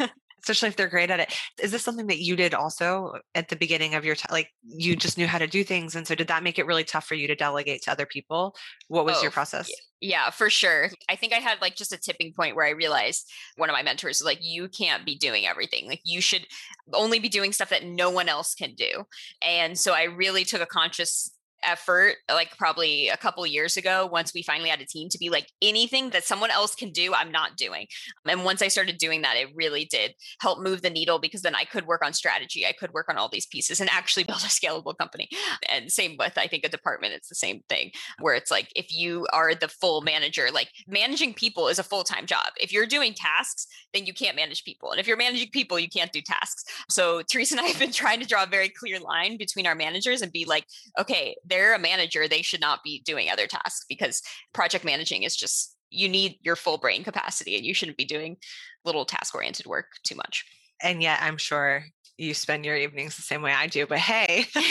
especially 0.46 0.68
if 0.68 0.76
they're 0.76 0.88
great 0.88 1.10
at 1.10 1.18
it. 1.18 1.34
Is 1.60 1.72
this 1.72 1.82
something 1.82 2.06
that 2.06 2.20
you 2.20 2.36
did 2.36 2.54
also 2.54 3.14
at 3.34 3.48
the 3.48 3.56
beginning 3.56 3.94
of 3.94 4.04
your 4.04 4.14
time? 4.14 4.28
Like 4.30 4.48
you 4.64 4.94
just 4.94 5.18
knew 5.18 5.26
how 5.26 5.38
to 5.38 5.48
do 5.48 5.64
things. 5.64 5.96
And 5.96 6.06
so 6.06 6.14
did 6.14 6.28
that 6.28 6.44
make 6.44 6.60
it 6.60 6.66
really 6.66 6.84
tough 6.84 7.04
for 7.04 7.14
you 7.14 7.26
to 7.26 7.34
delegate 7.34 7.82
to 7.82 7.90
other 7.90 8.06
people? 8.06 8.54
What 8.86 9.04
was 9.04 9.16
oh, 9.18 9.22
your 9.22 9.32
process? 9.32 9.68
Yeah, 10.00 10.30
for 10.30 10.48
sure. 10.48 10.90
I 11.08 11.16
think 11.16 11.32
I 11.32 11.38
had 11.38 11.60
like 11.60 11.74
just 11.74 11.92
a 11.92 11.98
tipping 11.98 12.32
point 12.32 12.54
where 12.54 12.66
I 12.66 12.70
realized 12.70 13.28
one 13.56 13.70
of 13.70 13.74
my 13.74 13.82
mentors 13.82 14.20
was 14.20 14.24
like, 14.24 14.38
you 14.40 14.68
can't 14.68 15.04
be 15.04 15.16
doing 15.16 15.46
everything. 15.46 15.88
Like 15.88 16.02
you 16.04 16.20
should 16.20 16.46
only 16.92 17.18
be 17.18 17.28
doing 17.28 17.52
stuff 17.52 17.70
that 17.70 17.84
no 17.84 18.10
one 18.10 18.28
else 18.28 18.54
can 18.54 18.74
do. 18.74 19.04
And 19.42 19.76
so 19.76 19.94
I 19.94 20.04
really 20.04 20.44
took 20.44 20.60
a 20.60 20.66
conscious 20.66 21.32
effort 21.66 22.16
like 22.30 22.56
probably 22.56 23.08
a 23.08 23.16
couple 23.16 23.46
years 23.46 23.76
ago 23.76 24.08
once 24.10 24.32
we 24.32 24.42
finally 24.42 24.70
had 24.70 24.80
a 24.80 24.86
team 24.86 25.08
to 25.10 25.18
be 25.18 25.28
like 25.28 25.48
anything 25.60 26.10
that 26.10 26.24
someone 26.24 26.50
else 26.50 26.74
can 26.74 26.90
do 26.90 27.12
i'm 27.14 27.30
not 27.30 27.56
doing. 27.56 27.86
And 28.26 28.44
once 28.44 28.62
i 28.62 28.68
started 28.68 28.98
doing 28.98 29.22
that 29.22 29.36
it 29.36 29.48
really 29.54 29.84
did 29.84 30.14
help 30.40 30.60
move 30.60 30.82
the 30.82 30.90
needle 30.90 31.18
because 31.18 31.42
then 31.42 31.54
i 31.54 31.64
could 31.64 31.86
work 31.86 32.04
on 32.04 32.12
strategy 32.12 32.64
i 32.66 32.72
could 32.72 32.92
work 32.92 33.06
on 33.08 33.16
all 33.16 33.28
these 33.28 33.46
pieces 33.46 33.80
and 33.80 33.90
actually 33.90 34.24
build 34.28 34.40
a 34.40 34.44
scalable 34.44 34.96
company. 34.96 35.28
And 35.70 35.90
same 35.90 36.16
with 36.18 36.38
i 36.38 36.46
think 36.46 36.64
a 36.64 36.68
department 36.68 37.14
it's 37.14 37.28
the 37.28 37.34
same 37.34 37.62
thing 37.68 37.90
where 38.20 38.34
it's 38.34 38.50
like 38.50 38.68
if 38.76 38.94
you 38.94 39.26
are 39.32 39.54
the 39.54 39.68
full 39.68 40.02
manager 40.02 40.48
like 40.52 40.70
managing 40.86 41.34
people 41.34 41.68
is 41.68 41.78
a 41.78 41.82
full-time 41.82 42.26
job. 42.26 42.46
If 42.56 42.72
you're 42.72 42.86
doing 42.86 43.14
tasks 43.14 43.66
then 43.92 44.06
you 44.06 44.14
can't 44.14 44.36
manage 44.36 44.64
people 44.64 44.90
and 44.90 45.00
if 45.00 45.06
you're 45.06 45.16
managing 45.16 45.50
people 45.50 45.78
you 45.78 45.88
can't 45.88 46.12
do 46.12 46.20
tasks. 46.20 46.64
So 46.88 47.22
teresa 47.22 47.56
and 47.56 47.60
i 47.60 47.68
have 47.68 47.78
been 47.78 47.92
trying 47.92 48.20
to 48.20 48.26
draw 48.26 48.44
a 48.44 48.46
very 48.46 48.68
clear 48.68 49.00
line 49.00 49.36
between 49.36 49.66
our 49.66 49.74
managers 49.74 50.22
and 50.22 50.32
be 50.32 50.44
like 50.44 50.66
okay 50.98 51.36
they're 51.56 51.74
a 51.74 51.78
manager, 51.78 52.28
they 52.28 52.42
should 52.42 52.60
not 52.60 52.82
be 52.82 53.02
doing 53.04 53.30
other 53.30 53.46
tasks 53.46 53.86
because 53.88 54.22
project 54.52 54.84
managing 54.84 55.22
is 55.22 55.34
just 55.34 55.74
you 55.90 56.08
need 56.08 56.38
your 56.42 56.56
full 56.56 56.78
brain 56.78 57.02
capacity 57.02 57.56
and 57.56 57.64
you 57.64 57.72
shouldn't 57.72 57.96
be 57.96 58.04
doing 58.04 58.36
little 58.84 59.04
task 59.04 59.34
oriented 59.34 59.66
work 59.66 59.86
too 60.04 60.16
much. 60.16 60.44
And 60.82 61.02
yet 61.02 61.20
I'm 61.22 61.38
sure 61.38 61.84
you 62.18 62.34
spend 62.34 62.64
your 62.64 62.76
evenings 62.76 63.16
the 63.16 63.22
same 63.22 63.42
way 63.42 63.52
I 63.52 63.66
do, 63.66 63.86
but 63.86 63.98
hey. 63.98 64.46
well, 64.54 64.64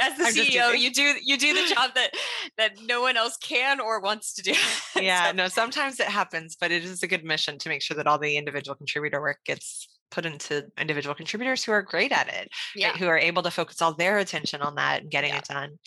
as 0.00 0.16
the 0.18 0.24
I'm 0.24 0.34
CEO, 0.34 0.78
you 0.78 0.92
do 0.92 1.14
you 1.22 1.36
do 1.36 1.54
the 1.54 1.74
job 1.74 1.92
that 1.94 2.10
that 2.58 2.72
no 2.84 3.00
one 3.00 3.16
else 3.16 3.36
can 3.36 3.80
or 3.80 4.00
wants 4.00 4.34
to 4.34 4.42
do. 4.42 4.54
yeah, 5.00 5.28
so. 5.28 5.32
no, 5.32 5.48
sometimes 5.48 5.98
it 5.98 6.08
happens, 6.08 6.56
but 6.60 6.70
it 6.70 6.84
is 6.84 7.02
a 7.02 7.08
good 7.08 7.24
mission 7.24 7.58
to 7.58 7.68
make 7.68 7.82
sure 7.82 7.96
that 7.96 8.06
all 8.06 8.18
the 8.18 8.36
individual 8.36 8.74
contributor 8.76 9.20
work 9.20 9.38
gets 9.44 9.88
put 10.12 10.26
into 10.26 10.64
individual 10.78 11.14
contributors 11.14 11.64
who 11.64 11.72
are 11.72 11.82
great 11.82 12.12
at 12.12 12.28
it, 12.28 12.48
yeah. 12.76 12.90
right? 12.90 12.96
who 12.96 13.06
are 13.06 13.18
able 13.18 13.42
to 13.42 13.50
focus 13.50 13.82
all 13.82 13.94
their 13.94 14.18
attention 14.18 14.62
on 14.62 14.76
that 14.76 15.02
and 15.02 15.10
getting 15.10 15.30
yeah. 15.30 15.38
it 15.38 15.44
done. 15.44 15.78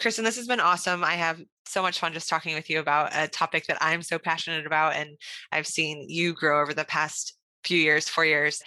Kristen, 0.00 0.24
this 0.24 0.36
has 0.36 0.46
been 0.46 0.60
awesome. 0.60 1.04
I 1.04 1.14
have 1.14 1.40
so 1.66 1.82
much 1.82 1.98
fun 1.98 2.12
just 2.12 2.28
talking 2.28 2.54
with 2.54 2.68
you 2.68 2.80
about 2.80 3.10
a 3.14 3.28
topic 3.28 3.66
that 3.66 3.78
I'm 3.80 4.02
so 4.02 4.18
passionate 4.18 4.66
about. 4.66 4.94
And 4.94 5.10
I've 5.52 5.66
seen 5.66 6.06
you 6.08 6.32
grow 6.32 6.60
over 6.60 6.74
the 6.74 6.84
past 6.84 7.34
few 7.64 7.78
years, 7.78 8.08
four 8.08 8.24
years 8.24 8.62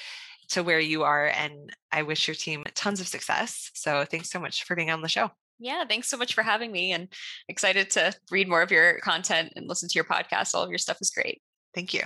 to 0.49 0.63
where 0.63 0.79
you 0.79 1.03
are. 1.03 1.27
And 1.27 1.75
I 1.91 2.03
wish 2.03 2.27
your 2.27 2.35
team 2.35 2.63
tons 2.75 3.01
of 3.01 3.07
success. 3.07 3.71
So 3.73 4.05
thanks 4.05 4.29
so 4.29 4.39
much 4.39 4.63
for 4.63 4.75
being 4.75 4.91
on 4.91 5.01
the 5.01 5.09
show. 5.09 5.31
Yeah, 5.59 5.85
thanks 5.87 6.07
so 6.07 6.17
much 6.17 6.33
for 6.33 6.43
having 6.43 6.71
me 6.71 6.91
and 6.91 7.07
excited 7.47 7.89
to 7.91 8.13
read 8.31 8.49
more 8.49 8.61
of 8.61 8.71
your 8.71 8.99
content 8.99 9.53
and 9.55 9.67
listen 9.67 9.89
to 9.89 9.95
your 9.95 10.03
podcast. 10.03 10.53
All 10.53 10.63
of 10.63 10.69
your 10.69 10.77
stuff 10.77 10.97
is 11.01 11.09
great. 11.09 11.41
Thank 11.73 11.93
you. 11.93 12.01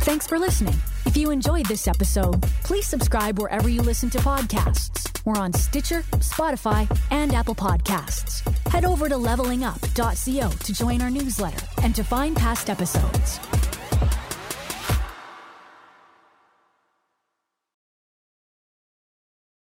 Thanks 0.00 0.26
for 0.26 0.38
listening. 0.38 0.74
If 1.12 1.18
you 1.18 1.30
enjoyed 1.30 1.66
this 1.66 1.88
episode, 1.88 2.40
please 2.64 2.86
subscribe 2.86 3.38
wherever 3.38 3.68
you 3.68 3.82
listen 3.82 4.08
to 4.08 4.18
podcasts. 4.20 5.14
We're 5.26 5.38
on 5.38 5.52
Stitcher, 5.52 6.00
Spotify, 6.20 6.88
and 7.10 7.34
Apple 7.34 7.54
Podcasts. 7.54 8.40
Head 8.68 8.86
over 8.86 9.10
to 9.10 9.16
levelingup.co 9.16 10.48
to 10.48 10.72
join 10.72 11.02
our 11.02 11.10
newsletter 11.10 11.66
and 11.82 11.94
to 11.96 12.02
find 12.02 12.34
past 12.34 12.70
episodes. 12.70 13.38